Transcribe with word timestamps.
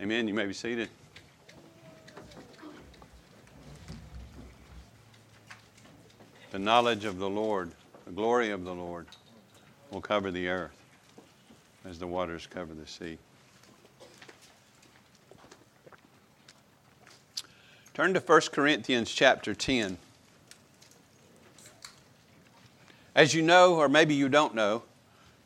Amen. 0.00 0.26
You 0.26 0.32
may 0.32 0.46
be 0.46 0.54
seated. 0.54 0.88
The 6.52 6.58
knowledge 6.58 7.04
of 7.04 7.18
the 7.18 7.28
Lord, 7.28 7.72
the 8.06 8.12
glory 8.12 8.50
of 8.50 8.64
the 8.64 8.72
Lord, 8.72 9.06
will 9.90 10.00
cover 10.00 10.30
the 10.30 10.48
earth 10.48 10.72
as 11.84 11.98
the 11.98 12.06
waters 12.06 12.46
cover 12.46 12.72
the 12.72 12.86
sea. 12.86 13.18
Turn 17.92 18.14
to 18.14 18.20
1 18.20 18.40
Corinthians 18.52 19.10
chapter 19.10 19.54
10. 19.54 19.98
As 23.14 23.34
you 23.34 23.42
know, 23.42 23.74
or 23.74 23.90
maybe 23.90 24.14
you 24.14 24.30
don't 24.30 24.54
know, 24.54 24.82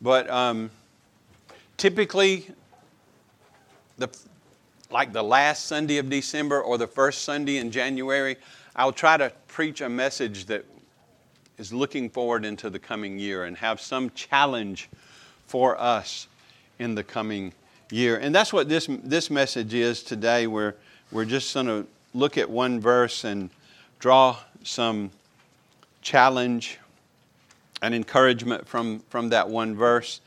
but 0.00 0.30
um, 0.30 0.71
typically, 1.77 2.48
the, 3.98 4.09
like 4.95 5.12
the 5.12 5.24
last 5.24 5.66
Sunday 5.66 5.98
of 5.98 6.08
December 6.08 6.62
or 6.62 6.78
the 6.78 6.87
first 6.87 7.23
Sunday 7.23 7.56
in 7.56 7.73
January, 7.73 8.37
I'll 8.77 8.92
try 8.92 9.16
to 9.16 9.32
preach 9.48 9.80
a 9.80 9.88
message 9.88 10.45
that 10.46 10.64
is 11.59 11.73
looking 11.73 12.09
forward 12.09 12.45
into 12.45 12.70
the 12.70 12.78
coming 12.78 13.19
year 13.19 13.42
and 13.42 13.56
have 13.56 13.80
some 13.80 14.10
challenge 14.10 14.88
for 15.48 15.77
us 15.80 16.28
in 16.78 16.95
the 16.95 17.02
coming 17.02 17.52
year. 17.91 18.19
And 18.19 18.33
that's 18.33 18.52
what 18.52 18.69
this, 18.69 18.86
this 19.02 19.30
message 19.30 19.74
is 19.74 20.00
today. 20.00 20.46
We're, 20.46 20.77
we're 21.11 21.24
just 21.24 21.52
going 21.52 21.66
to 21.66 21.84
look 22.14 22.38
at 22.38 22.48
one 22.48 22.78
verse 22.78 23.24
and 23.24 23.50
draw 23.98 24.38
some 24.62 25.11
challenge 26.02 26.78
and 27.83 27.97
encouragement 27.97 28.69
from, 28.69 29.00
from 29.08 29.30
that 29.30 29.48
one 29.48 29.74
verse. 29.74 30.20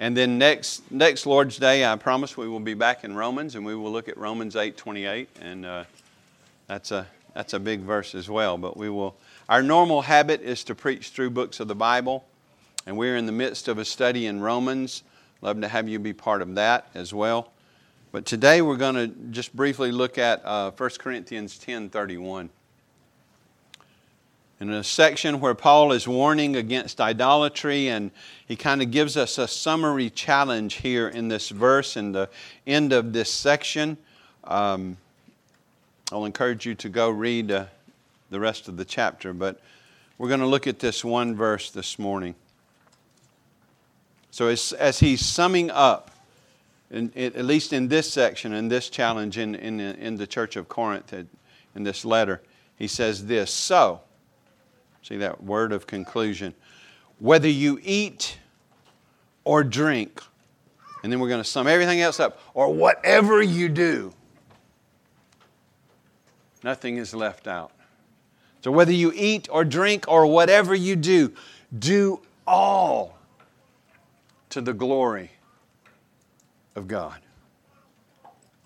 And 0.00 0.16
then 0.16 0.38
next, 0.38 0.90
next 0.90 1.26
Lord's 1.26 1.58
Day, 1.58 1.84
I 1.84 1.94
promise 1.96 2.34
we 2.34 2.48
will 2.48 2.58
be 2.58 2.72
back 2.72 3.04
in 3.04 3.14
Romans 3.14 3.54
and 3.54 3.66
we 3.66 3.74
will 3.74 3.92
look 3.92 4.08
at 4.08 4.16
Romans 4.16 4.56
8 4.56 4.74
28. 4.74 5.28
And 5.42 5.66
uh, 5.66 5.84
that's, 6.66 6.90
a, 6.90 7.06
that's 7.34 7.52
a 7.52 7.60
big 7.60 7.80
verse 7.80 8.14
as 8.14 8.30
well. 8.30 8.56
But 8.56 8.78
we 8.78 8.88
will, 8.88 9.14
our 9.46 9.62
normal 9.62 10.00
habit 10.00 10.40
is 10.40 10.64
to 10.64 10.74
preach 10.74 11.10
through 11.10 11.30
books 11.30 11.60
of 11.60 11.68
the 11.68 11.74
Bible. 11.74 12.24
And 12.86 12.96
we're 12.96 13.18
in 13.18 13.26
the 13.26 13.32
midst 13.32 13.68
of 13.68 13.76
a 13.76 13.84
study 13.84 14.24
in 14.24 14.40
Romans. 14.40 15.02
Love 15.42 15.60
to 15.60 15.68
have 15.68 15.86
you 15.86 15.98
be 15.98 16.14
part 16.14 16.40
of 16.40 16.54
that 16.54 16.88
as 16.94 17.12
well. 17.12 17.52
But 18.10 18.24
today 18.24 18.62
we're 18.62 18.78
going 18.78 18.94
to 18.94 19.08
just 19.30 19.54
briefly 19.54 19.92
look 19.92 20.16
at 20.16 20.42
uh, 20.46 20.70
1 20.70 20.90
Corinthians 20.98 21.58
10 21.58 21.90
31. 21.90 22.48
In 24.60 24.68
a 24.68 24.84
section 24.84 25.40
where 25.40 25.54
Paul 25.54 25.90
is 25.92 26.06
warning 26.06 26.54
against 26.54 27.00
idolatry, 27.00 27.88
and 27.88 28.10
he 28.46 28.56
kind 28.56 28.82
of 28.82 28.90
gives 28.90 29.16
us 29.16 29.38
a 29.38 29.48
summary 29.48 30.10
challenge 30.10 30.74
here 30.74 31.08
in 31.08 31.28
this 31.28 31.48
verse 31.48 31.96
in 31.96 32.12
the 32.12 32.28
end 32.66 32.92
of 32.92 33.14
this 33.14 33.32
section. 33.32 33.96
Um, 34.44 34.98
I'll 36.12 36.26
encourage 36.26 36.66
you 36.66 36.74
to 36.74 36.90
go 36.90 37.08
read 37.08 37.50
uh, 37.50 37.64
the 38.28 38.38
rest 38.38 38.68
of 38.68 38.76
the 38.76 38.84
chapter, 38.84 39.32
but 39.32 39.58
we're 40.18 40.28
going 40.28 40.40
to 40.40 40.46
look 40.46 40.66
at 40.66 40.78
this 40.78 41.02
one 41.02 41.34
verse 41.34 41.70
this 41.70 41.98
morning. 41.98 42.34
So, 44.30 44.48
as, 44.48 44.74
as 44.74 45.00
he's 45.00 45.24
summing 45.24 45.70
up, 45.70 46.10
in, 46.90 47.10
at 47.16 47.46
least 47.46 47.72
in 47.72 47.88
this 47.88 48.12
section, 48.12 48.52
in 48.52 48.68
this 48.68 48.90
challenge 48.90 49.38
in, 49.38 49.54
in, 49.54 49.80
in 49.80 50.18
the 50.18 50.26
church 50.26 50.56
of 50.56 50.68
Corinth, 50.68 51.14
in 51.14 51.82
this 51.82 52.04
letter, 52.04 52.42
he 52.76 52.88
says 52.88 53.24
this 53.24 53.50
So, 53.50 54.02
See 55.02 55.16
that 55.18 55.42
word 55.42 55.72
of 55.72 55.86
conclusion. 55.86 56.54
Whether 57.18 57.48
you 57.48 57.80
eat 57.82 58.38
or 59.44 59.64
drink, 59.64 60.22
and 61.02 61.12
then 61.12 61.20
we're 61.20 61.28
going 61.28 61.42
to 61.42 61.48
sum 61.48 61.66
everything 61.66 62.00
else 62.00 62.20
up, 62.20 62.38
or 62.54 62.72
whatever 62.72 63.42
you 63.42 63.68
do, 63.68 64.12
nothing 66.62 66.96
is 66.96 67.14
left 67.14 67.46
out. 67.46 67.72
So 68.62 68.70
whether 68.70 68.92
you 68.92 69.12
eat 69.14 69.48
or 69.50 69.64
drink 69.64 70.04
or 70.06 70.26
whatever 70.26 70.74
you 70.74 70.96
do, 70.96 71.32
do 71.78 72.20
all 72.46 73.16
to 74.50 74.60
the 74.60 74.74
glory 74.74 75.30
of 76.76 76.86
God. 76.86 77.20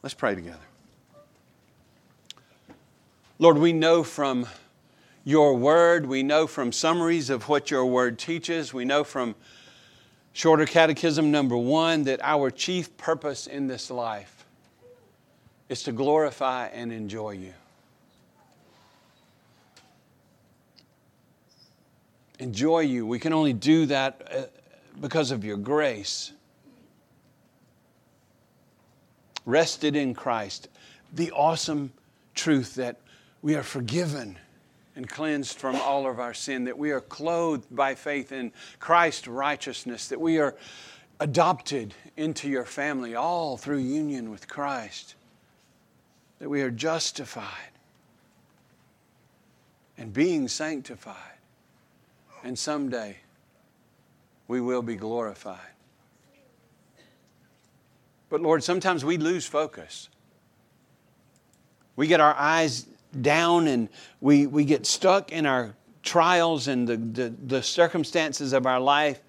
Let's 0.02 0.14
pray 0.14 0.34
together. 0.34 0.58
Lord, 3.38 3.58
we 3.58 3.72
know 3.72 4.02
from 4.02 4.46
your 5.24 5.56
word. 5.56 6.06
We 6.06 6.22
know 6.22 6.46
from 6.46 6.70
summaries 6.70 7.30
of 7.30 7.48
what 7.48 7.70
your 7.70 7.86
word 7.86 8.18
teaches. 8.18 8.72
We 8.72 8.84
know 8.84 9.02
from 9.02 9.34
Shorter 10.34 10.66
Catechism 10.66 11.30
number 11.30 11.56
one 11.56 12.04
that 12.04 12.20
our 12.22 12.50
chief 12.50 12.96
purpose 12.96 13.46
in 13.46 13.66
this 13.66 13.90
life 13.90 14.44
is 15.68 15.82
to 15.84 15.92
glorify 15.92 16.66
and 16.66 16.92
enjoy 16.92 17.30
you. 17.30 17.54
Enjoy 22.38 22.80
you. 22.80 23.06
We 23.06 23.18
can 23.18 23.32
only 23.32 23.52
do 23.52 23.86
that 23.86 24.28
uh, 24.30 24.42
because 25.00 25.30
of 25.30 25.44
your 25.44 25.56
grace. 25.56 26.32
Rested 29.46 29.94
in 29.96 30.14
Christ, 30.14 30.68
the 31.12 31.30
awesome 31.30 31.92
truth 32.34 32.74
that 32.74 33.00
we 33.40 33.54
are 33.54 33.62
forgiven 33.62 34.38
and 34.96 35.08
cleansed 35.08 35.58
from 35.58 35.76
all 35.76 36.06
of 36.08 36.20
our 36.20 36.34
sin, 36.34 36.64
that 36.64 36.78
we 36.78 36.90
are 36.92 37.00
clothed 37.00 37.66
by 37.74 37.94
faith 37.94 38.32
in 38.32 38.52
Christ's 38.78 39.26
righteousness, 39.26 40.08
that 40.08 40.20
we 40.20 40.38
are 40.38 40.54
adopted 41.20 41.94
into 42.16 42.48
your 42.48 42.64
family 42.64 43.14
all 43.14 43.56
through 43.56 43.78
union 43.78 44.30
with 44.30 44.48
Christ, 44.48 45.14
that 46.38 46.48
we 46.48 46.62
are 46.62 46.70
justified 46.70 47.70
and 49.96 50.12
being 50.12 50.48
sanctified, 50.48 51.38
and 52.42 52.58
someday 52.58 53.16
we 54.48 54.60
will 54.60 54.82
be 54.82 54.96
glorified. 54.96 55.58
But 58.28 58.40
Lord, 58.40 58.64
sometimes 58.64 59.04
we 59.04 59.16
lose 59.16 59.46
focus. 59.46 60.08
We 61.96 62.08
get 62.08 62.20
our 62.20 62.34
eyes 62.34 62.86
down 63.22 63.66
and 63.66 63.88
we, 64.20 64.46
we 64.46 64.64
get 64.64 64.86
stuck 64.86 65.32
in 65.32 65.46
our 65.46 65.74
trials 66.02 66.68
and 66.68 66.86
the, 66.86 66.96
the, 66.96 67.34
the 67.46 67.62
circumstances 67.62 68.52
of 68.52 68.66
our 68.66 68.80
life. 68.80 69.20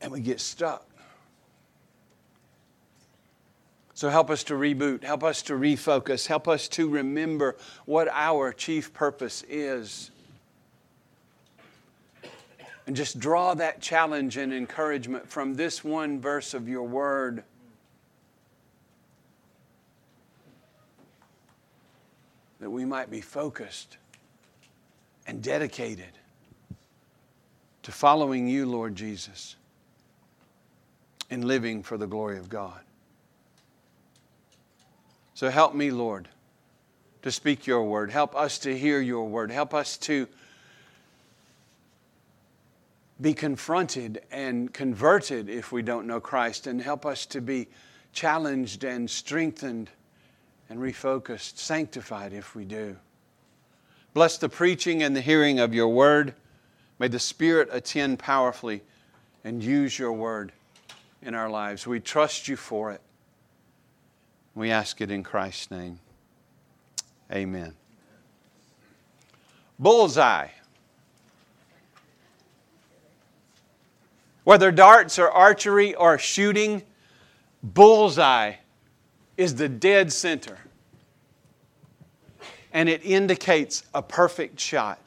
And 0.00 0.12
we 0.12 0.20
get 0.20 0.40
stuck. 0.40 0.86
So 3.94 4.08
help 4.10 4.28
us 4.28 4.44
to 4.44 4.54
reboot, 4.54 5.04
help 5.04 5.22
us 5.22 5.40
to 5.42 5.54
refocus, 5.54 6.26
help 6.26 6.48
us 6.48 6.68
to 6.68 6.88
remember 6.88 7.56
what 7.86 8.08
our 8.08 8.52
chief 8.52 8.92
purpose 8.92 9.44
is 9.48 10.10
and 12.86 12.94
just 12.94 13.18
draw 13.18 13.54
that 13.54 13.80
challenge 13.80 14.36
and 14.36 14.52
encouragement 14.52 15.28
from 15.28 15.54
this 15.54 15.82
one 15.82 16.20
verse 16.20 16.54
of 16.54 16.68
your 16.68 16.82
word. 16.82 17.44
That 22.60 22.70
we 22.70 22.84
might 22.84 23.10
be 23.10 23.20
focused 23.20 23.96
and 25.26 25.42
dedicated 25.42 26.18
to 27.82 27.92
following 27.92 28.48
you, 28.48 28.66
Lord 28.66 28.96
Jesus, 28.96 29.56
and 31.30 31.44
living 31.44 31.82
for 31.82 31.96
the 31.96 32.06
glory 32.06 32.38
of 32.38 32.48
God. 32.48 32.80
So 35.34 35.50
help 35.50 35.74
me, 35.74 35.90
Lord, 35.90 36.28
to 37.22 37.32
speak 37.32 37.66
your 37.66 37.84
word. 37.84 38.10
Help 38.10 38.36
us 38.36 38.58
to 38.60 38.76
hear 38.76 39.00
your 39.00 39.26
word. 39.26 39.50
Help 39.50 39.74
us 39.74 39.96
to 39.98 40.28
be 43.20 43.34
confronted 43.34 44.22
and 44.30 44.72
converted 44.72 45.48
if 45.48 45.72
we 45.72 45.82
don't 45.82 46.06
know 46.06 46.20
Christ, 46.20 46.66
and 46.66 46.80
help 46.80 47.06
us 47.06 47.26
to 47.26 47.40
be 47.40 47.68
challenged 48.12 48.84
and 48.84 49.08
strengthened 49.08 49.90
and 50.68 50.78
refocused, 50.78 51.58
sanctified 51.58 52.32
if 52.32 52.54
we 52.54 52.64
do. 52.64 52.96
Bless 54.14 54.38
the 54.38 54.48
preaching 54.48 55.02
and 55.02 55.14
the 55.14 55.20
hearing 55.20 55.58
of 55.58 55.74
your 55.74 55.88
word. 55.88 56.34
May 56.98 57.08
the 57.08 57.18
Spirit 57.18 57.68
attend 57.72 58.18
powerfully 58.18 58.82
and 59.42 59.62
use 59.62 59.98
your 59.98 60.12
word 60.12 60.52
in 61.22 61.34
our 61.34 61.50
lives. 61.50 61.86
We 61.86 62.00
trust 62.00 62.48
you 62.48 62.56
for 62.56 62.92
it. 62.92 63.00
We 64.54 64.70
ask 64.70 65.00
it 65.00 65.10
in 65.10 65.24
Christ's 65.24 65.70
name. 65.70 65.98
Amen. 67.32 67.74
Bullseye. 69.78 70.48
Whether 74.44 74.70
darts 74.70 75.18
or 75.18 75.30
archery 75.30 75.94
or 75.94 76.18
shooting, 76.18 76.82
bullseye 77.62 78.54
is 79.36 79.54
the 79.54 79.68
dead 79.68 80.12
center. 80.12 80.58
And 82.72 82.88
it 82.88 83.04
indicates 83.04 83.84
a 83.94 84.02
perfect 84.02 84.60
shot. 84.60 84.98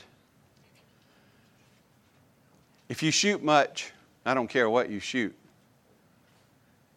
If 2.89 3.04
you 3.04 3.12
shoot 3.12 3.44
much, 3.44 3.92
I 4.25 4.34
don't 4.34 4.48
care 4.48 4.69
what 4.69 4.89
you 4.89 5.00
shoot. 5.00 5.36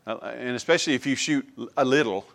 Uh, 0.06 0.16
and 0.36 0.56
especially 0.56 0.94
if 0.94 1.06
you 1.06 1.14
shoot 1.14 1.46
a 1.76 1.84
little. 1.84 2.26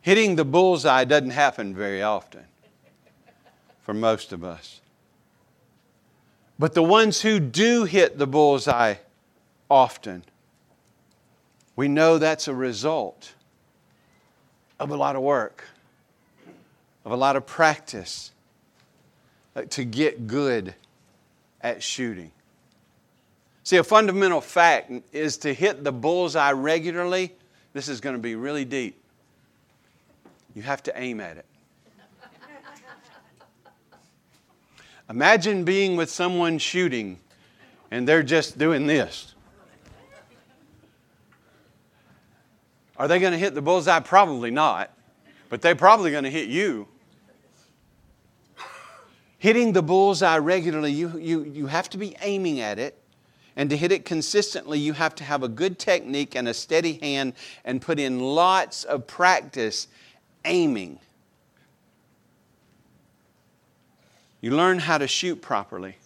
Hitting 0.00 0.36
the 0.36 0.44
bullseye 0.44 1.04
doesn't 1.04 1.30
happen 1.30 1.74
very 1.74 2.02
often 2.02 2.44
for 3.82 3.92
most 3.92 4.32
of 4.32 4.44
us. 4.44 4.79
But 6.60 6.74
the 6.74 6.82
ones 6.82 7.22
who 7.22 7.40
do 7.40 7.84
hit 7.84 8.18
the 8.18 8.26
bullseye 8.26 8.96
often, 9.70 10.22
we 11.74 11.88
know 11.88 12.18
that's 12.18 12.48
a 12.48 12.54
result 12.54 13.32
of 14.78 14.90
a 14.90 14.96
lot 14.96 15.16
of 15.16 15.22
work, 15.22 15.64
of 17.06 17.12
a 17.12 17.16
lot 17.16 17.36
of 17.36 17.46
practice 17.46 18.32
uh, 19.56 19.62
to 19.70 19.84
get 19.84 20.26
good 20.26 20.74
at 21.62 21.82
shooting. 21.82 22.30
See, 23.64 23.78
a 23.78 23.84
fundamental 23.84 24.42
fact 24.42 24.92
is 25.14 25.38
to 25.38 25.54
hit 25.54 25.82
the 25.82 25.92
bullseye 25.92 26.52
regularly. 26.52 27.32
This 27.72 27.88
is 27.88 28.02
going 28.02 28.16
to 28.16 28.22
be 28.22 28.34
really 28.34 28.66
deep. 28.66 29.02
You 30.54 30.60
have 30.60 30.82
to 30.82 31.00
aim 31.00 31.20
at 31.20 31.38
it. 31.38 31.46
Imagine 35.10 35.64
being 35.64 35.96
with 35.96 36.08
someone 36.08 36.58
shooting 36.58 37.18
and 37.90 38.06
they're 38.06 38.22
just 38.22 38.58
doing 38.58 38.86
this. 38.86 39.34
Are 42.96 43.08
they 43.08 43.18
going 43.18 43.32
to 43.32 43.38
hit 43.38 43.54
the 43.54 43.62
bullseye? 43.62 43.98
Probably 43.98 44.52
not, 44.52 44.92
but 45.48 45.62
they're 45.62 45.74
probably 45.74 46.12
going 46.12 46.24
to 46.24 46.30
hit 46.30 46.48
you. 46.48 46.86
Hitting 49.38 49.72
the 49.72 49.82
bullseye 49.82 50.36
regularly, 50.36 50.92
you, 50.92 51.18
you, 51.18 51.42
you 51.42 51.66
have 51.66 51.90
to 51.90 51.98
be 51.98 52.14
aiming 52.20 52.60
at 52.60 52.78
it. 52.78 52.96
And 53.56 53.68
to 53.70 53.76
hit 53.76 53.90
it 53.90 54.04
consistently, 54.04 54.78
you 54.78 54.92
have 54.92 55.16
to 55.16 55.24
have 55.24 55.42
a 55.42 55.48
good 55.48 55.78
technique 55.78 56.36
and 56.36 56.46
a 56.46 56.54
steady 56.54 56.94
hand 57.02 57.32
and 57.64 57.82
put 57.82 57.98
in 57.98 58.20
lots 58.20 58.84
of 58.84 59.08
practice 59.08 59.88
aiming. 60.44 61.00
You 64.40 64.56
learn 64.56 64.78
how 64.78 64.98
to 64.98 65.06
shoot 65.06 65.42
properly, 65.42 65.96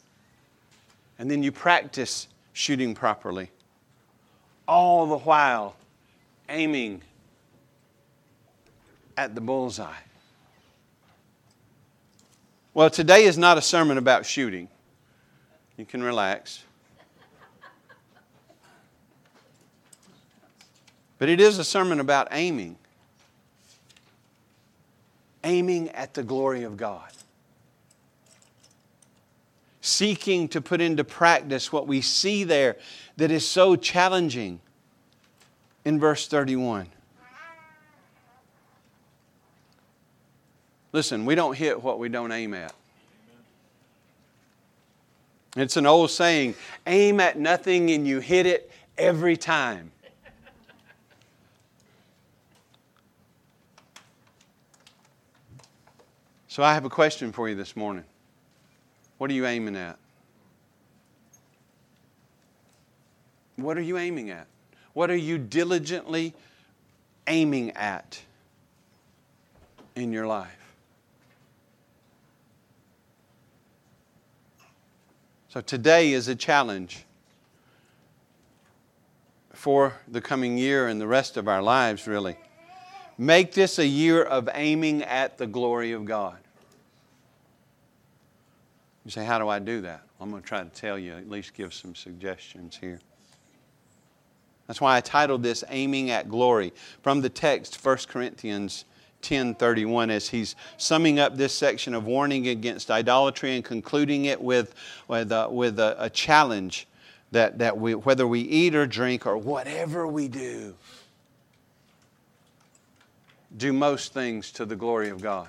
and 1.19 1.31
then 1.31 1.42
you 1.42 1.52
practice 1.52 2.26
shooting 2.52 2.94
properly. 2.94 3.50
All 4.66 5.06
the 5.06 5.19
while 5.19 5.76
aiming 6.48 7.02
at 9.16 9.34
the 9.34 9.40
bullseye. 9.40 9.92
Well, 12.72 12.90
today 12.90 13.25
is 13.25 13.38
not 13.38 13.56
a 13.56 13.62
sermon 13.62 13.98
about 13.98 14.26
shooting. 14.26 14.69
You 15.76 15.84
can 15.84 16.02
relax. 16.02 16.64
But 21.19 21.28
it 21.28 21.40
is 21.40 21.58
a 21.58 21.64
sermon 21.64 22.00
about 22.00 22.28
aiming. 22.32 22.76
Aiming 25.44 25.90
at 25.90 26.14
the 26.14 26.25
glory 26.25 26.64
of 26.64 26.76
God 26.76 27.12
seeking 29.84 30.48
to 30.48 30.62
put 30.62 30.81
into 30.81 31.04
practice 31.04 31.70
what 31.70 31.86
we 31.86 32.00
see 32.00 32.42
there 32.42 32.76
that 33.19 33.31
is 33.31 33.46
so 33.46 33.76
challenging 33.76 34.58
in 35.84 36.00
verse 36.00 36.26
31. 36.26 36.88
Listen, 40.92 41.26
we 41.26 41.34
don't 41.34 41.54
hit 41.54 41.82
what 41.82 41.98
we 41.98 42.08
don't 42.08 42.32
aim 42.32 42.54
at. 42.54 42.72
It's 45.54 45.76
an 45.76 45.84
old 45.84 46.10
saying 46.10 46.54
aim 46.86 47.20
at 47.20 47.38
nothing 47.38 47.90
and 47.90 48.08
you 48.08 48.20
hit 48.20 48.46
it 48.46 48.70
every 48.96 49.36
time. 49.36 49.90
So 56.48 56.62
I 56.62 56.72
have 56.72 56.86
a 56.86 56.90
question 56.90 57.32
for 57.32 57.50
you 57.50 57.54
this 57.54 57.76
morning. 57.76 58.04
What 59.24 59.30
are 59.30 59.34
you 59.34 59.46
aiming 59.46 59.76
at? 59.76 59.96
What 63.56 63.78
are 63.78 63.80
you 63.80 63.96
aiming 63.96 64.28
at? 64.28 64.46
What 64.92 65.10
are 65.10 65.16
you 65.16 65.38
diligently 65.38 66.34
aiming 67.26 67.70
at 67.70 68.20
in 69.96 70.12
your 70.12 70.26
life? 70.26 70.74
So 75.48 75.62
today 75.62 76.12
is 76.12 76.28
a 76.28 76.34
challenge 76.34 77.06
for 79.54 79.94
the 80.06 80.20
coming 80.20 80.58
year 80.58 80.86
and 80.86 81.00
the 81.00 81.06
rest 81.06 81.38
of 81.38 81.48
our 81.48 81.62
lives, 81.62 82.06
really. 82.06 82.36
Make 83.16 83.54
this 83.54 83.78
a 83.78 83.86
year 83.86 84.22
of 84.22 84.50
aiming 84.52 85.02
at 85.02 85.38
the 85.38 85.46
glory 85.46 85.92
of 85.92 86.04
God. 86.04 86.44
You 89.04 89.10
say, 89.10 89.24
How 89.24 89.38
do 89.38 89.48
I 89.48 89.58
do 89.58 89.80
that? 89.82 90.02
I'm 90.20 90.30
going 90.30 90.42
to 90.42 90.48
try 90.48 90.62
to 90.62 90.70
tell 90.70 90.98
you, 90.98 91.14
at 91.14 91.28
least 91.28 91.54
give 91.54 91.74
some 91.74 91.94
suggestions 91.94 92.76
here. 92.76 93.00
That's 94.66 94.80
why 94.80 94.96
I 94.96 95.00
titled 95.00 95.42
this 95.42 95.62
Aiming 95.68 96.10
at 96.10 96.28
Glory 96.28 96.72
from 97.02 97.20
the 97.20 97.28
text 97.28 97.84
1 97.84 97.98
Corinthians 98.08 98.86
10:31 99.22 100.10
as 100.10 100.28
he's 100.28 100.54
summing 100.76 101.18
up 101.18 101.36
this 101.36 101.54
section 101.54 101.94
of 101.94 102.06
warning 102.06 102.48
against 102.48 102.90
idolatry 102.90 103.54
and 103.56 103.64
concluding 103.64 104.26
it 104.26 104.40
with, 104.40 104.74
with, 105.08 105.32
a, 105.32 105.48
with 105.48 105.78
a, 105.78 105.96
a 105.98 106.10
challenge 106.10 106.86
that, 107.32 107.58
that 107.58 107.76
we, 107.76 107.94
whether 107.94 108.26
we 108.26 108.40
eat 108.40 108.74
or 108.74 108.86
drink 108.86 109.26
or 109.26 109.36
whatever 109.36 110.06
we 110.06 110.28
do, 110.28 110.74
do 113.56 113.72
most 113.72 114.12
things 114.12 114.52
to 114.52 114.64
the 114.64 114.76
glory 114.76 115.08
of 115.08 115.20
God. 115.20 115.48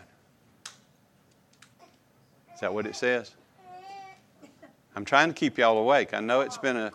Is 2.54 2.62
that 2.62 2.74
what 2.74 2.86
it 2.86 2.96
says? 2.96 3.36
I'm 4.96 5.06
trying 5.06 5.28
to 5.28 5.34
keep 5.34 5.58
y'all 5.58 5.78
awake. 5.78 6.14
I 6.14 6.22
know 6.22 6.42
it's 6.42 6.58
been 6.58 6.78
a 6.78 6.92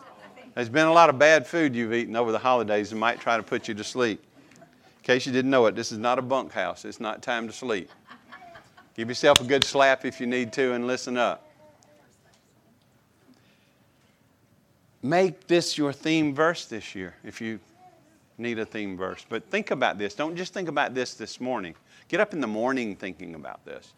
there's 0.55 0.69
been 0.69 0.87
a 0.87 0.91
lot 0.91 1.09
of 1.09 1.17
bad 1.17 1.47
food 1.47 1.75
you've 1.75 1.93
eaten 1.93 2.15
over 2.15 2.31
the 2.31 2.39
holidays 2.39 2.91
and 2.91 2.99
might 2.99 3.21
try 3.21 3.37
to 3.37 3.43
put 3.43 3.67
you 3.67 3.73
to 3.75 3.83
sleep. 3.83 4.21
In 4.59 5.03
case 5.03 5.25
you 5.25 5.31
didn't 5.31 5.49
know 5.49 5.65
it, 5.67 5.75
this 5.75 5.91
is 5.91 5.97
not 5.97 6.19
a 6.19 6.21
bunkhouse. 6.21 6.83
It's 6.83 6.99
not 6.99 7.21
time 7.21 7.47
to 7.47 7.53
sleep. 7.53 7.89
Give 8.95 9.07
yourself 9.07 9.39
a 9.39 9.45
good 9.45 9.63
slap 9.63 10.03
if 10.03 10.19
you 10.19 10.27
need 10.27 10.51
to 10.53 10.73
and 10.73 10.87
listen 10.87 11.17
up. 11.17 11.47
Make 15.01 15.47
this 15.47 15.77
your 15.77 15.93
theme 15.93 16.35
verse 16.35 16.65
this 16.65 16.93
year 16.93 17.15
if 17.23 17.39
you 17.39 17.59
need 18.37 18.59
a 18.59 18.65
theme 18.65 18.97
verse. 18.97 19.25
But 19.27 19.49
think 19.49 19.71
about 19.71 19.97
this. 19.97 20.13
Don't 20.13 20.35
just 20.35 20.53
think 20.53 20.67
about 20.67 20.93
this 20.93 21.13
this 21.13 21.39
morning. 21.39 21.75
Get 22.09 22.19
up 22.19 22.33
in 22.33 22.41
the 22.41 22.47
morning 22.47 22.95
thinking 22.95 23.35
about 23.35 23.63
this 23.65 23.93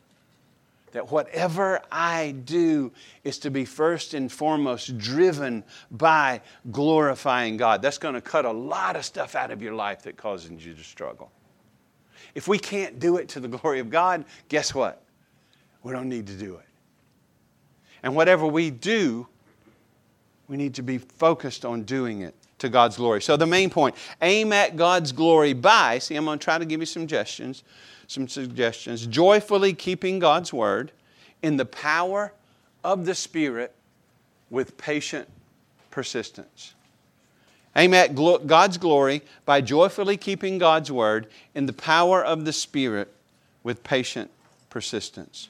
that 0.93 1.11
whatever 1.11 1.81
I 1.91 2.35
do 2.45 2.91
is 3.23 3.39
to 3.39 3.51
be 3.51 3.65
first 3.65 4.13
and 4.13 4.31
foremost 4.31 4.97
driven 4.97 5.63
by 5.91 6.41
glorifying 6.71 7.57
God. 7.57 7.81
That's 7.81 7.97
going 7.97 8.13
to 8.13 8.21
cut 8.21 8.45
a 8.45 8.51
lot 8.51 8.95
of 8.95 9.03
stuff 9.03 9.35
out 9.35 9.51
of 9.51 9.61
your 9.61 9.73
life 9.73 10.03
that 10.03 10.17
causes 10.17 10.65
you 10.65 10.73
to 10.73 10.83
struggle. 10.83 11.31
If 12.35 12.47
we 12.47 12.57
can't 12.57 12.99
do 12.99 13.17
it 13.17 13.27
to 13.29 13.39
the 13.39 13.47
glory 13.47 13.79
of 13.79 13.89
God, 13.89 14.25
guess 14.49 14.73
what? 14.73 15.03
We 15.83 15.91
don't 15.91 16.09
need 16.09 16.27
to 16.27 16.33
do 16.33 16.55
it. 16.55 16.65
And 18.03 18.15
whatever 18.15 18.45
we 18.45 18.69
do, 18.69 19.27
we 20.47 20.57
need 20.57 20.75
to 20.75 20.83
be 20.83 20.97
focused 20.97 21.65
on 21.65 21.83
doing 21.83 22.21
it 22.21 22.35
to 22.59 22.69
God's 22.69 22.97
glory. 22.97 23.21
So, 23.21 23.35
the 23.35 23.45
main 23.45 23.69
point 23.69 23.95
aim 24.21 24.53
at 24.53 24.75
God's 24.75 25.11
glory 25.11 25.53
by, 25.53 25.99
see, 25.99 26.15
I'm 26.15 26.25
going 26.25 26.39
to 26.39 26.43
try 26.43 26.57
to 26.57 26.65
give 26.65 26.79
you 26.79 26.85
suggestions 26.85 27.63
some 28.07 28.27
suggestions. 28.27 29.05
Joyfully 29.07 29.73
keeping 29.73 30.19
God's 30.19 30.53
word 30.53 30.91
in 31.41 31.57
the 31.57 31.65
power 31.65 32.33
of 32.83 33.05
the 33.05 33.15
Spirit 33.15 33.73
with 34.49 34.77
patient 34.77 35.27
persistence. 35.91 36.73
Aim 37.75 37.93
at 37.93 38.13
God's 38.15 38.77
glory 38.77 39.23
by 39.45 39.61
joyfully 39.61 40.15
keeping 40.15 40.57
God's 40.57 40.91
word 40.91 41.27
in 41.55 41.65
the 41.65 41.73
power 41.73 42.23
of 42.23 42.45
the 42.45 42.53
Spirit 42.53 43.11
with 43.63 43.83
patient 43.83 44.29
persistence. 44.69 45.49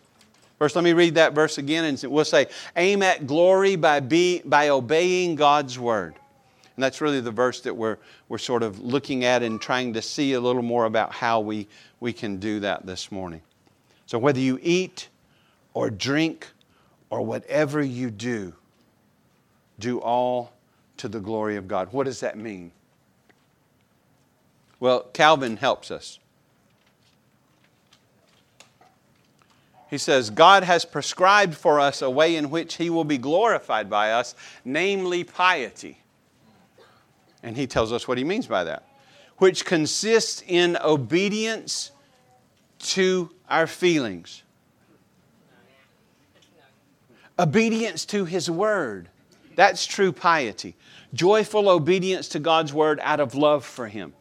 First, 0.57 0.75
let 0.75 0.85
me 0.85 0.93
read 0.93 1.15
that 1.15 1.33
verse 1.33 1.57
again, 1.57 1.83
and 1.83 2.01
we'll 2.11 2.23
say, 2.23 2.47
Aim 2.77 3.01
at 3.01 3.27
glory 3.27 3.75
by, 3.75 3.99
be, 3.99 4.41
by 4.45 4.69
obeying 4.69 5.35
God's 5.35 5.77
word. 5.77 6.15
And 6.75 6.83
that's 6.83 7.01
really 7.01 7.21
the 7.21 7.31
verse 7.31 7.61
that 7.61 7.75
we're, 7.75 7.97
we're 8.29 8.39
sort 8.39 8.63
of 8.63 8.79
looking 8.79 9.23
at 9.25 9.43
and 9.43 9.61
trying 9.61 9.93
to 9.93 10.01
see 10.01 10.33
a 10.33 10.39
little 10.39 10.63
more 10.63 10.85
about 10.85 11.13
how 11.13 11.39
we, 11.39 11.67
we 11.99 12.13
can 12.13 12.37
do 12.37 12.59
that 12.61 12.85
this 12.85 13.11
morning. 13.11 13.41
So, 14.07 14.17
whether 14.17 14.39
you 14.39 14.59
eat 14.61 15.09
or 15.73 15.89
drink 15.89 16.47
or 17.09 17.21
whatever 17.21 17.81
you 17.81 18.09
do, 18.09 18.53
do 19.79 19.99
all 19.99 20.53
to 20.97 21.07
the 21.07 21.19
glory 21.19 21.55
of 21.55 21.67
God. 21.67 21.89
What 21.91 22.05
does 22.05 22.19
that 22.21 22.37
mean? 22.37 22.71
Well, 24.79 25.03
Calvin 25.13 25.57
helps 25.57 25.91
us. 25.91 26.19
He 29.89 29.97
says, 29.97 30.31
God 30.31 30.63
has 30.63 30.85
prescribed 30.85 31.53
for 31.53 31.79
us 31.79 32.01
a 32.01 32.09
way 32.09 32.35
in 32.35 32.49
which 32.49 32.75
He 32.75 32.89
will 32.89 33.03
be 33.03 33.17
glorified 33.17 33.89
by 33.89 34.11
us, 34.11 34.33
namely 34.65 35.23
piety. 35.23 36.02
And 37.43 37.55
He 37.55 37.67
tells 37.67 37.91
us 37.91 38.07
what 38.07 38.17
He 38.17 38.23
means 38.23 38.47
by 38.47 38.63
that, 38.63 38.87
which 39.37 39.65
consists 39.65 40.41
in 40.47 40.77
obedience 40.83 41.91
to 42.79 43.29
our 43.49 43.67
feelings, 43.67 44.43
obedience 47.37 48.05
to 48.05 48.25
His 48.25 48.49
Word. 48.49 49.09
That's 49.55 49.85
true 49.85 50.11
piety. 50.11 50.75
Joyful 51.13 51.69
obedience 51.69 52.27
to 52.29 52.39
God's 52.39 52.73
Word 52.73 52.99
out 53.03 53.19
of 53.19 53.35
love 53.35 53.63
for 53.63 53.87
Him 53.87 54.13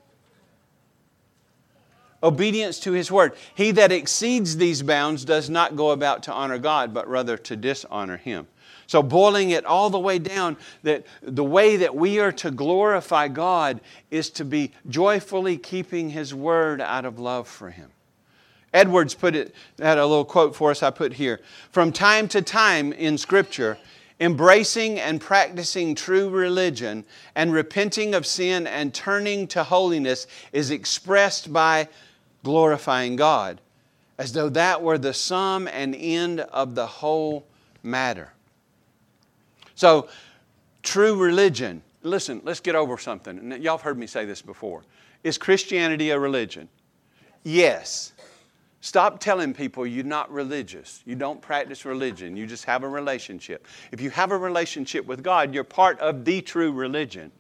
obedience 2.23 2.79
to 2.81 2.93
his 2.93 3.11
word. 3.11 3.33
He 3.55 3.73
that 3.73 3.93
exceeds 3.93 4.57
these 4.57 4.83
bounds 4.83 5.25
does 5.25 5.51
not 5.51 5.77
go 5.77 5.91
about 5.91 6.23
to 6.25 6.33
honor 6.33 6.59
God, 6.59 6.95
but 6.95 7.09
rather 7.09 7.37
to 7.39 7.57
dishonor 7.57 8.17
him. 8.17 8.47
So, 8.87 9.03
boiling 9.03 9.51
it 9.51 9.65
all 9.65 9.91
the 9.91 9.99
way 9.99 10.19
down, 10.19 10.57
that 10.83 11.07
the 11.23 11.45
way 11.45 11.77
that 11.77 11.95
we 11.95 12.19
are 12.19 12.33
to 12.33 12.51
glorify 12.51 13.29
God 13.29 13.81
is 14.11 14.31
to 14.31 14.45
be 14.45 14.73
joyfully 14.89 15.57
keeping 15.57 16.11
His 16.11 16.35
word 16.35 16.81
out 16.81 17.05
of 17.05 17.19
love 17.19 17.49
for 17.49 17.71
Him. 17.71 17.91
Edwards 18.75 19.15
put 19.15 19.35
it, 19.35 19.55
had 19.79 19.99
a 19.99 20.07
little 20.07 20.25
quote 20.25 20.57
for 20.57 20.71
us 20.71 20.83
I 20.83 20.91
put 20.91 21.13
here. 21.13 21.41
From 21.71 21.93
time 21.93 22.29
to 22.29 22.41
time 22.43 22.93
in 22.93 23.19
Scripture, 23.19 23.79
embracing 24.21 25.01
and 25.01 25.21
practicing 25.21 25.95
true 25.95 26.31
religion 26.31 27.05
and 27.35 27.53
repenting 27.53 28.15
of 28.15 28.27
sin 28.27 28.67
and 28.67 28.95
turning 28.95 29.47
to 29.49 29.65
holiness 29.65 30.27
is 30.53 30.71
expressed 30.71 31.53
by 31.53 31.89
glorifying 32.45 33.17
God, 33.17 33.61
as 34.19 34.33
though 34.33 34.49
that 34.51 34.81
were 34.81 34.99
the 34.99 35.15
sum 35.15 35.69
and 35.69 35.95
end 35.95 36.41
of 36.41 36.75
the 36.75 36.87
whole 36.87 37.47
matter. 37.83 38.33
So, 39.75 40.09
true 40.83 41.17
religion, 41.17 41.83
listen, 42.03 42.41
let's 42.45 42.61
get 42.61 42.75
over 42.75 42.99
something. 42.99 43.53
Y'all 43.63 43.77
have 43.77 43.83
heard 43.83 43.99
me 43.99 44.07
say 44.07 44.25
this 44.25 44.43
before. 44.43 44.83
Is 45.25 45.39
Christianity 45.39 46.11
a 46.11 46.19
religion? 46.19 46.69
Yes. 47.45 48.13
Stop 48.81 49.21
telling 49.21 49.55
people 49.55 49.87
you're 49.87 50.05
not 50.05 50.31
religious. 50.33 51.03
You 51.07 51.15
don't 51.15 51.41
practice 51.41 51.85
religion. 51.85 52.37
You 52.37 52.47
just 52.47 52.65
have 52.65 52.83
a 52.83 52.89
relationship. 52.89 53.67
If 53.93 54.01
you 54.01 54.11
have 54.11 54.33
a 54.33 54.37
relationship 54.37 55.07
with 55.07 55.23
God, 55.23 55.55
you're 55.55 55.63
part 55.63 56.01
of 56.01 56.25
the 56.25 56.41
true 56.41 56.73
religion. 56.73 57.31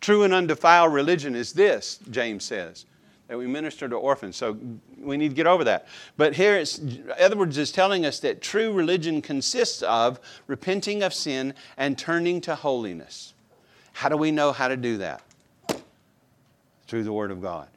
True 0.00 0.22
and 0.22 0.32
undefiled 0.32 0.92
religion 0.92 1.34
is 1.34 1.52
this, 1.52 1.98
James 2.10 2.44
says 2.44 2.86
that 3.28 3.36
we 3.36 3.46
minister 3.46 3.88
to 3.88 3.96
orphans. 3.96 4.36
So 4.36 4.56
we 4.98 5.16
need 5.16 5.30
to 5.30 5.34
get 5.34 5.46
over 5.46 5.64
that. 5.64 5.86
But 6.16 6.34
here, 6.34 6.62
Edwards 7.16 7.58
is 7.58 7.72
telling 7.72 8.06
us 8.06 8.20
that 8.20 8.40
true 8.40 8.72
religion 8.72 9.20
consists 9.20 9.82
of 9.82 10.20
repenting 10.46 11.02
of 11.02 11.12
sin 11.12 11.54
and 11.76 11.98
turning 11.98 12.40
to 12.42 12.54
holiness. 12.54 13.34
How 13.92 14.08
do 14.08 14.16
we 14.16 14.30
know 14.30 14.52
how 14.52 14.68
to 14.68 14.76
do 14.76 14.98
that? 14.98 15.22
Through 16.86 17.04
the 17.04 17.12
Word 17.12 17.30
of 17.30 17.42
God. 17.42 17.68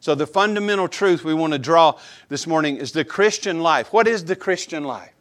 So, 0.00 0.14
the 0.14 0.26
fundamental 0.26 0.88
truth 0.88 1.24
we 1.24 1.34
want 1.34 1.52
to 1.52 1.58
draw 1.58 1.98
this 2.28 2.46
morning 2.46 2.76
is 2.76 2.92
the 2.92 3.04
Christian 3.04 3.60
life. 3.60 3.92
What 3.92 4.08
is 4.08 4.24
the 4.24 4.36
Christian 4.36 4.84
life? 4.84 5.12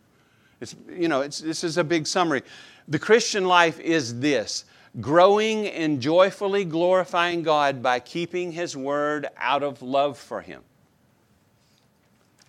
It's, 0.62 0.76
you 0.90 1.08
know, 1.08 1.22
it's, 1.22 1.40
this 1.40 1.64
is 1.64 1.78
a 1.78 1.84
big 1.84 2.08
summary. 2.08 2.44
The 2.88 3.00
Christian 3.00 3.46
life 3.46 3.80
is 3.80 4.20
this 4.20 4.66
growing 5.00 5.68
and 5.68 6.02
joyfully 6.02 6.66
glorifying 6.66 7.44
God 7.44 7.82
by 7.82 8.00
keeping 8.00 8.52
His 8.52 8.76
Word 8.76 9.28
out 9.38 9.64
of 9.64 9.82
love 9.82 10.18
for 10.18 10.42
Him. 10.42 10.62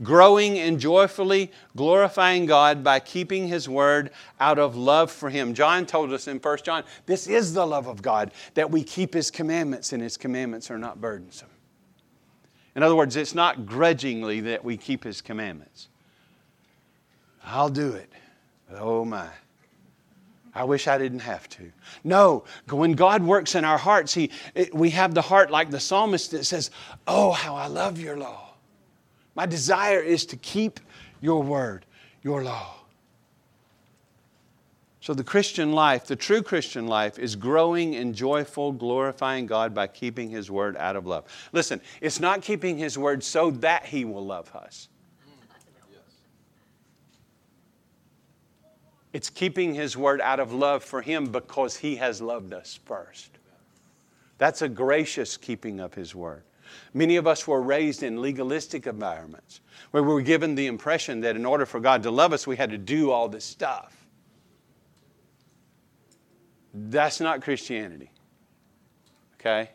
Growing 0.02 0.58
and 0.58 0.80
joyfully 0.80 1.52
glorifying 1.76 2.46
God 2.46 2.82
by 2.82 3.00
keeping 3.00 3.48
His 3.48 3.68
Word 3.68 4.10
out 4.38 4.58
of 4.58 4.74
love 4.74 5.10
for 5.10 5.28
Him. 5.28 5.52
John 5.52 5.84
told 5.84 6.12
us 6.12 6.26
in 6.26 6.38
1 6.38 6.58
John, 6.64 6.84
this 7.04 7.26
is 7.26 7.52
the 7.52 7.66
love 7.66 7.86
of 7.86 8.00
God, 8.00 8.32
that 8.54 8.70
we 8.70 8.82
keep 8.82 9.12
His 9.12 9.30
commandments, 9.30 9.92
and 9.92 10.02
His 10.02 10.16
commandments 10.16 10.70
are 10.70 10.78
not 10.78 11.00
burdensome. 11.00 11.50
In 12.74 12.82
other 12.82 12.96
words, 12.96 13.16
it's 13.16 13.34
not 13.34 13.66
grudgingly 13.66 14.40
that 14.40 14.64
we 14.64 14.78
keep 14.78 15.04
His 15.04 15.20
commandments. 15.20 15.88
I'll 17.44 17.68
do 17.68 17.92
it. 17.92 18.10
Oh 18.72 19.04
my. 19.04 19.28
I 20.54 20.64
wish 20.64 20.88
I 20.88 20.98
didn't 20.98 21.20
have 21.20 21.48
to. 21.50 21.70
No, 22.02 22.44
when 22.68 22.92
God 22.92 23.22
works 23.22 23.54
in 23.54 23.64
our 23.64 23.78
hearts, 23.78 24.12
he, 24.12 24.30
it, 24.54 24.74
we 24.74 24.90
have 24.90 25.14
the 25.14 25.22
heart 25.22 25.50
like 25.50 25.70
the 25.70 25.80
psalmist 25.80 26.32
that 26.32 26.44
says, 26.44 26.70
Oh, 27.06 27.30
how 27.32 27.54
I 27.54 27.66
love 27.66 28.00
your 28.00 28.16
law. 28.16 28.54
My 29.34 29.46
desire 29.46 30.00
is 30.00 30.26
to 30.26 30.36
keep 30.36 30.80
your 31.20 31.42
word, 31.42 31.86
your 32.22 32.42
law. 32.42 32.74
So, 35.02 35.14
the 35.14 35.24
Christian 35.24 35.72
life, 35.72 36.06
the 36.06 36.16
true 36.16 36.42
Christian 36.42 36.86
life, 36.86 37.18
is 37.18 37.34
growing 37.34 37.94
in 37.94 38.12
joyful, 38.12 38.70
glorifying 38.70 39.46
God 39.46 39.74
by 39.74 39.86
keeping 39.86 40.28
His 40.28 40.50
word 40.50 40.76
out 40.76 40.94
of 40.94 41.06
love. 41.06 41.24
Listen, 41.52 41.80
it's 42.02 42.20
not 42.20 42.42
keeping 42.42 42.76
His 42.76 42.98
word 42.98 43.24
so 43.24 43.50
that 43.50 43.86
He 43.86 44.04
will 44.04 44.24
love 44.24 44.54
us. 44.54 44.89
It's 49.12 49.30
keeping 49.30 49.74
His 49.74 49.96
word 49.96 50.20
out 50.20 50.40
of 50.40 50.52
love 50.52 50.84
for 50.84 51.02
Him 51.02 51.26
because 51.26 51.76
He 51.76 51.96
has 51.96 52.20
loved 52.22 52.52
us 52.52 52.78
first. 52.84 53.30
That's 54.38 54.62
a 54.62 54.68
gracious 54.68 55.36
keeping 55.36 55.80
of 55.80 55.94
His 55.94 56.14
word. 56.14 56.44
Many 56.94 57.16
of 57.16 57.26
us 57.26 57.46
were 57.46 57.60
raised 57.60 58.02
in 58.02 58.22
legalistic 58.22 58.86
environments 58.86 59.60
where 59.90 60.02
we 60.02 60.12
were 60.12 60.22
given 60.22 60.54
the 60.54 60.66
impression 60.66 61.20
that 61.22 61.36
in 61.36 61.44
order 61.44 61.66
for 61.66 61.80
God 61.80 62.02
to 62.04 62.10
love 62.10 62.32
us, 62.32 62.46
we 62.46 62.56
had 62.56 62.70
to 62.70 62.78
do 62.78 63.10
all 63.10 63.28
this 63.28 63.44
stuff. 63.44 63.96
That's 66.72 67.20
not 67.20 67.42
Christianity. 67.42 68.10
Okay? 69.34 69.70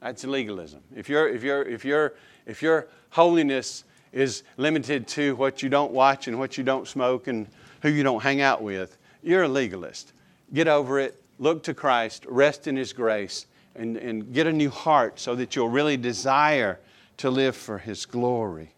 That's 0.00 0.24
legalism. 0.24 0.80
If, 0.94 1.08
you 1.08 1.24
if, 1.26 1.44
you 1.44 1.60
if, 1.60 1.84
you 1.84 2.10
if 2.46 2.62
your 2.62 2.88
holiness 3.10 3.84
is 4.12 4.42
limited 4.56 5.06
to 5.08 5.36
what 5.36 5.62
you 5.62 5.68
don't 5.68 5.92
watch 5.92 6.26
and 6.26 6.38
what 6.38 6.58
you 6.58 6.64
don't 6.64 6.88
smoke 6.88 7.28
and 7.28 7.46
who 7.82 7.90
you 7.90 8.02
don't 8.02 8.22
hang 8.22 8.40
out 8.40 8.62
with, 8.62 8.96
you're 9.22 9.42
a 9.42 9.48
legalist. 9.48 10.12
Get 10.52 10.68
over 10.68 10.98
it, 10.98 11.22
look 11.38 11.62
to 11.64 11.74
Christ, 11.74 12.24
rest 12.28 12.66
in 12.66 12.76
His 12.76 12.92
grace, 12.92 13.46
and, 13.74 13.96
and 13.96 14.32
get 14.32 14.46
a 14.46 14.52
new 14.52 14.70
heart 14.70 15.20
so 15.20 15.34
that 15.34 15.54
you'll 15.54 15.68
really 15.68 15.96
desire 15.96 16.78
to 17.18 17.30
live 17.30 17.56
for 17.56 17.78
His 17.78 18.06
glory. 18.06 18.72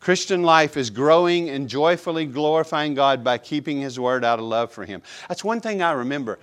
Christian 0.00 0.42
life 0.42 0.76
is 0.78 0.88
growing 0.88 1.50
and 1.50 1.68
joyfully 1.68 2.24
glorifying 2.24 2.94
God 2.94 3.22
by 3.22 3.36
keeping 3.38 3.80
His 3.80 4.00
word 4.00 4.24
out 4.24 4.38
of 4.38 4.46
love 4.46 4.72
for 4.72 4.84
Him. 4.84 5.02
That's 5.28 5.44
one 5.44 5.60
thing 5.60 5.82
I 5.82 5.92
remember. 5.92 6.38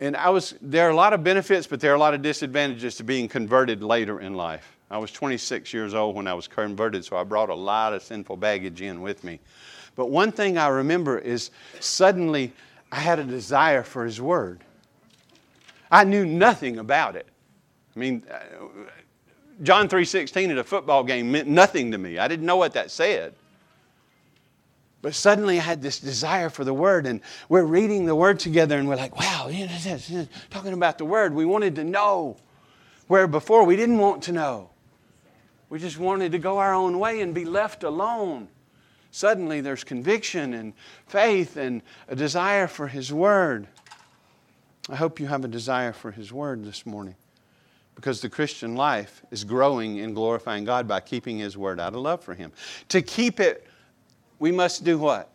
And 0.00 0.16
I 0.16 0.28
was, 0.30 0.54
there 0.60 0.86
are 0.86 0.90
a 0.90 0.96
lot 0.96 1.12
of 1.12 1.24
benefits, 1.24 1.66
but 1.66 1.80
there 1.80 1.92
are 1.92 1.94
a 1.94 1.98
lot 1.98 2.14
of 2.14 2.20
disadvantages 2.20 2.96
to 2.96 3.04
being 3.04 3.28
converted 3.28 3.82
later 3.82 4.20
in 4.20 4.34
life. 4.34 4.76
I 4.90 4.98
was 4.98 5.10
26 5.10 5.72
years 5.72 5.94
old 5.94 6.14
when 6.16 6.26
I 6.26 6.34
was 6.34 6.46
converted, 6.46 7.04
so 7.04 7.16
I 7.16 7.24
brought 7.24 7.48
a 7.48 7.54
lot 7.54 7.92
of 7.92 8.02
sinful 8.02 8.36
baggage 8.36 8.82
in 8.82 9.00
with 9.00 9.24
me. 9.24 9.40
But 9.96 10.10
one 10.10 10.30
thing 10.30 10.58
I 10.58 10.68
remember 10.68 11.18
is 11.18 11.50
suddenly 11.80 12.52
I 12.92 12.96
had 12.96 13.18
a 13.18 13.24
desire 13.24 13.82
for 13.82 14.04
His 14.04 14.20
Word. 14.20 14.62
I 15.90 16.04
knew 16.04 16.24
nothing 16.24 16.78
about 16.78 17.16
it. 17.16 17.26
I 17.94 17.98
mean, 17.98 18.22
John 19.62 19.88
3:16 19.88 20.50
at 20.50 20.58
a 20.58 20.64
football 20.64 21.02
game 21.02 21.32
meant 21.32 21.48
nothing 21.48 21.90
to 21.92 21.98
me. 21.98 22.18
I 22.18 22.28
didn't 22.28 22.46
know 22.46 22.56
what 22.56 22.74
that 22.74 22.90
said. 22.90 23.34
But 25.00 25.14
suddenly 25.14 25.58
I 25.58 25.62
had 25.62 25.82
this 25.82 25.98
desire 25.98 26.50
for 26.50 26.64
the 26.64 26.74
Word, 26.74 27.06
and 27.06 27.20
we're 27.48 27.64
reading 27.64 28.06
the 28.06 28.14
Word 28.14 28.38
together, 28.38 28.78
and 28.78 28.88
we're 28.88 28.96
like, 28.96 29.18
wow, 29.18 29.50
talking 30.50 30.72
about 30.72 30.98
the 30.98 31.04
Word. 31.04 31.32
We 31.32 31.44
wanted 31.44 31.76
to 31.76 31.84
know 31.84 32.36
where 33.06 33.26
before 33.26 33.64
we 33.64 33.76
didn't 33.76 33.98
want 33.98 34.22
to 34.24 34.32
know. 34.32 34.70
We 35.68 35.78
just 35.78 35.98
wanted 35.98 36.32
to 36.32 36.38
go 36.38 36.58
our 36.58 36.74
own 36.74 36.98
way 36.98 37.20
and 37.20 37.34
be 37.34 37.44
left 37.44 37.82
alone 37.82 38.48
suddenly 39.16 39.62
there's 39.62 39.82
conviction 39.82 40.52
and 40.52 40.74
faith 41.06 41.56
and 41.56 41.80
a 42.08 42.14
desire 42.14 42.66
for 42.66 42.86
His 42.86 43.12
Word. 43.12 43.66
I 44.90 44.96
hope 44.96 45.18
you 45.18 45.26
have 45.26 45.42
a 45.42 45.48
desire 45.48 45.94
for 45.94 46.10
His 46.10 46.32
Word 46.32 46.64
this 46.64 46.84
morning 46.84 47.16
because 47.94 48.20
the 48.20 48.28
Christian 48.28 48.76
life 48.76 49.22
is 49.30 49.42
growing 49.42 49.96
in 49.96 50.12
glorifying 50.12 50.64
God 50.64 50.86
by 50.86 51.00
keeping 51.00 51.38
His 51.38 51.56
Word 51.56 51.80
out 51.80 51.94
of 51.94 52.00
love 52.00 52.22
for 52.22 52.34
Him. 52.34 52.52
To 52.90 53.00
keep 53.00 53.40
it, 53.40 53.66
we 54.38 54.52
must 54.52 54.84
do 54.84 54.98
what? 54.98 55.32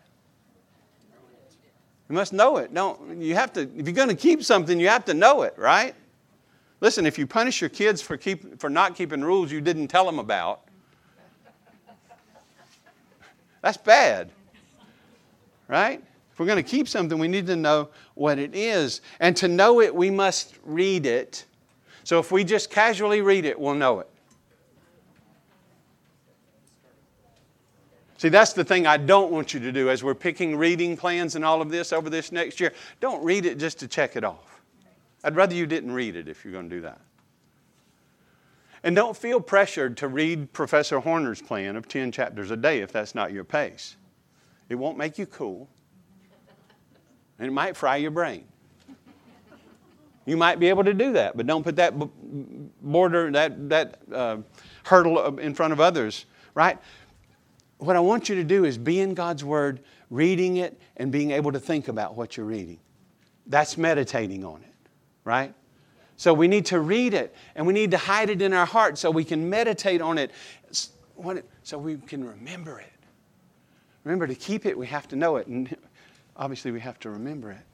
You 2.08 2.14
must 2.16 2.34
know 2.34 2.58
it. 2.58 2.72
Don't 2.72 3.20
you 3.20 3.34
have 3.34 3.52
to 3.54 3.62
if 3.62 3.88
you're 3.88 3.94
going 3.94 4.10
to 4.10 4.16
keep 4.16 4.44
something, 4.44 4.80
you 4.80 4.90
have 4.90 5.06
to 5.06 5.16
know 5.16 5.42
it, 5.42 5.56
right? 5.58 5.96
Listen, 6.82 7.08
if 7.08 7.18
you 7.18 7.26
punish 7.26 7.62
your 7.62 7.70
kids 7.70 8.00
for 8.00 8.16
keep, 8.16 8.60
for 8.60 8.70
not 8.70 8.96
keeping 8.96 9.22
rules 9.22 9.52
you 9.52 9.60
didn't 9.60 9.88
tell 9.88 10.06
them 10.06 10.20
about, 10.20 10.62
that's 13.62 13.78
bad. 13.78 14.32
Right? 15.68 16.04
If 16.32 16.40
we're 16.40 16.46
going 16.46 16.64
to 16.64 16.70
keep 16.70 16.88
something, 16.88 17.18
we 17.18 17.28
need 17.28 17.48
to 17.48 17.56
know 17.56 17.90
what 18.16 18.40
it 18.40 18.56
is. 18.56 19.02
And 19.20 19.36
to 19.38 19.48
know 19.48 19.82
it, 19.82 19.94
we 19.94 20.10
must 20.10 20.56
read 20.64 21.06
it. 21.06 21.46
So 22.04 22.20
if 22.20 22.32
we 22.32 22.44
just 22.44 22.70
casually 22.70 23.22
read 23.22 23.46
it, 23.46 23.60
we'll 23.60 23.76
know 23.76 24.00
it. 24.00 24.08
See, 28.18 28.30
that's 28.30 28.54
the 28.54 28.64
thing 28.64 28.86
I 28.86 28.98
don't 28.98 29.32
want 29.32 29.54
you 29.54 29.60
to 29.62 29.72
do 29.72 29.90
as 29.90 30.04
we're 30.04 30.14
picking 30.14 30.56
reading 30.56 30.96
plans 30.96 31.36
and 31.36 31.44
all 31.44 31.60
of 31.60 31.72
this 31.72 31.92
over 31.92 32.08
this 32.08 32.32
next 32.32 32.60
year. 32.60 32.72
Don't 33.00 33.24
read 33.24 33.48
it 33.48 33.58
just 33.58 33.80
to 33.80 33.88
check 33.88 34.16
it 34.16 34.24
off. 34.24 34.62
I'd 35.24 35.36
rather 35.36 35.56
you 35.56 35.66
didn't 35.66 35.92
read 35.92 36.16
it 36.16 36.28
if 36.28 36.44
you're 36.44 36.54
going 36.54 36.70
to 36.70 36.76
do 36.76 36.82
that. 36.82 37.02
And 38.84 38.96
don't 38.96 39.16
feel 39.16 39.40
pressured 39.40 39.98
to 39.98 40.08
read 40.08 40.54
Professor 40.54 41.00
Horner's 41.00 41.42
plan 41.42 41.76
of 41.76 41.88
10 41.88 42.12
chapters 42.12 42.50
a 42.52 42.58
day 42.58 42.80
if 42.80 42.92
that's 42.92 43.14
not 43.14 43.32
your 43.32 43.44
pace. 43.44 43.96
It 44.70 44.76
won't 44.76 44.98
make 44.98 45.18
you 45.18 45.26
cool, 45.26 45.70
and 47.38 47.48
it 47.48 47.52
might 47.52 47.78
fry 47.78 47.98
your 47.98 48.12
brain. 48.12 48.46
You 50.26 50.38
might 50.38 50.60
be 50.60 50.70
able 50.70 50.84
to 50.84 50.94
do 50.94 51.14
that, 51.14 51.36
but 51.36 51.46
don't 51.48 51.64
put 51.64 51.76
that 51.76 51.94
border, 52.82 53.32
that, 53.32 53.70
that 53.70 54.00
uh, 54.14 54.38
hurdle 54.84 55.40
in 55.40 55.54
front 55.54 55.74
of 55.74 55.80
others, 55.80 56.26
right? 56.54 56.78
what 57.82 57.96
I 57.96 58.00
want 58.00 58.30
you 58.30 58.36
to 58.36 58.44
do 58.44 58.64
is 58.64 58.78
be 58.78 59.00
in 59.00 59.16
God's 59.16 59.44
Word, 59.44 59.82
reading 60.12 60.58
it, 60.58 60.80
and 60.98 61.12
being 61.12 61.32
able 61.32 61.52
to 61.52 61.60
think 61.60 61.88
about 61.88 62.16
what 62.16 62.38
you're 62.38 62.46
reading. 62.46 62.80
That's 63.48 63.76
meditating 63.76 64.46
on 64.46 64.62
it, 64.62 64.90
right? 65.24 65.54
So 66.22 66.36
we 66.36 66.48
need 66.48 66.68
to 66.68 66.80
read 66.80 67.16
it 67.16 67.34
and 67.56 67.66
we 67.66 67.74
need 67.74 67.90
to 67.90 67.98
hide 67.98 68.30
it 68.30 68.44
in 68.44 68.54
our 68.54 68.68
heart 68.68 69.00
so 69.00 69.10
we 69.10 69.24
can 69.24 69.50
meditate 69.50 70.02
on 70.02 70.20
it 70.20 70.30
so 71.64 71.80
we 71.80 71.98
can 71.98 72.24
remember 72.24 72.80
it. 72.80 72.94
Remember, 74.04 74.28
to 74.28 74.36
keep 74.36 74.68
it, 74.68 74.78
we 74.78 74.86
have 74.86 75.08
to 75.08 75.16
know 75.16 75.38
it, 75.38 75.48
and 75.48 75.76
obviously, 76.38 76.70
we 76.70 76.80
have 76.80 77.00
to 77.00 77.10
remember 77.10 77.50
it. 77.50 77.66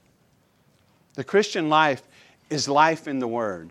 The 1.16 1.26
Christian 1.26 1.68
life 1.68 2.04
is 2.50 2.70
life 2.70 3.06
in 3.06 3.20
the 3.20 3.28
Word. 3.28 3.70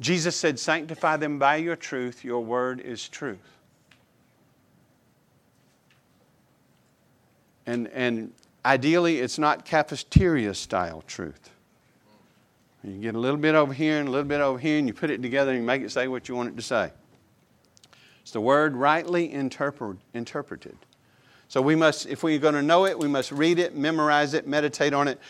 Jesus 0.00 0.34
said, 0.34 0.58
Sanctify 0.58 1.18
them 1.18 1.38
by 1.38 1.56
your 1.56 1.76
truth, 1.76 2.24
your 2.24 2.42
Word 2.42 2.80
is 2.80 3.06
truth. 3.06 3.36
And, 7.66 7.88
and 7.88 8.32
ideally, 8.64 9.18
it's 9.18 9.38
not 9.38 9.66
cafeteria 9.66 10.54
style 10.54 11.04
truth. 11.06 11.50
You 12.86 12.98
get 12.98 13.16
a 13.16 13.18
little 13.18 13.36
bit 13.36 13.56
over 13.56 13.72
here 13.72 13.98
and 13.98 14.08
a 14.08 14.10
little 14.12 14.28
bit 14.28 14.40
over 14.40 14.58
here, 14.58 14.78
and 14.78 14.86
you 14.86 14.94
put 14.94 15.10
it 15.10 15.20
together 15.20 15.50
and 15.50 15.60
you 15.60 15.66
make 15.66 15.82
it 15.82 15.90
say 15.90 16.06
what 16.06 16.28
you 16.28 16.36
want 16.36 16.50
it 16.50 16.56
to 16.56 16.62
say. 16.62 16.92
It's 18.22 18.30
the 18.30 18.40
word 18.40 18.76
rightly 18.76 19.32
interpret, 19.32 19.98
interpreted. 20.14 20.76
So 21.48 21.60
we 21.60 21.74
must, 21.74 22.06
if 22.06 22.22
we're 22.22 22.38
going 22.38 22.54
to 22.54 22.62
know 22.62 22.86
it, 22.86 22.96
we 22.98 23.08
must 23.08 23.32
read 23.32 23.58
it, 23.58 23.76
memorize 23.76 24.34
it, 24.34 24.46
meditate 24.46 24.92
on 24.92 25.08
it, 25.08 25.20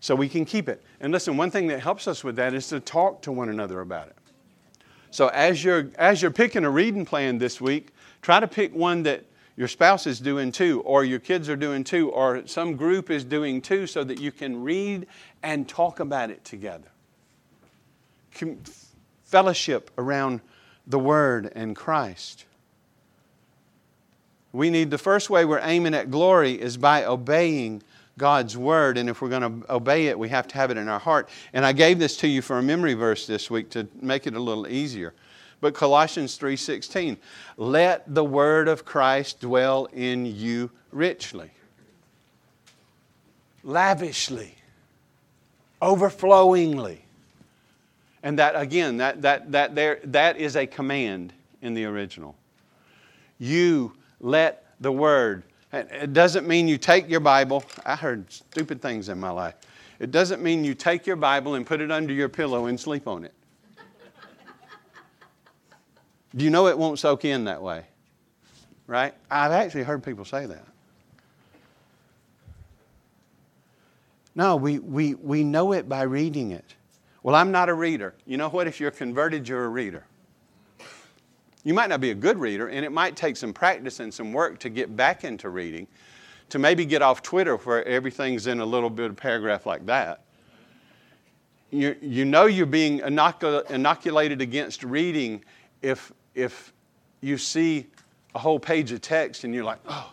so 0.00 0.14
we 0.14 0.28
can 0.28 0.44
keep 0.44 0.68
it. 0.68 0.82
And 1.00 1.12
listen, 1.12 1.36
one 1.36 1.50
thing 1.50 1.66
that 1.68 1.80
helps 1.80 2.06
us 2.06 2.22
with 2.22 2.36
that 2.36 2.54
is 2.54 2.68
to 2.68 2.80
talk 2.80 3.22
to 3.22 3.32
one 3.32 3.48
another 3.48 3.80
about 3.80 4.08
it. 4.08 4.16
So 5.10 5.28
as 5.28 5.64
you're 5.64 5.90
as 5.96 6.22
you're 6.22 6.30
picking 6.30 6.64
a 6.64 6.70
reading 6.70 7.04
plan 7.04 7.38
this 7.38 7.60
week, 7.60 7.90
try 8.22 8.38
to 8.38 8.46
pick 8.46 8.72
one 8.74 9.02
that 9.02 9.24
your 9.56 9.68
spouse 9.68 10.06
is 10.06 10.20
doing 10.20 10.52
too, 10.52 10.80
or 10.82 11.04
your 11.04 11.18
kids 11.18 11.48
are 11.48 11.56
doing 11.56 11.82
too, 11.82 12.10
or 12.10 12.46
some 12.46 12.76
group 12.76 13.10
is 13.10 13.24
doing 13.24 13.60
too, 13.60 13.86
so 13.86 14.04
that 14.04 14.20
you 14.20 14.30
can 14.30 14.62
read 14.62 15.06
and 15.42 15.68
talk 15.68 16.00
about 16.00 16.30
it 16.30 16.44
together. 16.44 16.89
Fellowship 19.24 19.90
around 19.98 20.40
the 20.86 20.98
Word 20.98 21.52
and 21.54 21.76
Christ. 21.76 22.44
We 24.52 24.70
need 24.70 24.90
the 24.90 24.98
first 24.98 25.30
way 25.30 25.44
we're 25.44 25.60
aiming 25.62 25.94
at 25.94 26.10
glory 26.10 26.60
is 26.60 26.76
by 26.76 27.04
obeying 27.04 27.82
God's 28.18 28.56
Word. 28.56 28.98
And 28.98 29.08
if 29.08 29.22
we're 29.22 29.28
going 29.28 29.62
to 29.62 29.72
obey 29.72 30.08
it, 30.08 30.18
we 30.18 30.28
have 30.28 30.48
to 30.48 30.54
have 30.56 30.70
it 30.70 30.76
in 30.76 30.88
our 30.88 30.98
heart. 30.98 31.28
And 31.52 31.64
I 31.64 31.72
gave 31.72 31.98
this 31.98 32.16
to 32.18 32.28
you 32.28 32.42
for 32.42 32.58
a 32.58 32.62
memory 32.62 32.94
verse 32.94 33.26
this 33.26 33.50
week 33.50 33.70
to 33.70 33.86
make 34.00 34.26
it 34.26 34.34
a 34.34 34.40
little 34.40 34.66
easier. 34.66 35.14
But 35.60 35.74
Colossians 35.74 36.38
3:16, 36.38 37.18
let 37.56 38.14
the 38.14 38.24
word 38.24 38.66
of 38.66 38.84
Christ 38.84 39.40
dwell 39.40 39.86
in 39.92 40.26
you 40.26 40.70
richly. 40.90 41.50
Lavishly. 43.62 44.54
Overflowingly. 45.82 47.04
And 48.22 48.38
that 48.38 48.54
again, 48.54 48.98
that 48.98 49.22
that 49.22 49.52
that 49.52 49.74
there 49.74 50.00
that 50.04 50.36
is 50.36 50.56
a 50.56 50.66
command 50.66 51.32
in 51.62 51.74
the 51.74 51.84
original. 51.84 52.36
You 53.38 53.92
let 54.20 54.74
the 54.80 54.92
word 54.92 55.44
it 55.72 56.12
doesn't 56.12 56.48
mean 56.48 56.66
you 56.66 56.78
take 56.78 57.08
your 57.08 57.20
Bible. 57.20 57.64
I 57.86 57.94
heard 57.94 58.30
stupid 58.32 58.82
things 58.82 59.08
in 59.08 59.20
my 59.20 59.30
life. 59.30 59.54
It 60.00 60.10
doesn't 60.10 60.42
mean 60.42 60.64
you 60.64 60.74
take 60.74 61.06
your 61.06 61.16
Bible 61.16 61.54
and 61.54 61.64
put 61.66 61.80
it 61.80 61.90
under 61.90 62.12
your 62.12 62.28
pillow 62.28 62.66
and 62.66 62.78
sleep 62.78 63.06
on 63.06 63.24
it. 63.24 63.34
Do 66.34 66.44
you 66.44 66.50
know 66.50 66.66
it 66.66 66.78
won't 66.78 66.98
soak 66.98 67.24
in 67.24 67.44
that 67.44 67.62
way? 67.62 67.84
Right? 68.86 69.14
I've 69.30 69.52
actually 69.52 69.84
heard 69.84 70.02
people 70.02 70.24
say 70.24 70.46
that. 70.46 70.64
No, 74.34 74.56
we, 74.56 74.78
we, 74.78 75.14
we 75.14 75.44
know 75.44 75.72
it 75.72 75.88
by 75.88 76.02
reading 76.02 76.52
it. 76.52 76.74
Well, 77.22 77.34
I'm 77.34 77.50
not 77.50 77.68
a 77.68 77.74
reader. 77.74 78.14
You 78.26 78.36
know 78.36 78.48
what? 78.48 78.66
If 78.66 78.80
you're 78.80 78.90
converted, 78.90 79.48
you're 79.48 79.64
a 79.64 79.68
reader. 79.68 80.04
You 81.64 81.74
might 81.74 81.90
not 81.90 82.00
be 82.00 82.10
a 82.10 82.14
good 82.14 82.38
reader, 82.38 82.68
and 82.68 82.84
it 82.84 82.92
might 82.92 83.16
take 83.16 83.36
some 83.36 83.52
practice 83.52 84.00
and 84.00 84.12
some 84.12 84.32
work 84.32 84.58
to 84.60 84.70
get 84.70 84.96
back 84.96 85.24
into 85.24 85.50
reading, 85.50 85.86
to 86.48 86.58
maybe 86.58 86.86
get 86.86 87.02
off 87.02 87.22
Twitter 87.22 87.56
where 87.56 87.86
everything's 87.86 88.46
in 88.46 88.60
a 88.60 88.64
little 88.64 88.88
bit 88.88 89.10
of 89.10 89.16
paragraph 89.16 89.66
like 89.66 89.84
that. 89.86 90.22
You, 91.70 91.94
you 92.00 92.24
know 92.24 92.46
you're 92.46 92.66
being 92.66 93.00
inoculated 93.00 94.40
against 94.40 94.82
reading 94.82 95.44
if 95.82 96.12
if 96.34 96.72
you 97.20 97.36
see 97.36 97.86
a 98.34 98.38
whole 98.38 98.58
page 98.58 98.92
of 98.92 99.00
text 99.00 99.44
and 99.44 99.54
you're 99.54 99.64
like, 99.64 99.78
oh. 99.86 100.10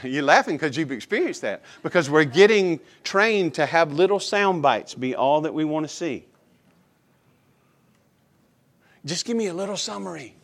You're 0.04 0.22
laughing 0.22 0.56
because 0.56 0.76
you've 0.76 0.92
experienced 0.92 1.42
that. 1.42 1.62
Because 1.82 2.08
we're 2.08 2.24
getting 2.24 2.80
trained 3.04 3.54
to 3.54 3.66
have 3.66 3.92
little 3.92 4.20
sound 4.20 4.62
bites 4.62 4.94
be 4.94 5.14
all 5.14 5.42
that 5.42 5.54
we 5.54 5.64
want 5.64 5.88
to 5.88 5.94
see. 5.94 6.24
Just 9.04 9.24
give 9.24 9.36
me 9.36 9.46
a 9.46 9.54
little 9.54 9.76
summary. 9.76 10.34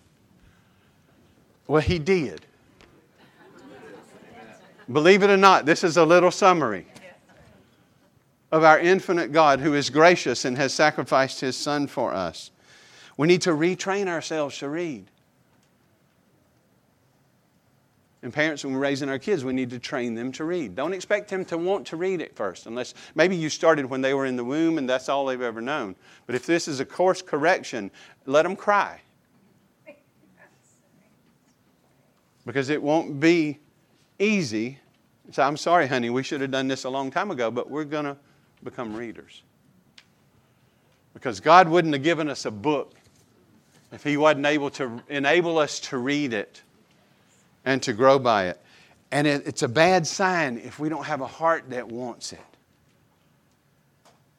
Well, 1.66 1.83
he 1.83 1.99
did. 1.99 2.47
Believe 4.90 5.23
it 5.23 5.31
or 5.31 5.37
not, 5.37 5.66
this 5.66 5.83
is 5.83 5.97
a 5.97 6.05
little 6.05 6.31
summary 6.31 6.87
of 8.53 8.62
our 8.62 8.79
infinite 8.79 9.33
God 9.33 9.59
who 9.59 9.75
is 9.75 9.90
gracious 9.90 10.45
and 10.45 10.57
has 10.57 10.73
sacrificed 10.73 11.40
his 11.40 11.57
Son 11.57 11.88
for 11.88 12.14
us. 12.14 12.53
We 13.16 13.27
need 13.27 13.42
to 13.42 13.51
retrain 13.51 14.07
ourselves 14.07 14.59
to 14.59 14.69
read. 14.69 15.11
And 18.23 18.33
parents, 18.33 18.65
when 18.65 18.73
we're 18.73 18.81
raising 18.81 19.09
our 19.09 19.19
kids, 19.19 19.45
we 19.45 19.53
need 19.53 19.71
to 19.71 19.79
train 19.79 20.15
them 20.15 20.33
to 20.33 20.45
read. 20.45 20.75
Don't 20.75 20.95
expect 20.95 21.29
them 21.29 21.45
to 21.47 21.59
want 21.59 21.87
to 21.89 21.97
read 21.97 22.23
at 22.23 22.35
first, 22.35 22.67
unless 22.67 22.95
maybe 23.15 23.37
you 23.37 23.51
started 23.51 23.87
when 23.87 24.01
they 24.01 24.15
were 24.15 24.27
in 24.27 24.37
the 24.37 24.45
womb 24.45 24.79
and 24.79 24.89
that's 24.89 25.09
all 25.09 25.27
they've 25.27 25.41
ever 25.41 25.61
known. 25.61 25.95
But 26.25 26.35
if 26.35 26.47
this 26.47 26.67
is 26.67 26.81
a 26.81 26.85
course 26.85 27.21
correction, 27.21 27.91
let 28.25 28.43
them 28.43 28.57
cry. 28.57 29.01
Because 32.47 32.71
it 32.71 32.83
won't 32.83 33.21
be 33.21 33.59
easy. 34.19 34.79
So 35.33 35.43
I'm 35.43 35.57
sorry, 35.57 35.87
honey, 35.87 36.11
we 36.11 36.23
should 36.23 36.41
have 36.41 36.53
done 36.53 36.69
this 36.69 36.85
a 36.85 36.91
long 36.91 37.11
time 37.11 37.31
ago, 37.31 37.51
but 37.51 37.71
we're 37.71 37.85
going 37.85 38.05
to 38.05 38.17
become 38.63 38.95
readers. 38.95 39.43
Because 41.13 41.41
God 41.41 41.69
wouldn't 41.69 41.93
have 41.93 42.03
given 42.03 42.29
us 42.29 42.45
a 42.45 42.51
book 42.51 42.95
if 43.93 44.03
He 44.05 44.17
wasn't 44.17 44.47
able 44.47 44.71
to 44.71 45.03
enable 45.09 45.59
us 45.59 45.81
to 45.81 45.99
read 45.99 46.33
it 46.33 46.63
and 47.67 47.83
to 47.83 47.93
grow 47.93 48.19
by 48.19 48.47
it. 48.47 48.61
And 49.11 49.27
it, 49.27 49.47
it's 49.47 49.63
a 49.63 49.69
bad 49.69 50.07
sign 50.07 50.57
if 50.57 50.79
we 50.79 50.89
don't 50.89 51.05
have 51.05 51.21
a 51.21 51.27
heart 51.27 51.65
that 51.71 51.87
wants 51.89 52.33
it, 52.33 52.41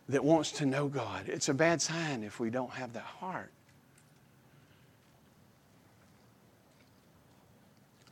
that 0.09 0.23
wants 0.23 0.51
to 0.53 0.65
know 0.65 0.87
God. 0.87 1.27
It's 1.27 1.49
a 1.49 1.53
bad 1.53 1.81
sign 1.81 2.23
if 2.23 2.39
we 2.39 2.49
don't 2.49 2.71
have 2.71 2.93
that 2.93 3.03
heart. 3.03 3.51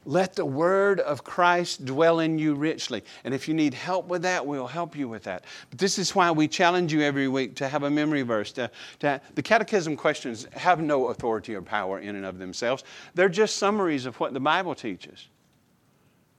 Let 0.08 0.36
the 0.36 0.46
word 0.46 1.00
of 1.00 1.24
Christ 1.24 1.84
dwell 1.84 2.20
in 2.20 2.38
you 2.38 2.54
richly. 2.54 3.04
And 3.24 3.34
if 3.34 3.48
you 3.48 3.56
need 3.56 3.74
help 3.74 4.08
with 4.08 4.22
that, 4.22 4.46
we'll 4.46 4.68
help 4.68 4.96
you 4.96 5.10
with 5.10 5.24
that. 5.24 5.46
But 5.72 5.80
this 5.80 5.98
is 5.98 6.14
why 6.14 6.30
we 6.30 6.48
challenge 6.48 6.94
you 6.94 7.02
every 7.02 7.28
week 7.28 7.56
to 7.56 7.68
have 7.68 7.82
a 7.84 7.90
memory 7.90 8.22
verse. 8.22 8.52
To, 8.54 8.70
to, 9.00 9.20
the 9.34 9.42
catechism 9.42 9.98
questions 9.98 10.46
have 10.54 10.80
no 10.80 11.08
authority 11.08 11.56
or 11.56 11.64
power 11.64 12.00
in 12.00 12.16
and 12.16 12.26
of 12.26 12.38
themselves, 12.38 12.84
they're 13.16 13.30
just 13.30 13.56
summaries 13.56 14.06
of 14.06 14.20
what 14.20 14.34
the 14.34 14.40
Bible 14.40 14.76
teaches. 14.76 15.28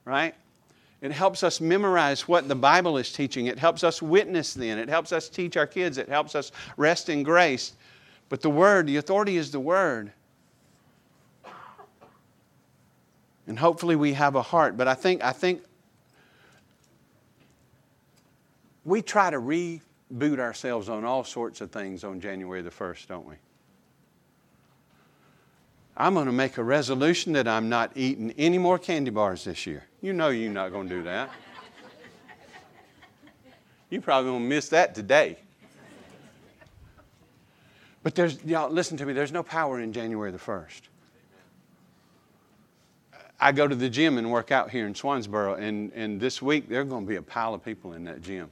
Right? 0.05 0.37
It 1.00 1.11
helps 1.11 1.42
us 1.42 1.61
memorize 1.61 2.29
what 2.29 2.48
the 2.48 2.55
Bible 2.55 2.96
is 2.98 3.12
teaching. 3.12 3.46
It 3.46 3.59
helps 3.59 3.83
us 3.83 4.00
witness 4.00 4.55
then. 4.55 4.79
It 4.79 4.88
helps 4.88 5.12
us 5.12 5.29
teach 5.29 5.57
our 5.57 5.66
kids. 5.66 5.98
It 5.98 6.09
helps 6.09 6.37
us 6.37 6.52
rest 6.76 7.09
in 7.09 7.24
grace. 7.24 7.72
But 8.29 8.42
the 8.42 8.50
Word, 8.50 8.87
the 8.87 8.96
authority 8.96 9.37
is 9.37 9.50
the 9.50 9.61
Word. 9.61 10.12
And 13.46 13.59
hopefully 13.59 13.96
we 13.96 14.12
have 14.14 14.35
a 14.35 14.42
heart. 14.42 14.76
But 14.76 14.88
I 14.88 14.94
think, 14.94 15.22
I 15.22 15.32
think 15.32 15.62
we 18.85 19.02
try 19.02 19.30
to 19.30 19.38
reboot 19.38 20.38
ourselves 20.38 20.88
on 20.88 21.04
all 21.04 21.24
sorts 21.24 21.61
of 21.61 21.70
things 21.70 22.04
on 22.04 22.20
January 22.20 22.62
the 22.62 22.70
1st, 22.70 23.06
don't 23.06 23.26
we? 23.26 23.35
I'm 25.96 26.14
going 26.14 26.26
to 26.26 26.32
make 26.32 26.59
a 26.59 26.62
resolution 26.62 27.32
that 27.32 27.48
I'm 27.48 27.68
not 27.68 27.92
eating 27.94 28.32
any 28.32 28.59
more 28.59 28.78
candy 28.78 29.11
bars 29.11 29.44
this 29.44 29.66
year. 29.66 29.85
You 30.02 30.12
know 30.12 30.28
you're 30.28 30.52
not 30.52 30.70
going 30.70 30.88
to 30.88 30.94
do 30.96 31.02
that. 31.04 31.30
You're 33.88 34.02
probably 34.02 34.32
to 34.32 34.40
miss 34.40 34.68
that 34.70 34.94
today. 34.94 35.38
But 38.02 38.14
there's, 38.14 38.44
y'all, 38.44 38.70
listen 38.70 38.96
to 38.98 39.06
me, 39.06 39.12
there's 39.12 39.32
no 39.32 39.42
power 39.42 39.80
in 39.80 39.92
January 39.92 40.30
the 40.30 40.38
1st. 40.38 40.82
I 43.38 43.53
go 43.53 43.68
to 43.68 43.75
the 43.75 43.90
gym 43.90 44.16
and 44.18 44.31
work 44.31 44.51
out 44.51 44.70
here 44.70 44.87
in 44.87 44.94
Swansboro, 44.94 45.59
and, 45.59 45.92
and 45.92 46.20
this 46.20 46.40
week 46.40 46.68
there's 46.68 46.88
going 46.88 47.05
to 47.05 47.09
be 47.09 47.16
a 47.16 47.22
pile 47.22 47.53
of 47.53 47.64
people 47.64 47.92
in 47.92 48.05
that 48.05 48.22
gym. 48.22 48.51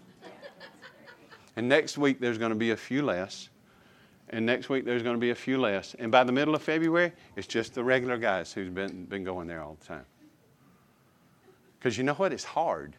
And 1.57 1.69
next 1.69 1.97
week 1.97 2.21
there's 2.21 2.39
going 2.39 2.51
to 2.51 2.57
be 2.57 2.73
a 2.73 2.77
few 2.77 3.03
less. 3.03 3.49
And 4.31 4.45
next 4.45 4.69
week 4.69 4.85
there's 4.85 5.03
going 5.03 5.15
to 5.15 5.21
be 5.21 5.31
a 5.31 5.35
few 5.35 5.59
less. 5.59 5.95
And 5.99 6.11
by 6.11 6.25
the 6.25 6.33
middle 6.33 6.55
of 6.55 6.63
February, 6.63 7.13
it's 7.37 7.47
just 7.47 7.75
the 7.75 7.85
regular 7.85 8.19
guys 8.19 8.53
who's 8.53 8.69
been, 8.69 9.05
been 9.05 9.25
going 9.25 9.47
there 9.47 9.63
all 9.63 9.77
the 9.81 9.87
time. 9.87 10.05
Because 11.79 11.97
you 11.97 12.05
know 12.05 12.15
what? 12.15 12.33
It's 12.33 12.45
hard. 12.45 12.97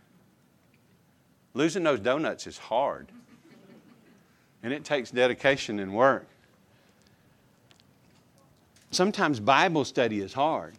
Losing 1.54 1.84
those 1.84 2.00
donuts 2.00 2.48
is 2.48 2.58
hard. 2.58 3.12
And 4.64 4.72
it 4.72 4.84
takes 4.84 5.12
dedication 5.12 5.80
and 5.80 5.94
work. 5.94 6.28
Sometimes 8.92 9.40
Bible 9.40 9.84
study 9.84 10.22
is 10.22 10.34
hard. 10.34 10.76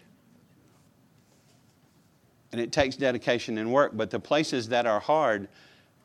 And 2.57 2.65
it 2.65 2.73
takes 2.73 2.97
dedication 2.97 3.59
and 3.59 3.71
work. 3.71 3.93
But 3.95 4.11
the 4.11 4.19
places 4.19 4.69
that 4.71 4.87
are 4.87 4.99
hard 4.99 5.47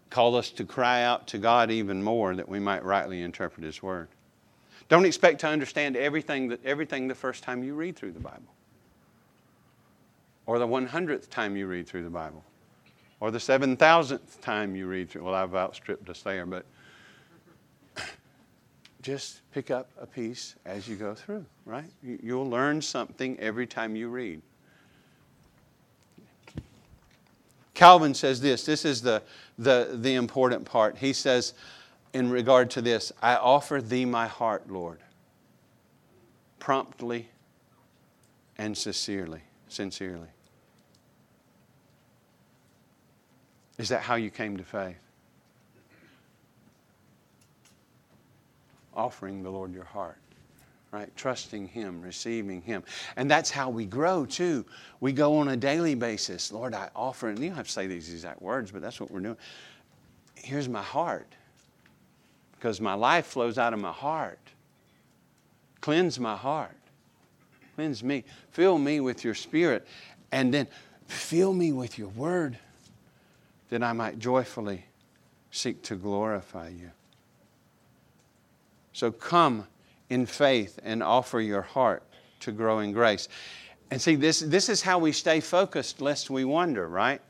call 0.10 0.36
us 0.36 0.50
to 0.50 0.66
cry 0.66 1.04
out 1.04 1.26
to 1.28 1.38
God 1.38 1.72
even 1.72 2.04
more 2.04 2.36
that 2.36 2.50
we 2.50 2.60
might 2.60 2.84
rightly 2.84 3.22
interpret 3.22 3.64
His 3.64 3.82
Word. 3.82 4.10
Don't 4.90 5.06
expect 5.06 5.40
to 5.40 5.48
understand 5.48 5.96
everything, 5.96 6.50
that, 6.50 6.60
everything 6.66 7.08
the 7.08 7.16
first 7.16 7.42
time 7.42 7.64
you 7.64 7.74
read 7.74 7.96
through 7.96 8.12
the 8.12 8.20
Bible, 8.20 8.54
or 10.46 10.60
the 10.60 10.68
100th 10.68 11.30
time 11.30 11.56
you 11.56 11.68
read 11.68 11.88
through 11.88 12.04
the 12.04 12.10
Bible, 12.10 12.44
or 13.22 13.32
the 13.32 13.38
7,000th 13.38 14.42
time 14.42 14.76
you 14.76 14.88
read 14.88 15.10
through. 15.10 15.24
Well, 15.24 15.34
I've 15.34 15.56
outstripped 15.56 16.10
us 16.10 16.22
there, 16.24 16.46
but 16.46 16.66
just 19.02 19.40
pick 19.54 19.72
up 19.72 19.90
a 19.98 20.06
piece 20.06 20.56
as 20.66 20.90
you 20.90 20.98
go 20.98 21.16
through, 21.16 21.46
right? 21.66 21.90
You'll 22.04 22.50
learn 22.50 22.82
something 22.82 23.40
every 23.40 23.68
time 23.68 23.96
you 23.96 24.10
read. 24.10 24.42
Calvin 27.82 28.14
says 28.14 28.42
this 28.42 28.64
this 28.64 28.86
is 28.86 29.02
the, 29.02 29.24
the, 29.58 29.90
the 29.94 30.14
important 30.14 30.66
part. 30.66 31.00
He 31.00 31.14
says, 31.14 31.56
in 32.14 32.30
regard 32.30 32.70
to 32.72 32.82
this 32.82 33.12
I 33.24 33.36
offer 33.36 33.82
thee 33.82 34.06
my 34.06 34.28
heart, 34.28 34.70
Lord, 34.70 35.00
promptly 36.60 37.30
and 38.56 38.78
sincerely. 38.78 39.42
Sincerely. 39.68 40.28
Is 43.80 43.90
that 43.90 44.04
how 44.04 44.14
you 44.14 44.30
came 44.30 44.58
to 44.58 44.64
faith? 44.64 44.98
Offering 48.94 49.42
the 49.42 49.50
Lord 49.50 49.74
your 49.74 49.86
heart, 49.86 50.20
right? 50.92 51.16
Trusting 51.16 51.68
Him, 51.68 52.02
receiving 52.02 52.62
Him. 52.62 52.84
And 53.16 53.30
that's 53.30 53.50
how 53.50 53.70
we 53.70 53.86
grow 53.86 54.26
too. 54.26 54.66
We 55.00 55.14
go 55.14 55.38
on 55.38 55.48
a 55.50 55.58
daily 55.58 55.96
basis. 55.96 56.52
Lord, 56.52 56.74
I 56.74 56.90
offer, 56.96 57.30
and 57.30 57.40
you 57.40 57.48
don't 57.48 57.58
have 57.58 57.68
to 57.68 57.72
say 57.72 57.88
these 57.88 58.12
exact 58.12 58.42
words, 58.42 58.72
but 58.72 58.82
that's 58.82 59.00
what 59.00 59.10
we're 59.10 59.22
doing. 59.22 59.38
Here's 60.36 60.68
my 60.68 60.82
heart 60.82 61.28
because 62.54 62.82
my 62.82 62.94
life 62.94 63.26
flows 63.26 63.58
out 63.58 63.74
of 63.74 63.80
my 63.80 63.92
heart. 63.92 64.40
Cleanse 65.80 66.20
my 66.20 66.36
heart. 66.36 66.78
Cleanse 67.76 68.04
me. 68.04 68.24
Fill 68.52 68.78
me 68.78 69.00
with 69.00 69.24
your 69.24 69.34
spirit. 69.34 69.88
And 70.32 70.54
then 70.54 70.68
fill 71.08 71.54
me 71.54 71.72
with 71.72 71.98
your 71.98 72.10
word 72.10 72.58
that 73.70 73.82
I 73.82 73.94
might 73.94 74.20
joyfully 74.20 74.86
seek 75.50 75.82
to 75.84 75.96
glorify 75.96 76.70
you. 76.70 76.92
So 78.94 79.12
come 79.12 79.66
in 80.12 80.26
faith 80.26 80.78
and 80.84 81.02
offer 81.02 81.40
your 81.40 81.62
heart 81.62 82.04
to 82.42 82.52
grow 82.52 82.80
in 82.80 82.92
grace. 82.92 83.30
And 83.92 84.02
see, 84.02 84.16
this, 84.16 84.42
this 84.42 84.68
is 84.68 84.82
how 84.82 85.00
we 85.00 85.14
stay 85.14 85.40
focused 85.40 86.02
lest 86.02 86.30
we 86.30 86.44
wander, 86.44 86.88
right? 86.88 87.22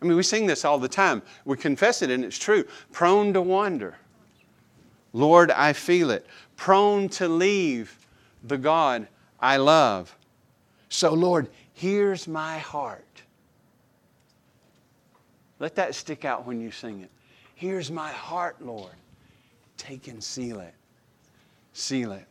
I 0.00 0.04
mean, 0.06 0.16
we 0.16 0.22
sing 0.22 0.46
this 0.46 0.64
all 0.64 0.78
the 0.78 0.88
time. 0.88 1.20
We 1.44 1.58
confess 1.58 2.00
it 2.00 2.10
and 2.10 2.24
it's 2.24 2.38
true. 2.38 2.64
Prone 2.92 3.34
to 3.34 3.42
wander. 3.42 3.98
Lord, 5.12 5.50
I 5.50 5.74
feel 5.74 6.10
it. 6.10 6.26
Prone 6.56 7.10
to 7.10 7.28
leave 7.28 7.94
the 8.44 8.56
God 8.56 9.06
I 9.38 9.58
love. 9.58 10.16
So, 10.88 11.12
Lord, 11.12 11.50
here's 11.74 12.26
my 12.26 12.58
heart. 12.58 13.04
Let 15.58 15.74
that 15.74 15.94
stick 15.94 16.24
out 16.24 16.46
when 16.46 16.58
you 16.58 16.70
sing 16.70 17.02
it. 17.02 17.10
Here's 17.54 17.90
my 17.90 18.10
heart, 18.10 18.64
Lord. 18.64 18.94
Take 19.76 20.08
and 20.08 20.24
seal 20.24 20.60
it. 20.60 20.74
Seal 21.80 22.12
it 22.12 22.26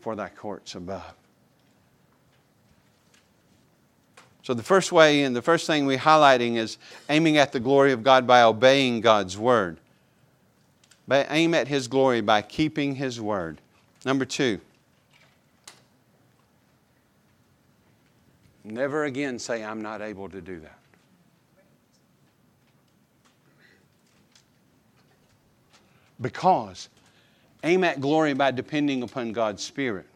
for 0.00 0.14
thy 0.14 0.28
courts 0.28 0.74
above. 0.74 1.14
So, 4.42 4.52
the 4.52 4.62
first 4.62 4.92
way 4.92 5.22
and 5.22 5.34
the 5.34 5.40
first 5.40 5.66
thing 5.66 5.86
we're 5.86 5.96
highlighting 5.96 6.56
is 6.56 6.76
aiming 7.08 7.38
at 7.38 7.52
the 7.52 7.60
glory 7.60 7.92
of 7.92 8.02
God 8.02 8.26
by 8.26 8.42
obeying 8.42 9.00
God's 9.00 9.38
word. 9.38 9.78
By 11.08 11.24
aim 11.30 11.54
at 11.54 11.66
His 11.66 11.88
glory 11.88 12.20
by 12.20 12.42
keeping 12.42 12.96
His 12.96 13.18
word. 13.18 13.58
Number 14.04 14.26
two, 14.26 14.60
never 18.64 19.04
again 19.04 19.38
say, 19.38 19.64
I'm 19.64 19.80
not 19.80 20.02
able 20.02 20.28
to 20.28 20.42
do 20.42 20.60
that. 20.60 20.78
Because 26.20 26.90
aim 27.64 27.84
at 27.84 28.00
glory 28.00 28.34
by 28.34 28.50
depending 28.50 29.02
upon 29.02 29.32
God's 29.32 29.62
Spirit. 29.62 30.06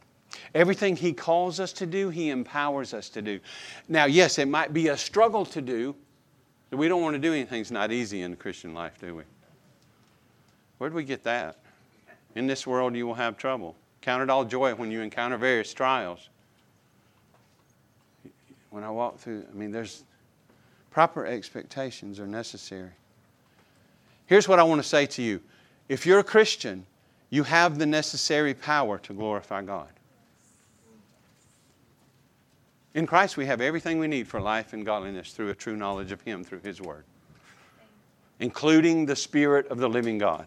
Everything 0.54 0.96
He 0.96 1.12
calls 1.12 1.60
us 1.60 1.72
to 1.74 1.86
do, 1.86 2.10
He 2.10 2.30
empowers 2.30 2.92
us 2.92 3.08
to 3.10 3.22
do. 3.22 3.40
Now, 3.88 4.04
yes, 4.06 4.38
it 4.38 4.48
might 4.48 4.72
be 4.72 4.88
a 4.88 4.96
struggle 4.96 5.44
to 5.46 5.62
do. 5.62 5.94
We 6.70 6.88
don't 6.88 7.02
want 7.02 7.14
to 7.14 7.20
do 7.20 7.32
anything 7.32 7.60
that's 7.60 7.70
not 7.70 7.92
easy 7.92 8.22
in 8.22 8.32
the 8.32 8.36
Christian 8.36 8.74
life, 8.74 8.98
do 9.00 9.14
we? 9.14 9.22
Where 10.78 10.90
do 10.90 10.96
we 10.96 11.04
get 11.04 11.22
that? 11.24 11.56
In 12.34 12.46
this 12.46 12.66
world 12.66 12.94
you 12.94 13.06
will 13.06 13.14
have 13.14 13.38
trouble. 13.38 13.76
Count 14.02 14.22
it 14.22 14.30
all 14.30 14.44
joy 14.44 14.74
when 14.74 14.90
you 14.90 15.00
encounter 15.00 15.38
various 15.38 15.72
trials. 15.72 16.28
When 18.70 18.84
I 18.84 18.90
walk 18.90 19.18
through, 19.18 19.46
I 19.50 19.54
mean, 19.54 19.70
there's 19.70 20.04
proper 20.90 21.24
expectations 21.24 22.20
are 22.20 22.26
necessary. 22.26 22.90
Here's 24.26 24.48
what 24.48 24.58
I 24.58 24.64
want 24.64 24.82
to 24.82 24.88
say 24.88 25.06
to 25.06 25.22
you 25.22 25.40
if 25.88 26.04
you're 26.04 26.18
a 26.18 26.24
Christian, 26.24 26.84
you 27.30 27.42
have 27.42 27.78
the 27.78 27.86
necessary 27.86 28.54
power 28.54 28.98
to 28.98 29.12
glorify 29.12 29.62
God. 29.62 29.88
In 32.94 33.06
Christ, 33.06 33.36
we 33.36 33.46
have 33.46 33.60
everything 33.60 33.98
we 33.98 34.08
need 34.08 34.26
for 34.26 34.40
life 34.40 34.72
and 34.72 34.86
godliness 34.86 35.32
through 35.32 35.50
a 35.50 35.54
true 35.54 35.76
knowledge 35.76 36.12
of 36.12 36.22
Him 36.22 36.44
through 36.44 36.60
His 36.60 36.80
Word, 36.80 37.04
including 38.40 39.04
the 39.04 39.16
Spirit 39.16 39.66
of 39.68 39.78
the 39.78 39.88
living 39.88 40.16
God. 40.16 40.46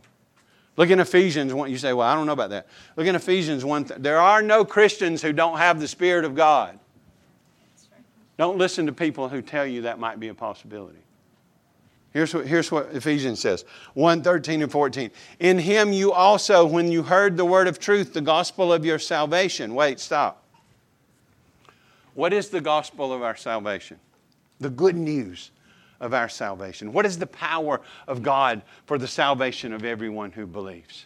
Look 0.75 0.89
in 0.89 0.99
Ephesians 0.99 1.53
1. 1.53 1.69
You 1.69 1.77
say, 1.77 1.93
well, 1.93 2.07
I 2.07 2.15
don't 2.15 2.25
know 2.25 2.33
about 2.33 2.51
that. 2.51 2.67
Look 2.95 3.05
in 3.05 3.15
Ephesians 3.15 3.65
1. 3.65 3.91
There 3.97 4.17
are 4.17 4.41
no 4.41 4.63
Christians 4.63 5.21
who 5.21 5.33
don't 5.33 5.57
have 5.57 5.79
the 5.79 5.87
Spirit 5.87 6.25
of 6.25 6.35
God. 6.35 6.79
Don't 8.37 8.57
listen 8.57 8.85
to 8.85 8.93
people 8.93 9.27
who 9.27 9.41
tell 9.41 9.65
you 9.65 9.81
that 9.81 9.99
might 9.99 10.19
be 10.19 10.29
a 10.29 10.33
possibility. 10.33 10.99
Here's 12.11 12.33
what, 12.33 12.47
here's 12.47 12.71
what 12.71 12.87
Ephesians 12.93 13.39
says 13.39 13.65
1 13.93 14.23
13 14.23 14.63
and 14.63 14.71
14. 14.71 15.11
In 15.39 15.59
him 15.59 15.93
you 15.93 16.11
also, 16.11 16.65
when 16.65 16.91
you 16.91 17.03
heard 17.03 17.37
the 17.37 17.45
word 17.45 17.67
of 17.67 17.79
truth, 17.79 18.13
the 18.13 18.21
gospel 18.21 18.73
of 18.73 18.83
your 18.83 18.99
salvation. 18.99 19.75
Wait, 19.75 19.99
stop. 19.99 20.43
What 22.15 22.33
is 22.33 22.49
the 22.49 22.61
gospel 22.61 23.13
of 23.13 23.21
our 23.21 23.35
salvation? 23.35 23.99
The 24.59 24.69
good 24.69 24.95
news 24.95 25.51
of 25.99 26.13
our 26.13 26.29
salvation. 26.29 26.91
What 26.93 27.05
is 27.05 27.17
the 27.17 27.27
power 27.27 27.81
of 28.07 28.23
God 28.23 28.61
for 28.85 28.97
the 28.97 29.07
salvation 29.07 29.71
of 29.71 29.85
everyone 29.85 30.31
who 30.31 30.47
believes? 30.47 31.05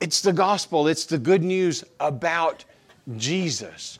It's 0.00 0.20
the 0.20 0.32
gospel, 0.32 0.86
it's 0.86 1.06
the 1.06 1.18
good 1.18 1.42
news 1.42 1.82
about 1.98 2.64
Jesus. 3.16 3.98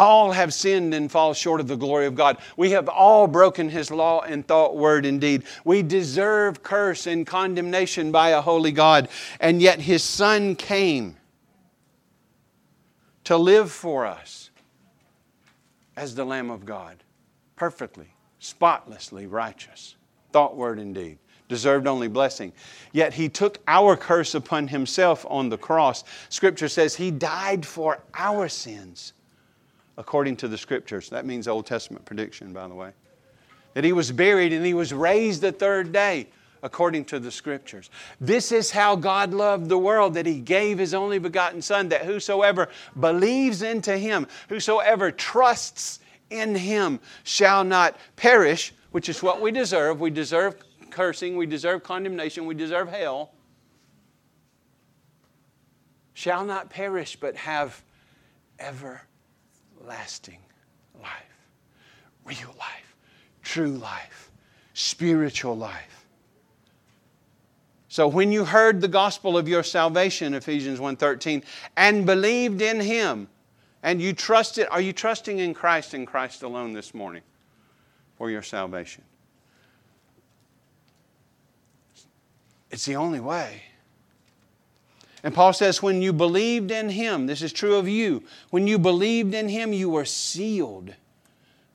All 0.00 0.32
have 0.32 0.54
sinned 0.54 0.94
and 0.94 1.12
fall 1.12 1.34
short 1.34 1.60
of 1.60 1.68
the 1.68 1.76
glory 1.76 2.06
of 2.06 2.14
God. 2.14 2.38
We 2.56 2.70
have 2.70 2.88
all 2.88 3.26
broken 3.26 3.68
His 3.68 3.90
law 3.90 4.22
in 4.22 4.42
thought, 4.42 4.74
word, 4.74 5.04
and 5.04 5.20
deed. 5.20 5.42
We 5.62 5.82
deserve 5.82 6.62
curse 6.62 7.06
and 7.06 7.26
condemnation 7.26 8.10
by 8.10 8.30
a 8.30 8.40
holy 8.40 8.72
God, 8.72 9.10
and 9.40 9.60
yet 9.60 9.78
His 9.78 10.02
Son 10.02 10.56
came 10.56 11.18
to 13.24 13.36
live 13.36 13.70
for 13.70 14.06
us 14.06 14.48
as 15.98 16.14
the 16.14 16.24
Lamb 16.24 16.48
of 16.48 16.64
God, 16.64 17.04
perfectly, 17.54 18.14
spotlessly 18.38 19.26
righteous, 19.26 19.96
thought, 20.32 20.56
word, 20.56 20.78
and 20.78 20.94
deed. 20.94 21.18
deserved 21.46 21.86
only 21.86 22.08
blessing. 22.08 22.54
Yet 22.92 23.12
he 23.12 23.28
took 23.28 23.58
our 23.68 23.98
curse 23.98 24.34
upon 24.34 24.68
himself 24.68 25.26
on 25.28 25.50
the 25.50 25.58
cross. 25.58 26.04
Scripture 26.30 26.68
says 26.68 26.94
he 26.94 27.10
died 27.10 27.66
for 27.66 27.98
our 28.14 28.48
sins 28.48 29.12
according 30.00 30.34
to 30.34 30.48
the 30.48 30.56
scriptures. 30.56 31.10
That 31.10 31.26
means 31.26 31.46
Old 31.46 31.66
Testament 31.66 32.06
prediction, 32.06 32.54
by 32.54 32.66
the 32.66 32.74
way. 32.74 32.92
That 33.74 33.84
he 33.84 33.92
was 33.92 34.10
buried 34.10 34.50
and 34.54 34.64
he 34.64 34.72
was 34.72 34.94
raised 34.94 35.42
the 35.42 35.52
third 35.52 35.92
day 35.92 36.28
according 36.62 37.04
to 37.04 37.18
the 37.18 37.30
scriptures. 37.30 37.90
This 38.18 38.50
is 38.50 38.70
how 38.70 38.96
God 38.96 39.34
loved 39.34 39.68
the 39.68 39.78
world 39.78 40.14
that 40.14 40.24
he 40.24 40.40
gave 40.40 40.78
his 40.78 40.94
only 40.94 41.18
begotten 41.18 41.60
Son, 41.60 41.90
that 41.90 42.06
whosoever 42.06 42.70
believes 42.98 43.60
into 43.60 43.96
him, 43.96 44.26
whosoever 44.48 45.10
trusts 45.10 46.00
in 46.30 46.54
him, 46.54 46.98
shall 47.22 47.62
not 47.62 47.96
perish, 48.16 48.72
which 48.92 49.10
is 49.10 49.22
what 49.22 49.42
we 49.42 49.50
deserve. 49.52 50.00
We 50.00 50.10
deserve 50.10 50.56
cursing, 50.90 51.36
we 51.36 51.44
deserve 51.44 51.82
condemnation, 51.82 52.46
we 52.46 52.54
deserve 52.54 52.88
hell. 52.88 53.32
Shall 56.14 56.46
not 56.46 56.70
perish, 56.70 57.16
but 57.16 57.36
have 57.36 57.82
everlasting 59.80 60.38
life, 61.02 61.10
real 62.24 62.54
life, 62.58 62.96
true 63.42 63.72
life, 63.72 64.30
spiritual 64.74 65.56
life. 65.56 66.06
So 67.88 68.06
when 68.06 68.30
you 68.30 68.44
heard 68.44 68.80
the 68.80 68.88
gospel 68.88 69.36
of 69.36 69.48
your 69.48 69.62
salvation, 69.62 70.34
Ephesians 70.34 70.78
1:13, 70.78 71.42
and 71.76 72.06
believed 72.06 72.62
in 72.62 72.80
him, 72.80 73.28
and 73.82 74.00
you 74.00 74.12
trusted, 74.12 74.68
are 74.70 74.80
you 74.80 74.92
trusting 74.92 75.38
in 75.38 75.54
Christ 75.54 75.94
and 75.94 76.06
Christ 76.06 76.42
alone 76.42 76.72
this 76.72 76.94
morning 76.94 77.22
for 78.16 78.30
your 78.30 78.42
salvation? 78.42 79.04
It's 82.70 82.84
the 82.84 82.94
only 82.94 83.18
way. 83.18 83.62
And 85.22 85.34
Paul 85.34 85.52
says, 85.52 85.82
when 85.82 86.02
you 86.02 86.12
believed 86.12 86.70
in 86.70 86.88
him, 86.88 87.26
this 87.26 87.42
is 87.42 87.52
true 87.52 87.76
of 87.76 87.88
you, 87.88 88.22
when 88.50 88.66
you 88.66 88.78
believed 88.78 89.34
in 89.34 89.48
him, 89.48 89.72
you 89.72 89.90
were 89.90 90.04
sealed 90.04 90.94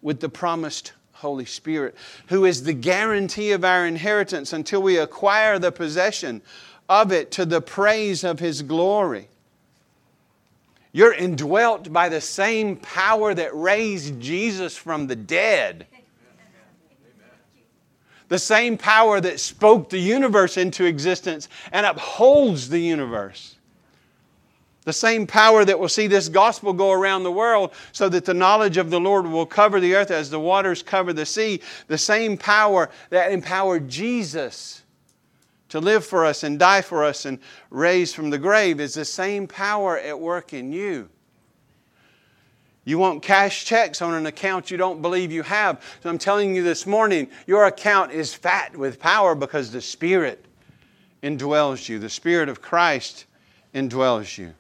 with 0.02 0.20
the 0.20 0.30
promised 0.30 0.94
Holy 1.14 1.46
Spirit, 1.46 1.96
who 2.28 2.46
is 2.46 2.64
the 2.64 2.74
guarantee 2.74 3.52
of 3.52 3.64
our 3.64 3.86
inheritance 3.86 4.54
until 4.54 4.82
we 4.82 4.98
acquire 4.98 5.58
the 5.58 5.72
possession 5.72 6.42
of 6.90 7.12
it 7.12 7.32
to 7.32 7.46
the 7.46 7.62
praise 7.62 8.24
of 8.24 8.40
His 8.40 8.62
glory. 8.62 9.30
You're 10.92 11.14
indwelt 11.14 11.92
by 11.92 12.10
the 12.10 12.22
same 12.22 12.78
power 12.78 13.34
that 13.34 13.56
raised 13.56 14.20
Jesus 14.20 14.78
from 14.78 15.08
the 15.08 15.16
dead. 15.16 15.88
The 18.28 18.40
same 18.40 18.78
power 18.78 19.22
that 19.22 19.40
spoke 19.40 19.90
the 19.90 20.00
universe 20.00 20.58
into 20.58 20.86
existence 20.86 21.48
and 21.72 21.86
upholds 21.86 22.70
the 22.70 22.80
universe. 22.80 23.56
The 24.86 24.94
same 24.94 25.26
power 25.26 25.66
that 25.66 25.80
will 25.80 25.90
see 25.90 26.08
this 26.08 26.30
gospel 26.30 26.72
go 26.72 26.92
around 26.92 27.24
the 27.24 27.32
world 27.32 27.72
so 27.92 28.08
that 28.10 28.26
the 28.26 28.36
knowledge 28.36 28.78
of 28.78 28.92
the 28.92 29.00
Lord 29.00 29.26
will 29.26 29.46
cover 29.46 29.80
the 29.80 29.96
earth 29.96 30.12
as 30.12 30.30
the 30.30 30.40
waters 30.40 30.84
cover 30.84 31.12
the 31.12 31.26
sea. 31.26 31.62
The 31.88 31.98
same 31.98 32.38
power 32.38 32.90
that 33.10 33.32
empowered 33.32 33.90
Jesus 33.90 34.84
to 35.70 35.80
live 35.80 36.06
for 36.06 36.24
us 36.24 36.44
and 36.44 36.60
die 36.60 36.82
for 36.82 37.04
us 37.04 37.26
and 37.26 37.40
raise 37.72 38.14
from 38.14 38.30
the 38.30 38.38
grave 38.38 38.80
is 38.80 38.94
the 38.94 39.06
same 39.06 39.48
power 39.48 39.98
at 39.98 40.20
work 40.20 40.54
in 40.54 40.72
you. 40.72 41.10
You 42.86 42.98
want 42.98 43.22
cash 43.22 43.66
checks 43.66 44.02
on 44.02 44.14
an 44.14 44.26
account 44.26 44.72
you 44.72 44.78
don't 44.78 45.02
believe 45.02 45.32
you 45.32 45.44
have. 45.44 45.82
So 46.02 46.10
I'm 46.10 46.18
telling 46.18 46.56
you 46.56 46.64
this 46.64 46.86
morning, 46.86 47.28
your 47.48 47.66
account 47.66 48.12
is 48.12 48.34
fat 48.34 48.78
with 48.78 49.00
power 49.00 49.36
because 49.36 49.72
the 49.72 49.82
Spirit 49.82 50.46
indwells 51.22 51.90
you. 51.90 52.00
The 52.00 52.10
Spirit 52.10 52.48
of 52.48 52.62
Christ 52.62 53.26
indwells 53.74 54.38
you 54.38 54.54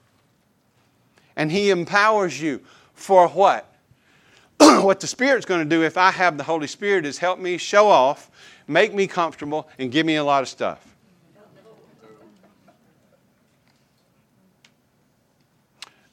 and 1.35 1.51
He 1.51 1.69
empowers 1.69 2.41
you 2.41 2.61
for 2.93 3.27
what? 3.29 3.71
what 4.57 4.99
the 4.99 5.07
Spirit's 5.07 5.45
going 5.45 5.67
to 5.67 5.69
do 5.69 5.83
if 5.83 5.97
I 5.97 6.11
have 6.11 6.38
the 6.38 6.43
Holy 6.43 6.67
Spirit 6.67 7.05
is 7.05 7.17
help 7.17 7.39
me 7.39 7.57
show 7.57 7.88
off, 7.88 8.31
make 8.67 8.93
me 8.93 9.07
comfortable, 9.07 9.67
and 9.77 9.91
give 9.91 10.05
me 10.05 10.15
a 10.15 10.23
lot 10.23 10.41
of 10.41 10.49
stuff. 10.49 10.94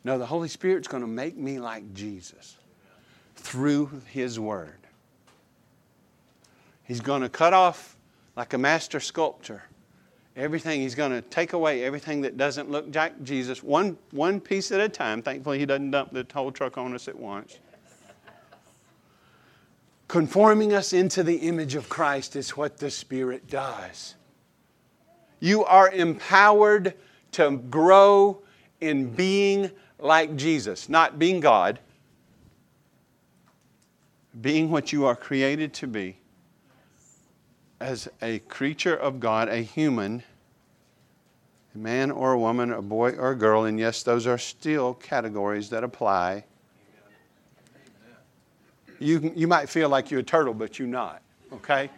No, 0.04 0.18
the 0.18 0.26
Holy 0.26 0.48
Spirit's 0.48 0.88
going 0.88 1.02
to 1.02 1.08
make 1.08 1.36
me 1.36 1.60
like 1.60 1.94
Jesus 1.94 2.56
through 3.36 4.02
His 4.06 4.38
Word. 4.38 4.78
He's 6.84 7.00
going 7.00 7.22
to 7.22 7.28
cut 7.28 7.52
off 7.52 7.96
like 8.36 8.52
a 8.52 8.58
master 8.58 9.00
sculptor 9.00 9.62
Everything, 10.34 10.80
he's 10.80 10.94
going 10.94 11.10
to 11.10 11.20
take 11.20 11.52
away 11.52 11.84
everything 11.84 12.22
that 12.22 12.38
doesn't 12.38 12.70
look 12.70 12.94
like 12.94 13.22
Jesus, 13.22 13.62
one, 13.62 13.98
one 14.12 14.40
piece 14.40 14.72
at 14.72 14.80
a 14.80 14.88
time. 14.88 15.20
Thankfully, 15.20 15.58
he 15.58 15.66
doesn't 15.66 15.90
dump 15.90 16.12
the 16.12 16.26
whole 16.32 16.50
truck 16.50 16.78
on 16.78 16.94
us 16.94 17.06
at 17.06 17.18
once. 17.18 17.58
Conforming 20.08 20.72
us 20.72 20.94
into 20.94 21.22
the 21.22 21.36
image 21.36 21.74
of 21.74 21.88
Christ 21.88 22.34
is 22.34 22.56
what 22.56 22.78
the 22.78 22.90
Spirit 22.90 23.48
does. 23.48 24.14
You 25.40 25.64
are 25.64 25.90
empowered 25.90 26.94
to 27.32 27.58
grow 27.70 28.42
in 28.80 29.10
being 29.10 29.70
like 30.02 30.36
Jesus, 30.36 30.88
not 30.88 31.18
being 31.18 31.40
God, 31.40 31.78
being 34.40 34.70
what 34.70 34.92
you 34.92 35.06
are 35.06 35.16
created 35.16 35.72
to 35.74 35.86
be 35.86 36.18
as 37.80 38.08
a 38.20 38.38
creature 38.40 38.94
of 38.94 39.18
God, 39.20 39.48
a 39.48 39.56
human, 39.56 40.22
a 41.74 41.78
man 41.78 42.10
or 42.10 42.32
a 42.32 42.38
woman, 42.38 42.72
a 42.72 42.80
boy 42.80 43.12
or 43.12 43.32
a 43.32 43.36
girl, 43.36 43.64
and 43.64 43.78
yes, 43.78 44.02
those 44.02 44.26
are 44.26 44.38
still 44.38 44.94
categories 44.94 45.68
that 45.70 45.82
apply. 45.82 46.44
You, 49.00 49.32
you 49.34 49.48
might 49.48 49.68
feel 49.68 49.88
like 49.88 50.10
you're 50.10 50.20
a 50.20 50.24
turtle, 50.24 50.54
but 50.54 50.78
you're 50.78 50.86
not, 50.86 51.22
okay? 51.52 51.90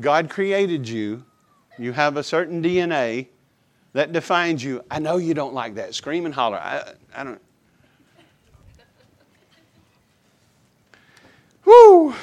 God 0.00 0.28
created 0.28 0.86
you. 0.86 1.24
You 1.78 1.92
have 1.92 2.16
a 2.18 2.22
certain 2.22 2.62
DNA 2.62 3.28
that 3.98 4.12
defines 4.12 4.62
you. 4.62 4.80
I 4.92 5.00
know 5.00 5.16
you 5.16 5.34
don't 5.34 5.54
like 5.54 5.74
that. 5.74 5.92
Scream 5.92 6.24
and 6.24 6.32
holler. 6.32 6.58
I, 6.58 6.92
I 7.16 7.24
don't. 7.24 7.40
Whoo! 11.64 12.14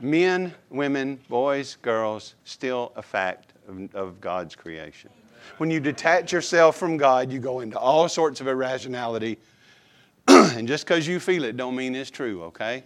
men, 0.00 0.54
women, 0.70 1.18
boys, 1.28 1.78
girls, 1.82 2.36
still 2.44 2.92
a 2.94 3.02
fact 3.02 3.54
of, 3.66 3.92
of 3.92 4.20
God's 4.20 4.54
creation. 4.54 5.10
When 5.58 5.68
you 5.68 5.80
detach 5.80 6.32
yourself 6.32 6.76
from 6.76 6.96
God, 6.96 7.32
you 7.32 7.40
go 7.40 7.58
into 7.58 7.76
all 7.76 8.08
sorts 8.08 8.40
of 8.40 8.46
irrationality. 8.46 9.36
and 10.28 10.68
just 10.68 10.86
because 10.86 11.08
you 11.08 11.18
feel 11.18 11.42
it 11.42 11.56
don't 11.56 11.74
mean 11.74 11.96
it's 11.96 12.08
true, 12.08 12.44
okay? 12.44 12.84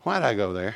Why'd 0.00 0.24
I 0.24 0.34
go 0.34 0.52
there? 0.52 0.74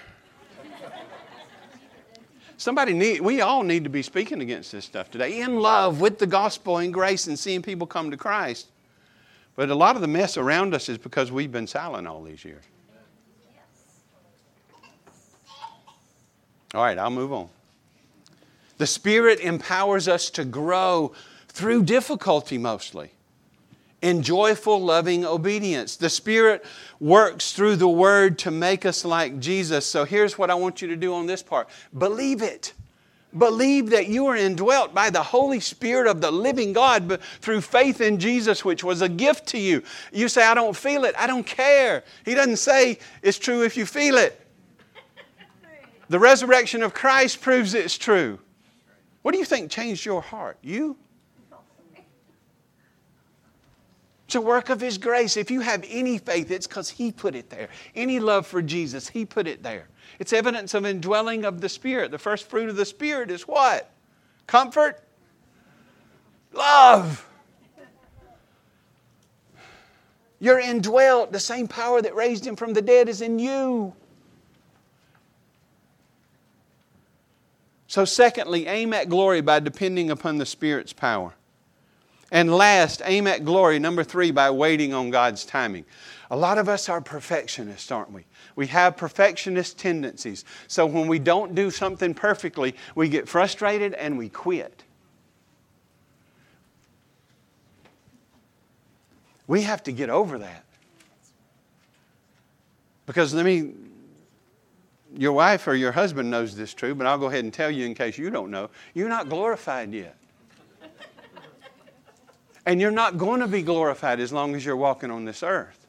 Somebody 2.64 2.94
need, 2.94 3.20
we 3.20 3.42
all 3.42 3.62
need 3.62 3.85
to 3.85 3.90
be 3.90 4.00
speaking 4.00 4.40
against 4.40 4.72
this 4.72 4.87
stuff 4.87 5.11
today, 5.11 5.42
in 5.42 5.61
love 5.61 6.00
with 6.00 6.18
the 6.18 6.27
gospel 6.27 6.79
and 6.79 6.94
grace 6.94 7.27
and 7.27 7.38
seeing 7.38 7.61
people 7.61 7.87
come 7.87 8.11
to 8.11 8.16
Christ. 8.16 8.68
But 9.55 9.68
a 9.68 9.74
lot 9.74 9.96
of 9.96 10.00
the 10.00 10.09
mess 10.09 10.38
around 10.38 10.72
us 10.72 10.88
is 10.88 10.96
because 10.96 11.31
we've 11.31 11.53
been 11.53 11.66
silent 11.66 12.09
all 12.09 12.22
these 12.22 12.42
years. 12.42 12.64
All 16.72 16.83
right, 16.83 16.96
I'll 16.96 17.11
move 17.11 17.35
on. 17.35 17.50
The 18.79 18.87
Spirit 18.87 19.40
empowers 19.40 20.09
us 20.09 20.31
to 20.31 20.46
grow 20.46 21.12
through 21.48 21.83
difficulty 21.83 22.57
mostly 22.57 23.11
in 24.04 24.20
joyful, 24.22 24.82
loving 24.82 25.24
obedience. 25.24 25.96
The 25.96 26.10
Spirit 26.10 26.62
works 27.00 27.52
through 27.52 27.76
the 27.76 27.88
Word 27.88 28.38
to 28.40 28.50
make 28.50 28.84
us 28.84 29.02
like 29.02 29.40
Jesus. 29.40 29.86
So 29.86 30.04
here's 30.04 30.36
what 30.36 30.50
I 30.50 30.54
want 30.54 30.82
you 30.82 30.88
to 30.88 30.96
do 30.96 31.14
on 31.14 31.26
this 31.26 31.42
part 31.42 31.68
believe 31.96 32.42
it. 32.42 32.74
Believe 33.36 33.90
that 33.90 34.06
you 34.06 34.26
are 34.26 34.36
indwelt 34.36 34.94
by 34.94 35.10
the 35.10 35.22
Holy 35.22 35.58
Spirit 35.58 36.06
of 36.06 36.20
the 36.20 36.30
living 36.30 36.72
God 36.72 37.18
through 37.40 37.62
faith 37.62 38.00
in 38.00 38.20
Jesus, 38.20 38.64
which 38.64 38.84
was 38.84 39.02
a 39.02 39.08
gift 39.08 39.46
to 39.48 39.58
you. 39.58 39.82
You 40.12 40.28
say, 40.28 40.44
I 40.44 40.54
don't 40.54 40.76
feel 40.76 41.04
it. 41.04 41.16
I 41.18 41.26
don't 41.26 41.44
care. 41.44 42.04
He 42.24 42.34
doesn't 42.34 42.58
say 42.58 42.98
it's 43.22 43.38
true 43.38 43.64
if 43.64 43.76
you 43.76 43.86
feel 43.86 44.18
it. 44.18 44.40
The 46.10 46.18
resurrection 46.18 46.82
of 46.82 46.94
Christ 46.94 47.40
proves 47.40 47.74
it's 47.74 47.98
true. 47.98 48.38
What 49.22 49.32
do 49.32 49.38
you 49.38 49.44
think 49.44 49.68
changed 49.68 50.04
your 50.04 50.20
heart? 50.20 50.58
You? 50.62 50.96
It's 54.34 54.42
a 54.42 54.44
work 54.44 54.68
of 54.68 54.80
His 54.80 54.98
grace. 54.98 55.36
If 55.36 55.48
you 55.48 55.60
have 55.60 55.84
any 55.88 56.18
faith, 56.18 56.50
it's 56.50 56.66
because 56.66 56.90
He 56.90 57.12
put 57.12 57.36
it 57.36 57.50
there. 57.50 57.68
Any 57.94 58.18
love 58.18 58.48
for 58.48 58.62
Jesus, 58.62 59.08
He 59.08 59.24
put 59.24 59.46
it 59.46 59.62
there. 59.62 59.86
It's 60.18 60.32
evidence 60.32 60.74
of 60.74 60.84
indwelling 60.84 61.44
of 61.44 61.60
the 61.60 61.68
Spirit. 61.68 62.10
The 62.10 62.18
first 62.18 62.50
fruit 62.50 62.68
of 62.68 62.74
the 62.74 62.84
Spirit 62.84 63.30
is 63.30 63.46
what? 63.46 63.92
Comfort? 64.48 65.00
Love. 66.52 67.24
You're 70.40 70.58
indwelt. 70.58 71.30
The 71.30 71.38
same 71.38 71.68
power 71.68 72.02
that 72.02 72.16
raised 72.16 72.44
him 72.44 72.56
from 72.56 72.72
the 72.72 72.82
dead 72.82 73.08
is 73.08 73.20
in 73.20 73.38
you. 73.38 73.94
So, 77.86 78.04
secondly, 78.04 78.66
aim 78.66 78.94
at 78.94 79.08
glory 79.08 79.42
by 79.42 79.60
depending 79.60 80.10
upon 80.10 80.38
the 80.38 80.46
Spirit's 80.46 80.92
power. 80.92 81.34
And 82.30 82.54
last, 82.54 83.02
aim 83.04 83.26
at 83.26 83.44
glory, 83.44 83.78
number 83.78 84.02
three, 84.02 84.30
by 84.30 84.50
waiting 84.50 84.92
on 84.92 85.10
God's 85.10 85.44
timing. 85.44 85.84
A 86.30 86.37
lot 86.37 86.58
of 86.58 86.68
us 86.68 86.88
are 86.88 87.00
perfectionists, 87.00 87.92
aren't 87.92 88.12
we? 88.12 88.24
We 88.56 88.66
have 88.68 88.96
perfectionist 88.96 89.78
tendencies. 89.78 90.44
So 90.66 90.87
when 90.87 91.06
we 91.06 91.18
don't 91.18 91.54
do 91.54 91.70
something 91.70 92.14
perfectly, 92.14 92.74
we 92.94 93.08
get 93.08 93.28
frustrated 93.28 93.94
and 93.94 94.16
we 94.16 94.28
quit. 94.28 94.82
We 99.46 99.62
have 99.62 99.82
to 99.84 99.92
get 99.92 100.08
over 100.08 100.38
that. 100.38 100.64
Because 103.06 103.34
let 103.34 103.44
me, 103.44 103.74
your 105.14 105.32
wife 105.32 105.68
or 105.68 105.74
your 105.74 105.92
husband 105.92 106.30
knows 106.30 106.56
this 106.56 106.72
true, 106.72 106.94
but 106.94 107.06
I'll 107.06 107.18
go 107.18 107.26
ahead 107.26 107.44
and 107.44 107.52
tell 107.52 107.70
you 107.70 107.84
in 107.84 107.94
case 107.94 108.16
you 108.16 108.30
don't 108.30 108.50
know. 108.50 108.70
You're 108.94 109.10
not 109.10 109.28
glorified 109.28 109.92
yet. 109.92 110.16
And 112.66 112.81
you're 112.81 112.90
not 112.90 113.18
going 113.18 113.40
to 113.40 113.48
be 113.48 113.62
glorified 113.62 114.20
as 114.20 114.33
long 114.33 114.55
as 114.55 114.64
you're 114.64 114.77
walking 114.77 115.11
on 115.11 115.24
this 115.24 115.42
earth. 115.42 115.87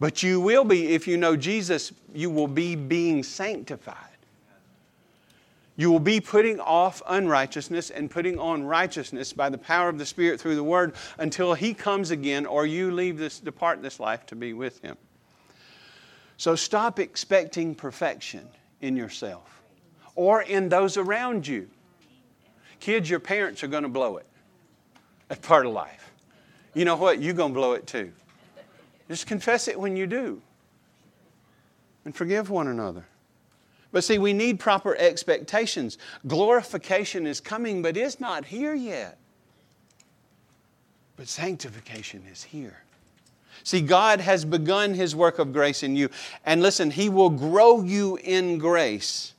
But 0.00 0.22
you 0.22 0.40
will 0.40 0.64
be, 0.64 0.88
if 0.88 1.06
you 1.06 1.16
know 1.16 1.36
Jesus, 1.36 1.92
you 2.12 2.30
will 2.30 2.48
be 2.48 2.76
being 2.76 3.22
sanctified. 3.22 3.96
You 5.76 5.90
will 5.90 6.00
be 6.00 6.20
putting 6.20 6.60
off 6.60 7.02
unrighteousness 7.08 7.90
and 7.90 8.10
putting 8.10 8.38
on 8.38 8.64
righteousness 8.64 9.32
by 9.32 9.48
the 9.48 9.58
power 9.58 9.88
of 9.88 9.98
the 9.98 10.06
Spirit 10.06 10.40
through 10.40 10.54
the 10.54 10.64
Word 10.64 10.94
until 11.18 11.54
He 11.54 11.74
comes 11.74 12.10
again 12.10 12.46
or 12.46 12.64
you 12.66 12.92
leave 12.92 13.18
this, 13.18 13.40
depart 13.40 13.82
this 13.82 13.98
life 13.98 14.24
to 14.26 14.36
be 14.36 14.52
with 14.52 14.80
Him. 14.82 14.96
So 16.36 16.54
stop 16.54 16.98
expecting 16.98 17.74
perfection 17.74 18.46
in 18.82 18.96
yourself 18.96 19.62
or 20.14 20.42
in 20.42 20.68
those 20.68 20.96
around 20.96 21.46
you. 21.46 21.68
Kids, 22.78 23.08
your 23.08 23.20
parents 23.20 23.64
are 23.64 23.68
going 23.68 23.82
to 23.82 23.88
blow 23.88 24.18
it. 24.18 24.26
That's 25.28 25.46
part 25.46 25.66
of 25.66 25.72
life. 25.72 26.12
You 26.74 26.84
know 26.84 26.96
what? 26.96 27.22
You're 27.22 27.34
going 27.34 27.52
to 27.52 27.58
blow 27.58 27.72
it 27.72 27.86
too. 27.86 28.12
Just 29.08 29.26
confess 29.26 29.68
it 29.68 29.78
when 29.78 29.96
you 29.96 30.06
do 30.06 30.40
and 32.04 32.14
forgive 32.14 32.50
one 32.50 32.68
another. 32.68 33.04
But 33.92 34.02
see, 34.02 34.18
we 34.18 34.32
need 34.32 34.58
proper 34.58 34.96
expectations. 34.96 35.98
Glorification 36.26 37.26
is 37.26 37.40
coming, 37.40 37.80
but 37.80 37.96
it's 37.96 38.18
not 38.18 38.44
here 38.44 38.74
yet. 38.74 39.18
But 41.16 41.28
sanctification 41.28 42.24
is 42.30 42.42
here. 42.42 42.78
See, 43.62 43.80
God 43.80 44.20
has 44.20 44.44
begun 44.44 44.94
His 44.94 45.14
work 45.14 45.38
of 45.38 45.52
grace 45.52 45.84
in 45.84 45.94
you. 45.94 46.10
And 46.44 46.60
listen, 46.60 46.90
He 46.90 47.08
will 47.08 47.30
grow 47.30 47.82
you 47.82 48.16
in 48.16 48.58
grace 48.58 49.32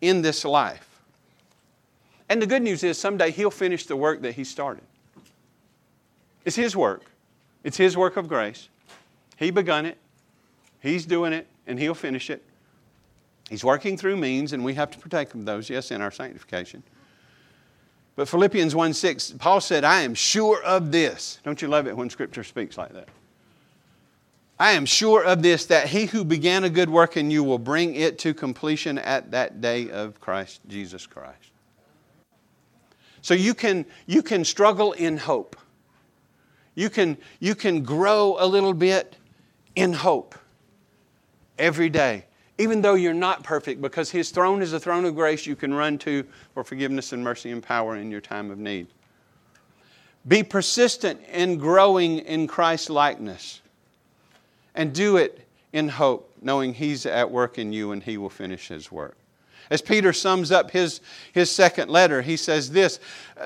in 0.00 0.22
this 0.22 0.44
life. 0.44 0.91
And 2.32 2.40
the 2.40 2.46
good 2.46 2.62
news 2.62 2.82
is 2.82 2.96
someday 2.96 3.30
He'll 3.30 3.50
finish 3.50 3.84
the 3.84 3.94
work 3.94 4.22
that 4.22 4.32
He 4.32 4.44
started. 4.44 4.84
It's 6.46 6.56
His 6.56 6.74
work, 6.74 7.04
it's 7.62 7.76
His 7.76 7.94
work 7.94 8.16
of 8.16 8.26
grace. 8.26 8.70
He 9.36 9.50
begun 9.50 9.84
it, 9.84 9.98
He's 10.80 11.04
doing 11.04 11.34
it, 11.34 11.46
and 11.66 11.78
He'll 11.78 11.92
finish 11.92 12.30
it. 12.30 12.42
He's 13.50 13.62
working 13.62 13.98
through 13.98 14.16
means, 14.16 14.54
and 14.54 14.64
we 14.64 14.72
have 14.72 14.90
to 14.92 14.98
partake 14.98 15.34
of 15.34 15.44
those, 15.44 15.68
yes, 15.68 15.90
in 15.90 16.00
our 16.00 16.10
sanctification. 16.10 16.82
But 18.16 18.30
Philippians 18.30 18.74
1 18.74 18.94
6, 18.94 19.32
Paul 19.32 19.60
said, 19.60 19.84
I 19.84 20.00
am 20.00 20.14
sure 20.14 20.62
of 20.62 20.90
this. 20.90 21.38
Don't 21.44 21.60
you 21.60 21.68
love 21.68 21.86
it 21.86 21.94
when 21.94 22.08
Scripture 22.08 22.44
speaks 22.44 22.78
like 22.78 22.94
that? 22.94 23.10
I 24.58 24.72
am 24.72 24.86
sure 24.86 25.22
of 25.22 25.42
this, 25.42 25.66
that 25.66 25.88
he 25.88 26.06
who 26.06 26.24
began 26.24 26.64
a 26.64 26.70
good 26.70 26.88
work 26.88 27.18
in 27.18 27.30
you 27.30 27.44
will 27.44 27.58
bring 27.58 27.94
it 27.94 28.18
to 28.20 28.32
completion 28.32 28.96
at 28.96 29.32
that 29.32 29.60
day 29.60 29.90
of 29.90 30.18
Christ, 30.18 30.62
Jesus 30.66 31.06
Christ. 31.06 31.52
So 33.22 33.34
you 33.34 33.54
can, 33.54 33.86
you 34.06 34.22
can 34.22 34.44
struggle 34.44 34.92
in 34.92 35.16
hope. 35.16 35.56
You 36.74 36.90
can, 36.90 37.16
you 37.40 37.54
can 37.54 37.82
grow 37.82 38.36
a 38.38 38.46
little 38.46 38.74
bit 38.74 39.16
in 39.74 39.92
hope 39.92 40.34
every 41.58 41.88
day 41.88 42.26
even 42.58 42.82
though 42.82 42.94
you're 42.94 43.14
not 43.14 43.42
perfect, 43.42 43.80
because 43.80 44.10
His 44.10 44.30
throne 44.30 44.62
is 44.62 44.72
a 44.72 44.80
throne 44.80 45.04
of 45.04 45.14
grace 45.14 45.46
you 45.46 45.56
can 45.56 45.72
run 45.74 45.98
to 45.98 46.24
for 46.54 46.62
forgiveness 46.62 47.12
and 47.12 47.22
mercy 47.22 47.50
and 47.50 47.62
power 47.62 47.96
in 47.96 48.10
your 48.10 48.20
time 48.20 48.50
of 48.50 48.58
need. 48.58 48.86
Be 50.28 50.42
persistent 50.42 51.20
in 51.32 51.58
growing 51.58 52.18
in 52.20 52.46
Christ's 52.46 52.90
likeness 52.90 53.62
and 54.74 54.94
do 54.94 55.16
it 55.16 55.46
in 55.72 55.88
hope, 55.88 56.32
knowing 56.40 56.74
He's 56.74 57.06
at 57.06 57.30
work 57.30 57.58
in 57.58 57.72
you 57.72 57.92
and 57.92 58.02
He 58.02 58.16
will 58.16 58.30
finish 58.30 58.68
His 58.68 58.92
work. 58.92 59.16
As 59.72 59.80
Peter 59.80 60.12
sums 60.12 60.52
up 60.52 60.70
his, 60.70 61.00
his 61.32 61.50
second 61.50 61.88
letter, 61.88 62.20
he 62.20 62.36
says 62.36 62.70
this 62.70 63.00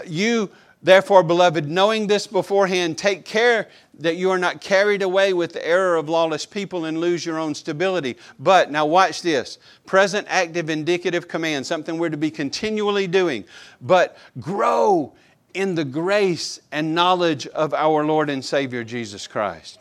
You 0.04 0.50
Therefore, 0.82 1.22
beloved, 1.22 1.68
knowing 1.68 2.06
this 2.06 2.26
beforehand, 2.26 2.98
take 2.98 3.24
care 3.24 3.68
that 3.98 4.16
you 4.16 4.30
are 4.30 4.38
not 4.38 4.60
carried 4.60 5.02
away 5.02 5.32
with 5.32 5.52
the 5.52 5.66
error 5.66 5.94
of 5.94 6.08
lawless 6.08 6.44
people 6.44 6.84
and 6.84 6.98
lose 6.98 7.24
your 7.24 7.38
own 7.38 7.54
stability. 7.54 8.16
But, 8.40 8.72
now 8.72 8.86
watch 8.86 9.22
this 9.22 9.58
present 9.86 10.26
active 10.28 10.68
indicative 10.68 11.28
command, 11.28 11.64
something 11.64 11.96
we're 11.96 12.10
to 12.10 12.16
be 12.16 12.30
continually 12.30 13.06
doing. 13.06 13.44
But 13.80 14.16
grow 14.40 15.14
in 15.54 15.76
the 15.76 15.84
grace 15.84 16.60
and 16.72 16.94
knowledge 16.94 17.46
of 17.46 17.72
our 17.72 18.04
Lord 18.04 18.30
and 18.30 18.44
Savior 18.44 18.82
Jesus 18.82 19.26
Christ. 19.28 19.78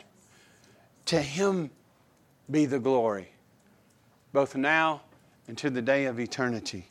To 1.07 1.19
Him 1.19 1.71
be 2.49 2.65
the 2.67 2.79
glory, 2.79 3.29
both 4.31 4.55
now 4.55 5.01
to 5.55 5.69
the 5.69 5.81
day 5.81 6.05
of 6.05 6.19
eternity. 6.19 6.87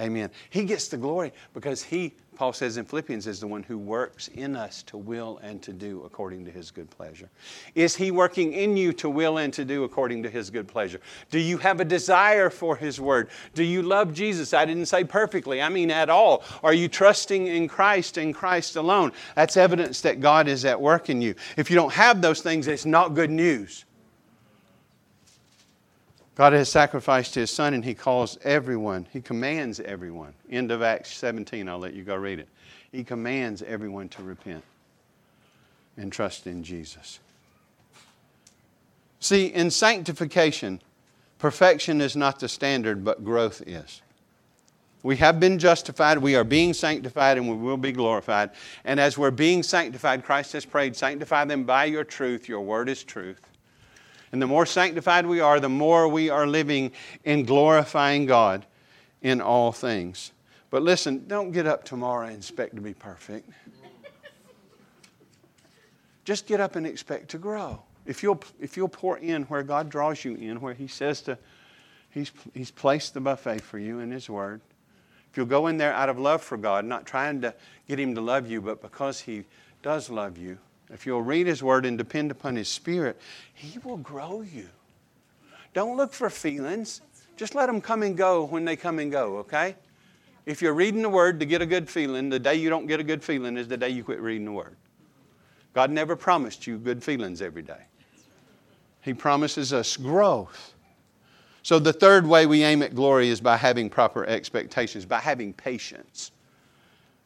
Amen. 0.00 0.30
He 0.50 0.64
gets 0.64 0.88
the 0.88 0.96
glory 0.96 1.32
because 1.52 1.82
He 1.82 2.14
Paul 2.36 2.52
says 2.52 2.76
in 2.76 2.84
Philippians, 2.84 3.26
is 3.26 3.40
the 3.40 3.46
one 3.46 3.62
who 3.62 3.78
works 3.78 4.28
in 4.28 4.56
us 4.56 4.82
to 4.84 4.96
will 4.96 5.38
and 5.42 5.62
to 5.62 5.72
do 5.72 6.02
according 6.04 6.44
to 6.46 6.50
his 6.50 6.70
good 6.70 6.90
pleasure. 6.90 7.30
Is 7.74 7.94
he 7.94 8.10
working 8.10 8.52
in 8.52 8.76
you 8.76 8.92
to 8.94 9.08
will 9.08 9.38
and 9.38 9.52
to 9.54 9.64
do 9.64 9.84
according 9.84 10.22
to 10.24 10.30
his 10.30 10.50
good 10.50 10.66
pleasure? 10.66 11.00
Do 11.30 11.38
you 11.38 11.58
have 11.58 11.80
a 11.80 11.84
desire 11.84 12.50
for 12.50 12.76
his 12.76 13.00
word? 13.00 13.28
Do 13.54 13.62
you 13.62 13.82
love 13.82 14.12
Jesus? 14.12 14.52
I 14.52 14.64
didn't 14.64 14.86
say 14.86 15.04
perfectly, 15.04 15.62
I 15.62 15.68
mean 15.68 15.90
at 15.90 16.10
all. 16.10 16.42
Are 16.62 16.74
you 16.74 16.88
trusting 16.88 17.46
in 17.46 17.68
Christ 17.68 18.18
and 18.18 18.34
Christ 18.34 18.76
alone? 18.76 19.12
That's 19.36 19.56
evidence 19.56 20.00
that 20.02 20.20
God 20.20 20.48
is 20.48 20.64
at 20.64 20.80
work 20.80 21.10
in 21.10 21.22
you. 21.22 21.34
If 21.56 21.70
you 21.70 21.76
don't 21.76 21.92
have 21.92 22.20
those 22.20 22.40
things, 22.40 22.66
it's 22.66 22.86
not 22.86 23.14
good 23.14 23.30
news. 23.30 23.84
God 26.34 26.52
has 26.52 26.68
sacrificed 26.68 27.34
his 27.34 27.50
son 27.50 27.74
and 27.74 27.84
he 27.84 27.94
calls 27.94 28.38
everyone, 28.42 29.06
he 29.12 29.20
commands 29.20 29.80
everyone. 29.80 30.34
End 30.50 30.70
of 30.70 30.82
Acts 30.82 31.14
17, 31.16 31.68
I'll 31.68 31.78
let 31.78 31.94
you 31.94 32.02
go 32.02 32.16
read 32.16 32.40
it. 32.40 32.48
He 32.90 33.04
commands 33.04 33.62
everyone 33.62 34.08
to 34.10 34.22
repent 34.22 34.64
and 35.96 36.12
trust 36.12 36.46
in 36.46 36.64
Jesus. 36.64 37.20
See, 39.20 39.46
in 39.46 39.70
sanctification, 39.70 40.82
perfection 41.38 42.00
is 42.00 42.16
not 42.16 42.40
the 42.40 42.48
standard, 42.48 43.04
but 43.04 43.24
growth 43.24 43.62
is. 43.66 44.02
We 45.02 45.16
have 45.16 45.38
been 45.38 45.58
justified, 45.58 46.18
we 46.18 46.34
are 46.34 46.44
being 46.44 46.72
sanctified, 46.72 47.36
and 47.36 47.48
we 47.48 47.56
will 47.56 47.76
be 47.76 47.92
glorified. 47.92 48.50
And 48.84 48.98
as 48.98 49.18
we're 49.18 49.30
being 49.30 49.62
sanctified, 49.62 50.24
Christ 50.24 50.54
has 50.54 50.64
prayed, 50.64 50.96
Sanctify 50.96 51.44
them 51.44 51.64
by 51.64 51.84
your 51.84 52.04
truth. 52.04 52.48
Your 52.48 52.62
word 52.62 52.88
is 52.88 53.04
truth. 53.04 53.40
And 54.34 54.42
the 54.42 54.48
more 54.48 54.66
sanctified 54.66 55.26
we 55.26 55.38
are, 55.38 55.60
the 55.60 55.68
more 55.68 56.08
we 56.08 56.28
are 56.28 56.44
living 56.44 56.90
in 57.22 57.44
glorifying 57.44 58.26
God 58.26 58.66
in 59.22 59.40
all 59.40 59.70
things. 59.70 60.32
But 60.70 60.82
listen, 60.82 61.28
don't 61.28 61.52
get 61.52 61.68
up 61.68 61.84
tomorrow 61.84 62.26
and 62.26 62.38
expect 62.38 62.74
to 62.74 62.80
be 62.80 62.94
perfect. 62.94 63.48
Just 66.24 66.48
get 66.48 66.58
up 66.58 66.74
and 66.74 66.84
expect 66.84 67.28
to 67.28 67.38
grow. 67.38 67.80
If 68.06 68.24
you'll, 68.24 68.42
if 68.58 68.76
you'll 68.76 68.88
pour 68.88 69.18
in 69.18 69.44
where 69.44 69.62
God 69.62 69.88
draws 69.88 70.24
you 70.24 70.34
in, 70.34 70.60
where 70.60 70.74
He 70.74 70.88
says 70.88 71.22
to, 71.22 71.38
He's, 72.10 72.32
he's 72.54 72.72
placed 72.72 73.14
the 73.14 73.20
buffet 73.20 73.60
for 73.60 73.78
you 73.78 74.00
in 74.00 74.10
His 74.10 74.28
Word. 74.28 74.60
If 75.30 75.36
you'll 75.36 75.46
go 75.46 75.68
in 75.68 75.76
there 75.76 75.92
out 75.92 76.08
of 76.08 76.18
love 76.18 76.42
for 76.42 76.56
God, 76.56 76.84
not 76.84 77.06
trying 77.06 77.40
to 77.42 77.54
get 77.86 78.00
Him 78.00 78.16
to 78.16 78.20
love 78.20 78.50
you, 78.50 78.60
but 78.60 78.82
because 78.82 79.20
He 79.20 79.44
does 79.80 80.10
love 80.10 80.36
you, 80.36 80.58
if 80.94 81.04
you'll 81.04 81.22
read 81.22 81.48
His 81.48 81.62
Word 81.62 81.84
and 81.84 81.98
depend 81.98 82.30
upon 82.30 82.54
His 82.54 82.68
Spirit, 82.68 83.20
He 83.52 83.78
will 83.80 83.98
grow 83.98 84.40
you. 84.40 84.68
Don't 85.74 85.96
look 85.96 86.12
for 86.12 86.30
feelings. 86.30 87.02
Just 87.36 87.56
let 87.56 87.66
them 87.66 87.80
come 87.80 88.04
and 88.04 88.16
go 88.16 88.44
when 88.44 88.64
they 88.64 88.76
come 88.76 89.00
and 89.00 89.10
go, 89.10 89.38
okay? 89.38 89.74
If 90.46 90.62
you're 90.62 90.72
reading 90.72 91.02
the 91.02 91.08
Word 91.08 91.40
to 91.40 91.46
get 91.46 91.60
a 91.60 91.66
good 91.66 91.90
feeling, 91.90 92.28
the 92.28 92.38
day 92.38 92.54
you 92.54 92.70
don't 92.70 92.86
get 92.86 93.00
a 93.00 93.04
good 93.04 93.24
feeling 93.24 93.56
is 93.56 93.66
the 93.66 93.76
day 93.76 93.88
you 93.88 94.04
quit 94.04 94.20
reading 94.20 94.44
the 94.44 94.52
Word. 94.52 94.76
God 95.72 95.90
never 95.90 96.14
promised 96.14 96.64
you 96.64 96.78
good 96.78 97.02
feelings 97.02 97.42
every 97.42 97.62
day, 97.62 97.82
He 99.00 99.12
promises 99.12 99.72
us 99.72 99.96
growth. 99.96 100.74
So, 101.64 101.78
the 101.78 101.94
third 101.94 102.26
way 102.26 102.46
we 102.46 102.62
aim 102.62 102.82
at 102.82 102.94
glory 102.94 103.30
is 103.30 103.40
by 103.40 103.56
having 103.56 103.88
proper 103.88 104.24
expectations, 104.26 105.06
by 105.06 105.18
having 105.18 105.54
patience, 105.54 106.30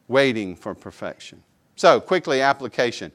waiting 0.07 0.55
for 0.55 0.73
perfection. 0.73 1.43
So, 1.79 2.01
quickly, 2.01 2.41
application. 2.41 3.09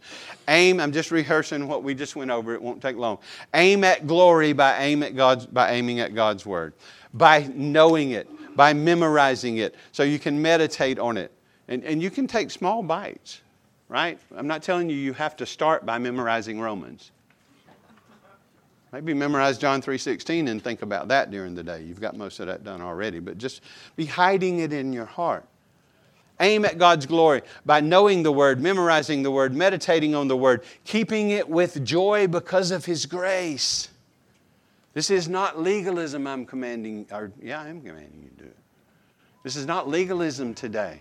Aim, 0.49 0.81
I'm 0.81 0.91
just 0.91 1.11
rehearsing 1.11 1.69
what 1.69 1.83
we 1.83 1.95
just 1.95 2.17
went 2.17 2.31
over, 2.31 2.55
it 2.55 2.63
won't 2.63 2.81
take 2.81 2.97
long. 2.97 3.19
Aim 3.53 3.85
at 3.85 4.07
glory 4.07 4.55
by, 4.55 4.79
aim 4.79 5.03
at 5.03 5.15
God's, 5.15 5.45
by 5.45 5.73
aiming 5.73 6.01
at 6.01 6.15
God's 6.15 6.47
Word, 6.47 6.73
by 7.13 7.47
knowing 7.55 8.13
it, 8.13 8.27
by 8.57 8.73
memorizing 8.73 9.59
it, 9.59 9.75
so 9.93 10.03
you 10.03 10.19
can 10.19 10.41
meditate 10.41 10.99
on 10.99 11.19
it. 11.19 11.31
And, 11.69 11.85
and 11.85 12.03
you 12.03 12.09
can 12.09 12.27
take 12.27 12.51
small 12.51 12.83
bites, 12.83 13.43
right? 13.91 14.19
I'm 14.35 14.47
not 14.47 14.63
telling 14.63 14.89
you 14.89 14.97
you 14.97 15.13
have 15.13 15.37
to 15.37 15.45
start 15.45 15.85
by 15.85 15.99
memorizing 15.99 16.59
Romans. 16.59 17.11
Maybe 18.95 19.13
memorize 19.13 19.59
John 19.59 19.83
3:16 19.83 20.49
and 20.49 20.65
think 20.65 20.81
about 20.81 21.09
that 21.09 21.31
during 21.31 21.55
the 21.55 21.63
day. 21.63 21.83
You've 21.83 22.01
got 22.01 22.17
most 22.17 22.41
of 22.41 22.47
that 22.47 22.65
done 22.65 22.81
already, 22.81 23.19
but 23.19 23.37
just 23.37 23.61
be 23.95 24.07
hiding 24.07 24.61
it 24.61 24.73
in 24.73 24.91
your 24.91 25.05
heart. 25.05 25.45
Aim 26.41 26.65
at 26.65 26.79
God's 26.79 27.07
glory 27.07 27.43
by 27.65 27.81
knowing 27.81 28.23
the 28.23 28.33
Word, 28.33 28.61
memorizing 28.61 29.23
the 29.23 29.31
Word, 29.31 29.55
meditating 29.55 30.15
on 30.15 30.29
the 30.29 30.37
Word, 30.37 30.65
keeping 30.85 31.31
it 31.31 31.49
with 31.49 31.85
joy 31.85 32.27
because 32.27 32.71
of 32.71 32.85
His 32.85 33.07
grace. 33.07 33.89
This 34.95 35.11
is 35.11 35.29
not 35.29 35.61
legalism 35.61 36.27
I'm 36.27 36.45
commanding, 36.45 37.07
or 37.13 37.33
yeah, 37.41 37.63
I 37.63 37.69
am 37.69 37.81
commanding 37.81 38.23
you 38.23 38.31
to 38.31 38.45
do 38.45 38.49
it. 38.51 38.57
This 39.43 39.57
is 39.57 39.67
not 39.67 39.89
legalism 39.89 40.55
today. 40.55 41.01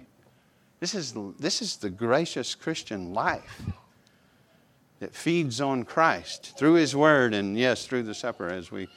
This 0.80 0.94
is, 0.94 1.16
this 1.40 1.62
is 1.62 1.78
the 1.78 1.90
gracious 1.90 2.56
Christian 2.56 3.14
life 3.14 3.64
that 5.00 5.16
feeds 5.16 5.62
on 5.62 5.84
Christ 5.84 6.58
through 6.58 6.74
His 6.74 6.96
Word 6.96 7.34
and, 7.34 7.58
yes, 7.58 7.86
through 7.86 8.04
the 8.04 8.14
supper 8.14 8.50
as 8.50 8.72
we 8.72 8.88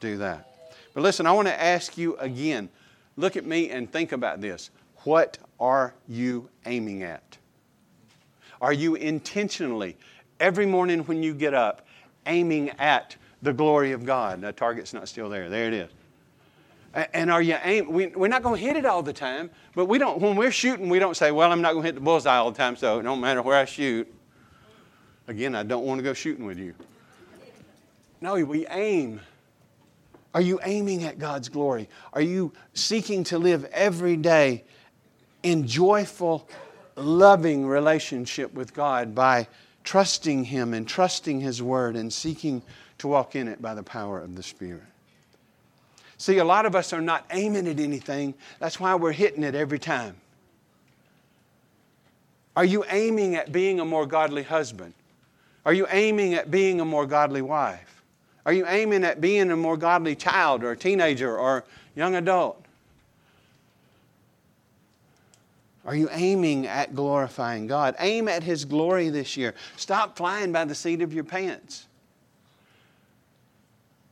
do 0.00 0.16
that. 0.18 0.54
But 0.94 1.02
listen, 1.02 1.26
I 1.26 1.32
want 1.32 1.48
to 1.48 1.62
ask 1.62 1.98
you 1.98 2.16
again 2.16 2.68
look 3.16 3.36
at 3.36 3.44
me 3.44 3.70
and 3.70 3.90
think 3.90 4.12
about 4.12 4.40
this. 4.40 4.70
What 5.04 5.38
are 5.60 5.94
you 6.08 6.48
aiming 6.66 7.02
at? 7.02 7.38
Are 8.60 8.72
you 8.72 8.94
intentionally, 8.94 9.96
every 10.40 10.66
morning 10.66 11.00
when 11.00 11.22
you 11.22 11.34
get 11.34 11.54
up, 11.54 11.86
aiming 12.26 12.70
at 12.70 13.16
the 13.42 13.52
glory 13.52 13.92
of 13.92 14.06
God? 14.06 14.40
The 14.40 14.52
target's 14.52 14.94
not 14.94 15.08
still 15.08 15.28
there. 15.28 15.50
There 15.50 15.66
it 15.66 15.74
is. 15.74 15.90
And 17.12 17.30
are 17.30 17.42
you 17.42 17.56
aim? 17.62 17.92
We, 17.92 18.06
we're 18.06 18.28
not 18.28 18.42
going 18.42 18.58
to 18.58 18.66
hit 18.66 18.76
it 18.76 18.86
all 18.86 19.02
the 19.02 19.12
time, 19.12 19.50
but 19.74 19.86
we 19.86 19.98
don't. 19.98 20.20
When 20.20 20.36
we're 20.36 20.52
shooting, 20.52 20.88
we 20.88 21.00
don't 21.00 21.16
say, 21.16 21.32
"Well, 21.32 21.50
I'm 21.50 21.60
not 21.60 21.72
going 21.72 21.82
to 21.82 21.86
hit 21.88 21.96
the 21.96 22.00
bullseye 22.00 22.36
all 22.36 22.52
the 22.52 22.56
time, 22.56 22.76
so 22.76 23.00
it 23.00 23.02
don't 23.02 23.20
matter 23.20 23.42
where 23.42 23.58
I 23.58 23.64
shoot." 23.64 24.12
Again, 25.26 25.56
I 25.56 25.64
don't 25.64 25.84
want 25.84 25.98
to 25.98 26.04
go 26.04 26.12
shooting 26.12 26.46
with 26.46 26.58
you. 26.58 26.74
No, 28.20 28.34
we 28.44 28.66
aim. 28.68 29.20
Are 30.34 30.40
you 30.40 30.60
aiming 30.62 31.04
at 31.04 31.18
God's 31.18 31.48
glory? 31.48 31.88
Are 32.12 32.20
you 32.20 32.52
seeking 32.74 33.24
to 33.24 33.38
live 33.38 33.64
every 33.66 34.16
day 34.16 34.64
in 35.44 35.66
joyful, 35.66 36.48
loving 36.96 37.66
relationship 37.66 38.52
with 38.54 38.74
God 38.74 39.14
by 39.14 39.46
trusting 39.84 40.44
Him 40.44 40.74
and 40.74 40.88
trusting 40.88 41.38
His 41.38 41.62
Word 41.62 41.94
and 41.94 42.12
seeking 42.12 42.62
to 42.98 43.06
walk 43.06 43.36
in 43.36 43.46
it 43.46 43.62
by 43.62 43.74
the 43.74 43.82
power 43.82 44.20
of 44.20 44.34
the 44.34 44.42
Spirit. 44.42 44.82
See, 46.16 46.38
a 46.38 46.44
lot 46.44 46.64
of 46.64 46.74
us 46.74 46.92
are 46.92 47.02
not 47.02 47.26
aiming 47.30 47.68
at 47.68 47.78
anything. 47.78 48.34
That's 48.58 48.80
why 48.80 48.94
we're 48.94 49.12
hitting 49.12 49.42
it 49.42 49.54
every 49.54 49.78
time. 49.78 50.16
Are 52.56 52.64
you 52.64 52.84
aiming 52.88 53.34
at 53.34 53.52
being 53.52 53.80
a 53.80 53.84
more 53.84 54.06
godly 54.06 54.44
husband? 54.44 54.94
Are 55.66 55.74
you 55.74 55.86
aiming 55.90 56.34
at 56.34 56.50
being 56.50 56.80
a 56.80 56.84
more 56.84 57.04
godly 57.04 57.42
wife? 57.42 58.02
Are 58.46 58.52
you 58.52 58.66
aiming 58.66 59.04
at 59.04 59.20
being 59.20 59.50
a 59.50 59.56
more 59.56 59.76
godly 59.76 60.14
child 60.14 60.62
or 60.64 60.76
teenager 60.76 61.36
or 61.36 61.64
young 61.94 62.14
adult? 62.14 62.63
Are 65.86 65.94
you 65.94 66.08
aiming 66.10 66.66
at 66.66 66.94
glorifying 66.94 67.66
God? 67.66 67.94
Aim 67.98 68.28
at 68.28 68.42
His 68.42 68.64
glory 68.64 69.10
this 69.10 69.36
year. 69.36 69.54
Stop 69.76 70.16
flying 70.16 70.50
by 70.50 70.64
the 70.64 70.74
seat 70.74 71.02
of 71.02 71.12
your 71.12 71.24
pants. 71.24 71.86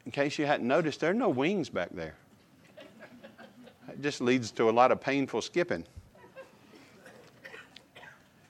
In 0.04 0.12
case 0.12 0.38
you 0.38 0.46
hadn't 0.46 0.66
noticed, 0.66 1.00
there 1.00 1.10
are 1.10 1.14
no 1.14 1.28
wings 1.28 1.68
back 1.68 1.90
there. 1.92 2.14
It 3.88 4.00
just 4.00 4.20
leads 4.20 4.50
to 4.52 4.68
a 4.68 4.72
lot 4.72 4.92
of 4.92 5.00
painful 5.00 5.42
skipping. 5.42 5.84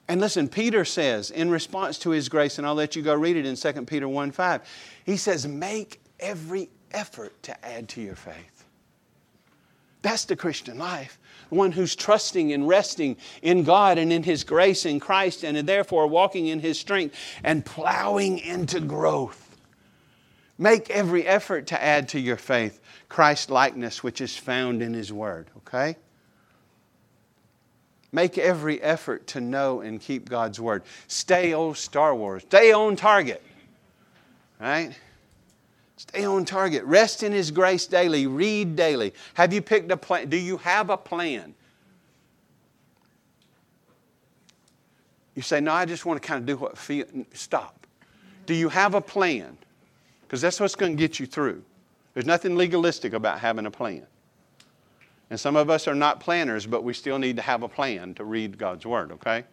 And 0.07 0.19
listen, 0.19 0.49
Peter 0.49 0.83
says, 0.83 1.31
in 1.31 1.49
response 1.49 1.97
to 1.99 2.09
his 2.09 2.27
grace, 2.27 2.57
and 2.57 2.67
I'll 2.67 2.75
let 2.75 2.95
you 2.95 3.01
go 3.01 3.13
read 3.15 3.37
it 3.37 3.45
in 3.45 3.55
2 3.55 3.85
Peter 3.85 4.07
1 4.07 4.31
5, 4.31 4.61
he 5.05 5.17
says, 5.17 5.47
Make 5.47 6.01
every 6.19 6.69
effort 6.91 7.41
to 7.43 7.65
add 7.65 7.89
to 7.89 8.01
your 8.01 8.15
faith. 8.15 8.52
That's 10.03 10.25
the 10.25 10.35
Christian 10.35 10.77
life—the 10.77 11.55
one 11.55 11.71
who's 11.71 11.95
trusting 11.95 12.53
and 12.53 12.67
resting 12.67 13.17
in 13.41 13.63
God 13.63 13.97
and 13.97 14.13
in 14.13 14.21
His 14.21 14.43
grace 14.43 14.85
in 14.85 14.99
Christ, 14.99 15.43
and 15.43 15.57
therefore 15.67 16.05
walking 16.05 16.45
in 16.47 16.59
His 16.59 16.79
strength 16.79 17.15
and 17.43 17.65
plowing 17.65 18.37
into 18.37 18.79
growth. 18.79 19.57
Make 20.59 20.91
every 20.91 21.25
effort 21.25 21.67
to 21.67 21.81
add 21.81 22.09
to 22.09 22.19
your 22.19 22.37
faith 22.37 22.79
Christ 23.09 23.49
likeness, 23.49 24.03
which 24.03 24.21
is 24.21 24.37
found 24.37 24.81
in 24.81 24.93
His 24.93 25.11
Word, 25.11 25.47
okay? 25.57 25.95
Make 28.11 28.37
every 28.37 28.79
effort 28.81 29.25
to 29.27 29.41
know 29.41 29.81
and 29.81 29.99
keep 29.99 30.29
God's 30.29 30.59
Word. 30.59 30.83
Stay 31.07 31.53
on 31.53 31.73
Star 31.75 32.13
Wars. 32.13 32.43
Stay 32.43 32.71
on 32.71 32.95
target. 32.95 33.41
Right? 34.59 34.95
Stay 36.09 36.25
on 36.25 36.43
target. 36.43 36.83
Rest 36.83 37.23
in 37.23 37.31
His 37.31 37.49
grace 37.49 37.87
daily. 37.87 38.27
Read 38.27 38.75
daily. 38.75 39.13
Have 39.35 39.53
you 39.53 39.61
picked 39.61 39.89
a 39.91 39.97
plan? 39.97 40.29
Do 40.29 40.37
you 40.37 40.57
have 40.57 40.89
a 40.89 40.97
plan? 40.97 41.55
You 45.33 45.41
say, 45.41 45.61
No, 45.61 45.71
I 45.71 45.85
just 45.85 46.05
want 46.05 46.21
to 46.21 46.27
kind 46.27 46.39
of 46.39 46.45
do 46.45 46.57
what 46.57 46.77
feel. 46.77 47.05
Stop. 47.33 47.87
Do 48.45 48.53
you 48.53 48.67
have 48.67 48.95
a 48.95 49.01
plan? 49.01 49.57
Because 50.21 50.41
that's 50.41 50.59
what's 50.59 50.75
going 50.75 50.91
to 50.91 50.97
get 50.97 51.19
you 51.19 51.25
through. 51.25 51.63
There's 52.13 52.25
nothing 52.25 52.57
legalistic 52.57 53.13
about 53.13 53.39
having 53.39 53.65
a 53.65 53.71
plan. 53.71 54.05
And 55.29 55.39
some 55.39 55.55
of 55.55 55.69
us 55.69 55.87
are 55.87 55.95
not 55.95 56.19
planners, 56.19 56.65
but 56.65 56.83
we 56.83 56.93
still 56.93 57.17
need 57.17 57.37
to 57.37 57.41
have 57.41 57.63
a 57.63 57.69
plan 57.69 58.13
to 58.15 58.25
read 58.25 58.57
God's 58.57 58.85
Word, 58.85 59.13
okay? 59.13 59.45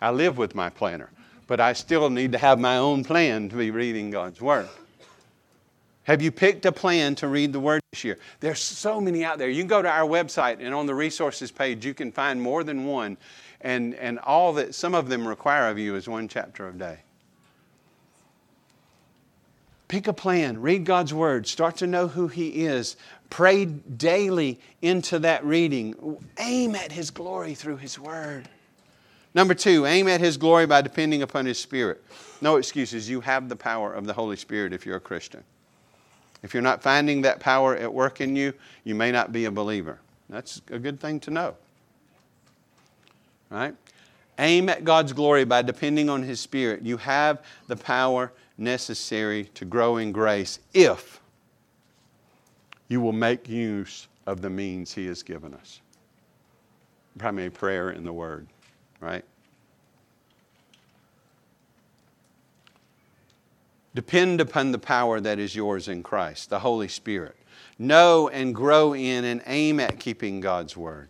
I 0.00 0.10
live 0.10 0.36
with 0.36 0.54
my 0.54 0.68
planner, 0.68 1.10
but 1.46 1.60
I 1.60 1.72
still 1.72 2.10
need 2.10 2.32
to 2.32 2.38
have 2.38 2.58
my 2.58 2.76
own 2.76 3.04
plan 3.04 3.48
to 3.48 3.56
be 3.56 3.70
reading 3.70 4.10
God's 4.10 4.40
Word. 4.40 4.68
Have 6.08 6.22
you 6.22 6.32
picked 6.32 6.64
a 6.64 6.72
plan 6.72 7.14
to 7.16 7.28
read 7.28 7.52
the 7.52 7.60
Word 7.60 7.82
this 7.92 8.02
year? 8.02 8.18
There's 8.40 8.62
so 8.62 8.98
many 8.98 9.26
out 9.26 9.36
there. 9.36 9.50
You 9.50 9.60
can 9.60 9.68
go 9.68 9.82
to 9.82 9.90
our 9.90 10.08
website, 10.08 10.56
and 10.58 10.74
on 10.74 10.86
the 10.86 10.94
resources 10.94 11.50
page, 11.50 11.84
you 11.84 11.92
can 11.92 12.12
find 12.12 12.40
more 12.40 12.64
than 12.64 12.86
one. 12.86 13.18
And, 13.60 13.94
and 13.94 14.18
all 14.20 14.54
that 14.54 14.74
some 14.74 14.94
of 14.94 15.10
them 15.10 15.28
require 15.28 15.68
of 15.68 15.78
you 15.78 15.96
is 15.96 16.08
one 16.08 16.26
chapter 16.26 16.66
a 16.66 16.72
day. 16.72 17.00
Pick 19.88 20.06
a 20.06 20.14
plan, 20.14 20.62
read 20.62 20.86
God's 20.86 21.12
Word, 21.12 21.46
start 21.46 21.76
to 21.76 21.86
know 21.86 22.08
who 22.08 22.28
He 22.28 22.64
is, 22.64 22.96
pray 23.28 23.66
daily 23.66 24.60
into 24.80 25.18
that 25.18 25.44
reading, 25.44 26.16
aim 26.38 26.74
at 26.74 26.90
His 26.90 27.10
glory 27.10 27.52
through 27.52 27.76
His 27.76 27.98
Word. 27.98 28.48
Number 29.34 29.52
two, 29.52 29.84
aim 29.84 30.08
at 30.08 30.22
His 30.22 30.38
glory 30.38 30.64
by 30.64 30.80
depending 30.80 31.20
upon 31.20 31.44
His 31.44 31.58
Spirit. 31.58 32.02
No 32.40 32.56
excuses. 32.56 33.10
You 33.10 33.20
have 33.20 33.50
the 33.50 33.56
power 33.56 33.92
of 33.92 34.06
the 34.06 34.14
Holy 34.14 34.36
Spirit 34.36 34.72
if 34.72 34.86
you're 34.86 34.96
a 34.96 35.00
Christian. 35.00 35.44
If 36.42 36.54
you're 36.54 36.62
not 36.62 36.82
finding 36.82 37.22
that 37.22 37.40
power 37.40 37.76
at 37.76 37.92
work 37.92 38.20
in 38.20 38.36
you, 38.36 38.52
you 38.84 38.94
may 38.94 39.10
not 39.10 39.32
be 39.32 39.46
a 39.46 39.50
believer. 39.50 39.98
That's 40.28 40.60
a 40.70 40.78
good 40.78 41.00
thing 41.00 41.20
to 41.20 41.30
know. 41.30 41.54
Right? 43.50 43.74
Aim 44.38 44.68
at 44.68 44.84
God's 44.84 45.12
glory 45.12 45.44
by 45.44 45.62
depending 45.62 46.08
on 46.08 46.22
His 46.22 46.38
Spirit. 46.38 46.82
You 46.82 46.96
have 46.98 47.42
the 47.66 47.76
power 47.76 48.32
necessary 48.56 49.44
to 49.54 49.64
grow 49.64 49.96
in 49.96 50.12
grace 50.12 50.60
if 50.74 51.20
you 52.88 53.00
will 53.00 53.12
make 53.12 53.48
use 53.48 54.06
of 54.26 54.40
the 54.40 54.50
means 54.50 54.92
He 54.92 55.06
has 55.06 55.22
given 55.22 55.54
us. 55.54 55.80
Primary 57.16 57.50
prayer 57.50 57.90
in 57.90 58.04
the 58.04 58.12
Word, 58.12 58.46
right? 59.00 59.24
Depend 63.94 64.40
upon 64.40 64.72
the 64.72 64.78
power 64.78 65.20
that 65.20 65.38
is 65.38 65.54
yours 65.56 65.88
in 65.88 66.02
Christ, 66.02 66.50
the 66.50 66.58
Holy 66.58 66.88
Spirit. 66.88 67.36
Know 67.78 68.28
and 68.28 68.54
grow 68.54 68.94
in 68.94 69.24
and 69.24 69.42
aim 69.46 69.80
at 69.80 69.98
keeping 69.98 70.40
God's 70.40 70.76
Word 70.76 71.08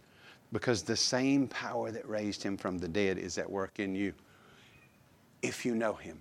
because 0.53 0.83
the 0.83 0.97
same 0.97 1.49
power 1.49 1.91
that 1.91 2.09
raised 2.09 2.43
Him 2.43 2.57
from 2.57 2.79
the 2.79 2.89
dead 2.89 3.19
is 3.19 3.39
at 3.39 3.51
work 3.51 3.79
in 3.79 3.95
you 3.95 4.13
if 5.43 5.65
you 5.65 5.75
know 5.75 5.95
Him. 5.95 6.21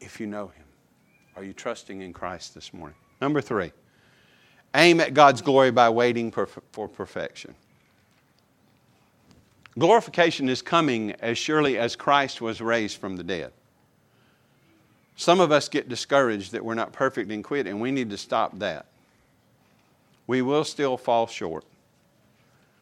If 0.00 0.20
you 0.20 0.26
know 0.26 0.48
Him. 0.48 0.64
Are 1.36 1.44
you 1.44 1.52
trusting 1.52 2.02
in 2.02 2.12
Christ 2.12 2.54
this 2.54 2.72
morning? 2.72 2.96
Number 3.20 3.40
three, 3.40 3.72
aim 4.74 5.00
at 5.00 5.14
God's 5.14 5.42
glory 5.42 5.70
by 5.70 5.88
waiting 5.88 6.30
for 6.30 6.46
perfection. 6.46 7.54
Glorification 9.78 10.48
is 10.48 10.62
coming 10.62 11.12
as 11.20 11.36
surely 11.36 11.78
as 11.78 11.96
Christ 11.96 12.40
was 12.40 12.60
raised 12.60 12.98
from 12.98 13.16
the 13.16 13.24
dead. 13.24 13.52
Some 15.16 15.40
of 15.40 15.52
us 15.52 15.68
get 15.68 15.88
discouraged 15.88 16.52
that 16.52 16.64
we're 16.64 16.74
not 16.74 16.92
perfect 16.92 17.30
and 17.30 17.44
quit, 17.44 17.66
and 17.66 17.80
we 17.80 17.90
need 17.92 18.10
to 18.10 18.18
stop 18.18 18.58
that. 18.58 18.86
We 20.26 20.42
will 20.42 20.64
still 20.64 20.96
fall 20.96 21.26
short, 21.26 21.64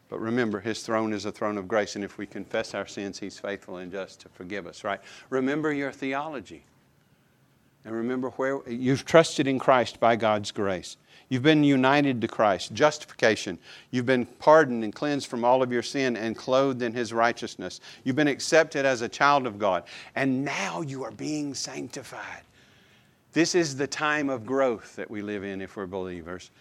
But 0.09 0.19
remember, 0.19 0.59
his 0.59 0.83
throne 0.83 1.11
is 1.11 1.25
a 1.25 1.31
throne 1.31 1.57
of 1.57 1.67
grace, 1.67 1.95
and 1.95 2.03
if 2.03 2.17
we 2.19 2.27
confess 2.27 2.75
our 2.75 2.85
sins, 2.85 3.19
he's 3.19 3.39
faithful 3.39 3.77
and 3.77 3.91
just 3.91 4.21
to 4.21 4.29
forgive 4.29 4.67
us, 4.67 4.83
right? 4.83 5.01
Remember 5.31 5.73
your 5.73 5.91
theology. 5.91 6.63
And 7.85 7.95
remember 7.95 8.29
where 8.31 8.59
you've 8.69 9.05
trusted 9.05 9.47
in 9.47 9.59
Christ 9.59 9.99
by 9.99 10.15
God's 10.15 10.51
grace. 10.51 10.97
You've 11.33 11.41
been 11.41 11.63
united 11.63 12.21
to 12.21 12.27
Christ, 12.27 12.75
justification. 12.75 13.57
You've 13.89 14.05
been 14.05 14.27
pardoned 14.27 14.83
and 14.83 14.93
cleansed 14.93 15.25
from 15.25 15.43
all 15.43 15.63
of 15.63 15.71
your 15.71 15.81
sin 15.81 16.15
and 16.15 16.37
clothed 16.37 16.83
in 16.83 16.93
His 16.93 17.11
righteousness. 17.11 17.79
You've 18.03 18.15
been 18.15 18.27
accepted 18.27 18.85
as 18.85 19.01
a 19.01 19.09
child 19.09 19.47
of 19.47 19.57
God. 19.57 19.85
And 20.13 20.45
now 20.45 20.81
you 20.81 21.03
are 21.03 21.09
being 21.09 21.55
sanctified. 21.55 22.43
This 23.31 23.55
is 23.55 23.75
the 23.75 23.87
time 23.87 24.29
of 24.29 24.45
growth 24.45 24.95
that 24.95 25.09
we 25.09 25.23
live 25.23 25.43
in 25.43 25.59
if 25.59 25.75
we're 25.75 25.87
believers. 25.87 26.51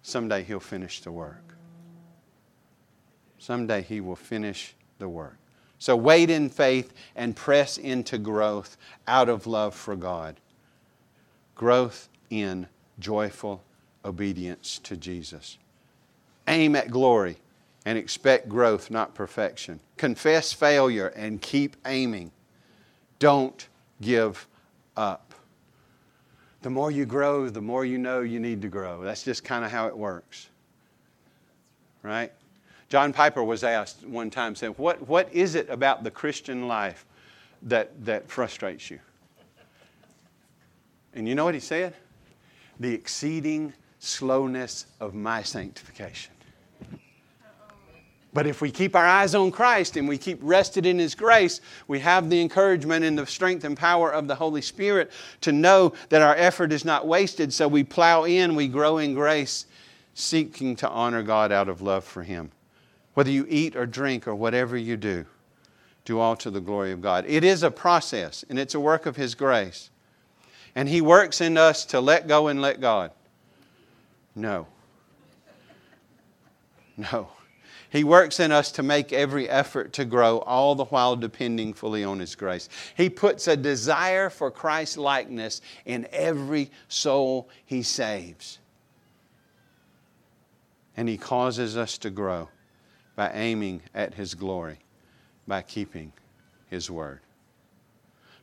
Someday 0.00 0.44
He'll 0.44 0.60
finish 0.60 1.02
the 1.02 1.12
work. 1.12 1.54
Someday 3.38 3.82
He 3.82 4.00
will 4.00 4.16
finish 4.16 4.74
the 4.98 5.10
work. 5.10 5.36
So 5.78 5.94
wait 5.94 6.30
in 6.30 6.48
faith 6.48 6.94
and 7.16 7.36
press 7.36 7.76
into 7.76 8.16
growth 8.16 8.78
out 9.06 9.28
of 9.28 9.46
love 9.46 9.74
for 9.74 9.94
God. 9.94 10.40
Growth 11.54 12.08
in 12.30 12.66
joyful 12.98 13.62
obedience 14.04 14.78
to 14.84 14.96
Jesus. 14.96 15.58
Aim 16.48 16.74
at 16.76 16.90
glory 16.90 17.36
and 17.84 17.98
expect 17.98 18.48
growth, 18.48 18.90
not 18.90 19.14
perfection. 19.14 19.80
Confess 19.96 20.52
failure 20.52 21.08
and 21.08 21.40
keep 21.40 21.76
aiming. 21.86 22.30
Don't 23.18 23.68
give 24.00 24.46
up. 24.96 25.34
The 26.62 26.70
more 26.70 26.90
you 26.90 27.06
grow, 27.06 27.48
the 27.48 27.60
more 27.60 27.84
you 27.84 27.98
know 27.98 28.20
you 28.20 28.38
need 28.38 28.62
to 28.62 28.68
grow. 28.68 29.02
That's 29.02 29.24
just 29.24 29.42
kind 29.42 29.64
of 29.64 29.70
how 29.70 29.88
it 29.88 29.96
works. 29.96 30.48
Right? 32.02 32.32
John 32.88 33.12
Piper 33.12 33.42
was 33.42 33.64
asked 33.64 34.04
one 34.06 34.30
time, 34.30 34.54
saying, 34.54 34.74
What, 34.74 35.08
what 35.08 35.32
is 35.32 35.54
it 35.54 35.68
about 35.70 36.04
the 36.04 36.10
Christian 36.10 36.68
life 36.68 37.04
that, 37.62 38.04
that 38.04 38.28
frustrates 38.28 38.90
you? 38.90 39.00
And 41.14 41.28
you 41.28 41.34
know 41.34 41.44
what 41.44 41.54
he 41.54 41.60
said? 41.60 41.94
The 42.80 42.92
exceeding 42.92 43.72
slowness 44.02 44.86
of 44.98 45.14
my 45.14 45.42
sanctification. 45.42 46.32
But 48.34 48.46
if 48.46 48.60
we 48.60 48.70
keep 48.70 48.96
our 48.96 49.06
eyes 49.06 49.34
on 49.34 49.52
Christ 49.52 49.96
and 49.96 50.08
we 50.08 50.18
keep 50.18 50.38
rested 50.42 50.86
in 50.86 50.98
His 50.98 51.14
grace, 51.14 51.60
we 51.86 52.00
have 52.00 52.28
the 52.28 52.40
encouragement 52.40 53.04
and 53.04 53.16
the 53.16 53.26
strength 53.26 53.62
and 53.64 53.76
power 53.76 54.10
of 54.10 54.26
the 54.26 54.34
Holy 54.34 54.62
Spirit 54.62 55.12
to 55.42 55.52
know 55.52 55.92
that 56.08 56.22
our 56.22 56.34
effort 56.34 56.72
is 56.72 56.84
not 56.84 57.06
wasted. 57.06 57.52
So 57.52 57.68
we 57.68 57.84
plow 57.84 58.24
in, 58.24 58.56
we 58.56 58.68
grow 58.68 58.98
in 58.98 59.14
grace, 59.14 59.66
seeking 60.14 60.74
to 60.76 60.88
honor 60.88 61.22
God 61.22 61.52
out 61.52 61.68
of 61.68 61.82
love 61.82 62.04
for 62.04 62.22
Him. 62.22 62.50
Whether 63.14 63.30
you 63.30 63.46
eat 63.48 63.76
or 63.76 63.86
drink 63.86 64.26
or 64.26 64.34
whatever 64.34 64.76
you 64.76 64.96
do, 64.96 65.26
do 66.04 66.18
all 66.18 66.34
to 66.36 66.50
the 66.50 66.60
glory 66.60 66.90
of 66.90 67.02
God. 67.02 67.24
It 67.28 67.44
is 67.44 67.62
a 67.62 67.70
process 67.70 68.44
and 68.48 68.58
it's 68.58 68.74
a 68.74 68.80
work 68.80 69.06
of 69.06 69.14
His 69.14 69.34
grace. 69.36 69.90
And 70.74 70.88
He 70.88 71.02
works 71.02 71.40
in 71.40 71.56
us 71.56 71.84
to 71.86 72.00
let 72.00 72.26
go 72.26 72.48
and 72.48 72.60
let 72.60 72.80
God. 72.80 73.12
No. 74.34 74.66
No. 76.96 77.28
He 77.90 78.04
works 78.04 78.40
in 78.40 78.52
us 78.52 78.72
to 78.72 78.82
make 78.82 79.12
every 79.12 79.48
effort 79.50 79.92
to 79.94 80.06
grow, 80.06 80.38
all 80.38 80.74
the 80.74 80.86
while 80.86 81.14
depending 81.14 81.74
fully 81.74 82.04
on 82.04 82.18
His 82.20 82.34
grace. 82.34 82.70
He 82.96 83.10
puts 83.10 83.46
a 83.48 83.56
desire 83.56 84.30
for 84.30 84.50
Christ 84.50 84.96
likeness 84.96 85.60
in 85.84 86.06
every 86.10 86.70
soul 86.88 87.50
He 87.66 87.82
saves. 87.82 88.58
And 90.96 91.06
He 91.06 91.18
causes 91.18 91.76
us 91.76 91.98
to 91.98 92.08
grow 92.08 92.48
by 93.14 93.30
aiming 93.32 93.82
at 93.94 94.14
His 94.14 94.34
glory, 94.34 94.78
by 95.46 95.60
keeping 95.60 96.14
His 96.70 96.90
word. 96.90 97.20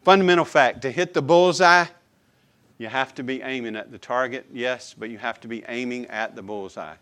Fundamental 0.04 0.46
fact 0.46 0.84
to 0.84 0.92
hit 0.92 1.16
the 1.16 1.24
bullseye, 1.24 1.86
you 2.80 2.88
have 2.88 3.14
to 3.16 3.24
be 3.24 3.42
aiming 3.42 3.76
at 3.76 3.92
the 3.92 4.00
target, 4.00 4.48
yes, 4.52 4.96
but 4.98 5.10
you 5.10 5.20
have 5.20 5.40
to 5.42 5.48
be 5.48 5.64
aiming 5.68 6.08
at 6.08 6.36
the 6.36 6.42
bullseye. 6.42 6.96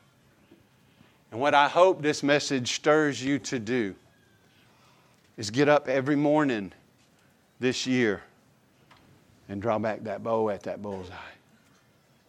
And 1.31 1.39
what 1.39 1.53
I 1.53 1.69
hope 1.69 2.01
this 2.01 2.23
message 2.23 2.73
stirs 2.73 3.23
you 3.23 3.37
to 3.39 3.59
do 3.59 3.95
is 5.37 5.51
get 5.51 5.69
up 5.69 5.87
every 5.87 6.15
morning 6.15 6.73
this 7.59 7.85
year 7.85 8.23
and 9.47 9.61
draw 9.61 9.77
back 9.77 10.03
that 10.03 10.23
bow 10.23 10.49
at 10.49 10.63
that 10.63 10.81
bullseye. 10.81 11.13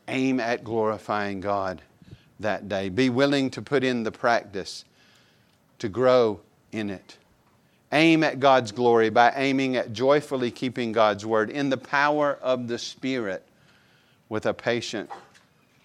Aim 0.09 0.40
at 0.40 0.62
glorifying 0.62 1.40
God 1.40 1.80
that 2.40 2.68
day. 2.68 2.90
Be 2.90 3.09
willing 3.09 3.51
to 3.51 3.62
put 3.62 3.82
in 3.82 4.03
the 4.03 4.12
practice 4.12 4.84
to 5.78 5.88
grow 5.88 6.40
in 6.70 6.90
it. 6.90 7.16
Aim 7.93 8.22
at 8.22 8.39
God's 8.39 8.70
glory 8.70 9.09
by 9.09 9.32
aiming 9.34 9.76
at 9.76 9.93
joyfully 9.93 10.51
keeping 10.51 10.93
God's 10.93 11.24
word 11.24 11.49
in 11.49 11.70
the 11.70 11.78
power 11.78 12.39
of 12.43 12.68
the 12.68 12.78
Spirit 12.78 13.43
with 14.28 14.45
a 14.45 14.53
patient 14.53 15.11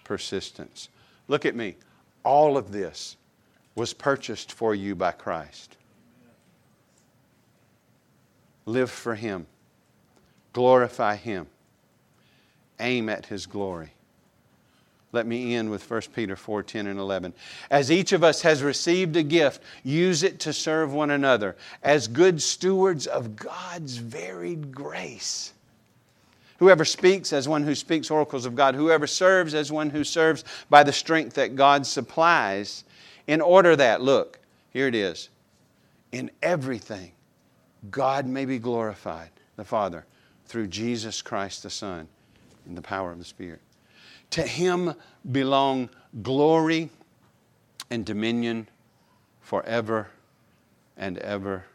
persistence. 0.04 0.90
Look 1.28 1.46
at 1.46 1.56
me. 1.56 1.76
All 2.22 2.58
of 2.58 2.72
this 2.72 3.16
was 3.74 3.94
purchased 3.94 4.52
for 4.52 4.74
you 4.74 4.94
by 4.94 5.12
Christ. 5.12 5.76
Live 8.66 8.90
for 8.90 9.14
Him, 9.14 9.46
glorify 10.52 11.16
Him, 11.16 11.46
aim 12.80 13.08
at 13.08 13.26
His 13.26 13.46
glory. 13.46 13.93
Let 15.14 15.26
me 15.28 15.54
end 15.54 15.70
with 15.70 15.88
1 15.88 16.02
Peter 16.12 16.34
4 16.34 16.64
10 16.64 16.88
and 16.88 16.98
11. 16.98 17.32
As 17.70 17.92
each 17.92 18.12
of 18.12 18.24
us 18.24 18.42
has 18.42 18.64
received 18.64 19.14
a 19.14 19.22
gift, 19.22 19.62
use 19.84 20.24
it 20.24 20.40
to 20.40 20.52
serve 20.52 20.92
one 20.92 21.10
another 21.10 21.54
as 21.84 22.08
good 22.08 22.42
stewards 22.42 23.06
of 23.06 23.36
God's 23.36 23.96
varied 23.98 24.74
grace. 24.74 25.52
Whoever 26.58 26.84
speaks 26.84 27.32
as 27.32 27.48
one 27.48 27.62
who 27.62 27.76
speaks 27.76 28.10
oracles 28.10 28.44
of 28.44 28.56
God, 28.56 28.74
whoever 28.74 29.06
serves 29.06 29.54
as 29.54 29.70
one 29.70 29.90
who 29.90 30.02
serves 30.02 30.42
by 30.68 30.82
the 30.82 30.92
strength 30.92 31.34
that 31.34 31.54
God 31.54 31.86
supplies, 31.86 32.82
in 33.28 33.40
order 33.40 33.76
that, 33.76 34.00
look, 34.00 34.40
here 34.72 34.88
it 34.88 34.96
is, 34.96 35.28
in 36.10 36.28
everything, 36.42 37.12
God 37.90 38.26
may 38.26 38.46
be 38.46 38.58
glorified, 38.58 39.30
the 39.54 39.64
Father, 39.64 40.06
through 40.46 40.66
Jesus 40.66 41.22
Christ 41.22 41.62
the 41.62 41.70
Son, 41.70 42.08
in 42.66 42.74
the 42.74 42.82
power 42.82 43.12
of 43.12 43.18
the 43.18 43.24
Spirit. 43.24 43.60
To 44.34 44.42
him 44.42 44.94
belong 45.30 45.90
glory 46.24 46.90
and 47.88 48.04
dominion 48.04 48.68
forever 49.40 50.08
and 50.96 51.18
ever. 51.18 51.66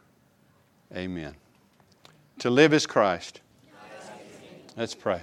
Amen. 0.94 1.36
To 2.40 2.50
live 2.50 2.74
is 2.74 2.86
Christ. 2.86 3.40
Let's 4.76 4.94
pray. 4.94 5.22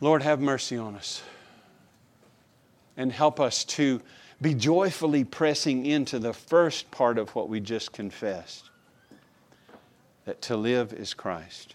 Lord, 0.00 0.22
have 0.22 0.40
mercy 0.40 0.76
on 0.76 0.94
us 0.94 1.22
and 2.96 3.10
help 3.10 3.40
us 3.40 3.64
to 3.64 4.00
be 4.40 4.54
joyfully 4.54 5.24
pressing 5.24 5.86
into 5.86 6.20
the 6.20 6.32
first 6.32 6.88
part 6.92 7.18
of 7.18 7.34
what 7.34 7.48
we 7.48 7.58
just 7.58 7.90
confessed 7.90 8.70
that 10.24 10.40
to 10.42 10.56
live 10.56 10.92
is 10.92 11.14
Christ. 11.14 11.74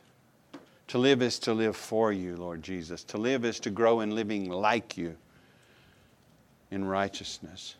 To 0.89 0.97
live 0.99 1.21
is 1.21 1.39
to 1.39 1.53
live 1.53 1.75
for 1.75 2.11
you, 2.11 2.35
Lord 2.35 2.61
Jesus. 2.61 3.03
To 3.05 3.17
live 3.17 3.43
is 3.43 3.59
to 3.61 3.69
grow 3.69 4.01
in 4.01 4.11
living 4.11 4.49
like 4.49 4.97
you 4.97 5.15
in 6.69 6.85
righteousness. 6.85 7.75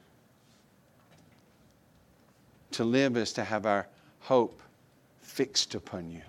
To 2.72 2.84
live 2.84 3.16
is 3.16 3.32
to 3.34 3.44
have 3.44 3.66
our 3.66 3.88
hope 4.22 4.60
fixed 5.22 5.76
upon 5.76 6.10
you, 6.10 6.22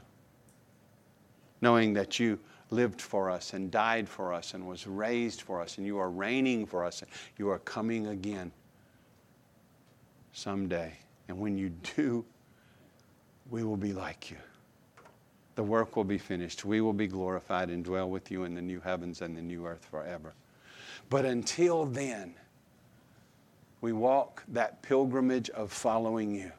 knowing 1.60 1.94
that 1.94 2.20
you 2.20 2.38
lived 2.70 3.00
for 3.00 3.30
us 3.30 3.52
and 3.54 3.70
died 3.70 4.08
for 4.08 4.32
us 4.32 4.54
and 4.54 4.66
was 4.66 4.86
raised 4.86 5.40
for 5.40 5.60
us, 5.60 5.78
and 5.78 5.86
you 5.86 5.98
are 5.98 6.10
reigning 6.10 6.66
for 6.66 6.84
us, 6.84 7.02
and 7.02 7.10
you 7.38 7.48
are 7.48 7.58
coming 7.60 8.08
again 8.08 8.52
someday. 10.32 10.92
And 11.28 11.38
when 11.38 11.56
you 11.56 11.70
do, 11.96 12.24
we 13.50 13.64
will 13.64 13.76
be 13.76 13.92
like 13.92 14.30
you 14.30 14.36
the 15.56 15.62
work 15.62 15.96
will 15.96 16.04
be 16.04 16.18
finished. 16.18 16.64
We 16.64 16.80
will 16.80 16.92
be 16.92 17.08
glorified 17.08 17.70
and 17.70 17.82
dwell 17.82 18.08
with 18.08 18.30
you 18.30 18.44
in 18.44 18.54
the 18.54 18.62
new 18.62 18.78
heavens 18.78 19.22
and 19.22 19.36
the 19.36 19.42
new 19.42 19.66
earth 19.66 19.84
forever. 19.90 20.34
But 21.08 21.24
until 21.24 21.86
then, 21.86 22.34
we 23.80 23.92
walk 23.92 24.44
that 24.48 24.82
pilgrimage 24.82 25.48
of 25.50 25.72
following 25.72 26.34
you, 26.34 26.52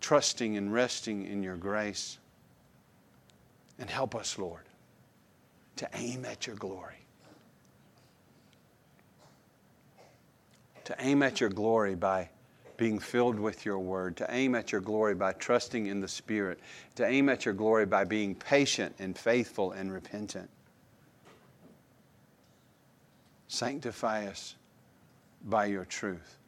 trusting 0.00 0.56
and 0.56 0.72
resting 0.72 1.26
in 1.26 1.42
your 1.42 1.56
grace. 1.56 2.18
And 3.78 3.88
help 3.88 4.14
us, 4.14 4.38
Lord, 4.38 4.64
to 5.76 5.88
aim 5.94 6.24
at 6.24 6.46
your 6.46 6.56
glory. 6.56 6.96
To 10.84 10.96
aim 10.98 11.22
at 11.22 11.40
your 11.40 11.50
glory 11.50 11.94
by 11.94 12.28
being 12.80 12.98
filled 12.98 13.38
with 13.38 13.66
your 13.66 13.78
word, 13.78 14.16
to 14.16 14.26
aim 14.30 14.54
at 14.54 14.72
your 14.72 14.80
glory 14.80 15.14
by 15.14 15.34
trusting 15.34 15.84
in 15.84 16.00
the 16.00 16.08
Spirit, 16.08 16.58
to 16.94 17.06
aim 17.06 17.28
at 17.28 17.44
your 17.44 17.52
glory 17.52 17.84
by 17.84 18.04
being 18.04 18.34
patient 18.34 18.94
and 18.98 19.18
faithful 19.18 19.72
and 19.72 19.92
repentant. 19.92 20.48
Sanctify 23.48 24.28
us 24.28 24.54
by 25.44 25.66
your 25.66 25.84
truth. 25.84 26.38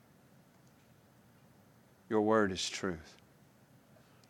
Your 2.09 2.23
word 2.23 2.51
is 2.51 2.67
truth. 2.67 3.19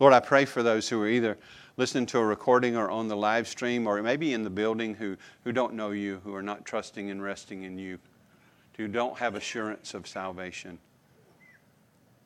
Lord, 0.00 0.12
I 0.12 0.18
pray 0.18 0.44
for 0.44 0.64
those 0.64 0.88
who 0.88 1.00
are 1.00 1.08
either 1.08 1.38
listening 1.76 2.06
to 2.06 2.18
a 2.18 2.24
recording 2.24 2.76
or 2.76 2.90
on 2.90 3.06
the 3.06 3.16
live 3.16 3.46
stream 3.46 3.86
or 3.86 4.02
maybe 4.02 4.32
in 4.32 4.42
the 4.42 4.50
building 4.50 4.96
who, 4.96 5.16
who 5.44 5.52
don't 5.52 5.74
know 5.74 5.92
you, 5.92 6.20
who 6.24 6.34
are 6.34 6.42
not 6.42 6.64
trusting 6.64 7.12
and 7.12 7.22
resting 7.22 7.62
in 7.62 7.78
you, 7.78 8.00
who 8.76 8.88
don't 8.88 9.18
have 9.18 9.36
assurance 9.36 9.94
of 9.94 10.08
salvation, 10.08 10.80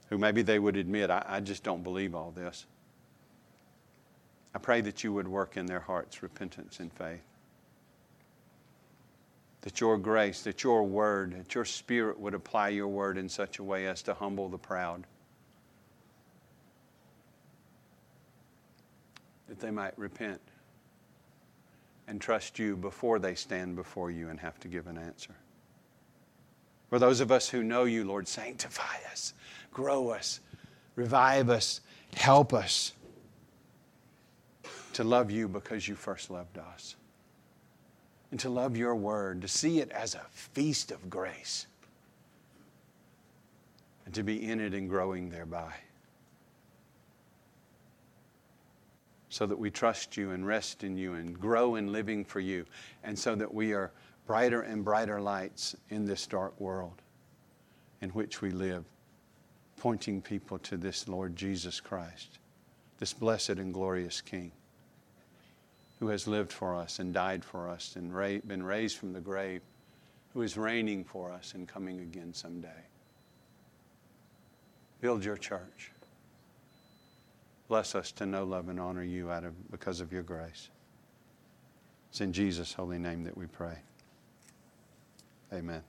who 0.09 0.19
maybe 0.19 0.43
they 0.43 0.59
would 0.59 0.77
admit, 0.77 1.11
I, 1.11 1.25
I 1.27 1.41
just 1.41 1.63
don't 1.63 1.83
believe 1.83 2.15
all 2.15 2.31
this. 2.31 2.67
I 4.55 4.59
pray 4.59 4.81
that 4.83 5.05
you 5.05 5.13
would 5.13 5.29
work 5.29 5.57
in 5.57 5.67
their 5.67 5.81
hearts 5.81 6.23
repentance 6.23 6.81
and 6.81 6.93
faith. 6.93 7.23
That 9.63 9.81
your 9.81 9.99
grace, 9.99 10.43
that 10.43 10.63
your 10.63 10.85
word, 10.85 11.35
that 11.39 11.55
your 11.55 11.65
spirit 11.65 12.19
would 12.19 12.35
apply 12.35 12.69
your 12.69 12.89
word 12.89 13.19
in 13.19 13.29
such 13.29 13.59
a 13.59 13.65
way 13.65 13.87
as 13.87 14.01
to 14.03 14.15
humble 14.15 14.49
the 14.49 14.59
proud. 14.59 15.05
That 19.49 19.61
they 19.61 19.71
might 19.71 19.99
repent 19.99 20.41
and 22.09 22.21
trust 22.21 22.59
you 22.59 22.77
before 22.77 23.19
they 23.19 23.35
stand 23.35 23.77
before 23.77 24.11
you 24.11 24.29
and 24.29 24.39
have 24.41 24.59
to 24.61 24.69
give 24.69 24.87
an 24.87 24.97
answer. 24.97 25.35
For 26.89 26.99
those 26.99 27.21
of 27.21 27.33
us 27.33 27.49
who 27.49 27.63
know 27.63 27.85
you, 27.85 28.05
Lord, 28.05 28.29
sanctify 28.29 28.97
us, 29.11 29.35
grow 29.77 30.09
us, 30.09 30.41
revive 30.95 31.51
us, 31.51 31.83
help 32.14 32.55
us 32.55 32.93
to 34.95 35.05
love 35.05 35.31
you 35.31 35.47
because 35.47 35.87
you 35.87 35.95
first 35.95 36.31
loved 36.31 36.57
us. 36.57 36.97
And 38.31 38.41
to 38.41 38.49
love 38.49 38.74
your 38.74 38.97
word, 38.97 39.43
to 39.43 39.49
see 39.49 39.81
it 39.81 39.91
as 39.91 40.14
a 40.14 40.24
feast 40.31 40.91
of 40.91 41.11
grace, 41.11 41.66
and 44.07 44.14
to 44.14 44.22
be 44.22 44.49
in 44.49 44.61
it 44.61 44.72
and 44.72 44.89
growing 44.89 45.29
thereby. 45.29 45.74
So 49.29 49.45
that 49.45 49.59
we 49.59 49.70
trust 49.70 50.16
you 50.16 50.31
and 50.31 50.47
rest 50.47 50.85
in 50.85 50.97
you 50.97 51.12
and 51.14 51.39
grow 51.39 51.74
in 51.74 51.93
living 51.93 52.24
for 52.24 52.41
you, 52.41 52.64
and 53.05 53.16
so 53.16 53.35
that 53.35 53.53
we 53.53 53.74
are 53.74 53.93
brighter 54.27 54.62
and 54.62 54.83
brighter 54.83 55.20
lights 55.20 55.77
in 55.91 56.07
this 56.07 56.27
dark 56.27 56.59
world 56.59 57.03
in 58.01 58.09
which 58.11 58.41
we 58.41 58.51
live, 58.51 58.85
pointing 59.77 60.22
people 60.22 60.59
to 60.59 60.77
this 60.77 61.09
Lord 61.09 61.37
Jesus 61.37 61.81
Christ, 61.81 62.39
this 62.99 63.12
blessed 63.12 63.51
and 63.51 63.72
glorious 63.72 64.20
King 64.20 64.53
who 65.99 66.09
has 66.09 66.27
lived 66.27 66.53
for 66.53 66.74
us 66.74 66.99
and 66.99 67.14
died 67.14 67.45
for 67.45 67.68
us 67.68 67.97
and 67.97 68.14
ra- 68.14 68.39
been 68.47 68.62
raised 68.62 68.99
from 68.99 69.12
the 69.12 69.20
grave, 69.20 69.62
who 70.35 70.43
is 70.43 70.57
reigning 70.57 71.05
for 71.05 71.33
us 71.33 71.55
and 71.55 71.66
coming 71.66 72.01
again 72.01 72.35
someday. 72.35 72.68
Build 75.01 75.24
your 75.24 75.37
church. 75.37 75.93
Bless 77.68 77.95
us 77.95 78.12
to 78.12 78.27
know, 78.27 78.45
love, 78.45 78.68
and 78.68 78.79
honor 78.79 79.03
you 79.03 79.31
out 79.31 79.45
of, 79.45 79.70
because 79.70 80.01
of 80.01 80.12
your 80.12 80.22
grace. 80.22 80.68
It's 82.11 82.20
in 82.20 82.33
Jesus' 82.33 82.72
holy 82.72 82.99
name 82.99 83.24
that 83.24 83.37
we 83.37 83.47
pray. 83.47 83.79
Amen. 85.53 85.83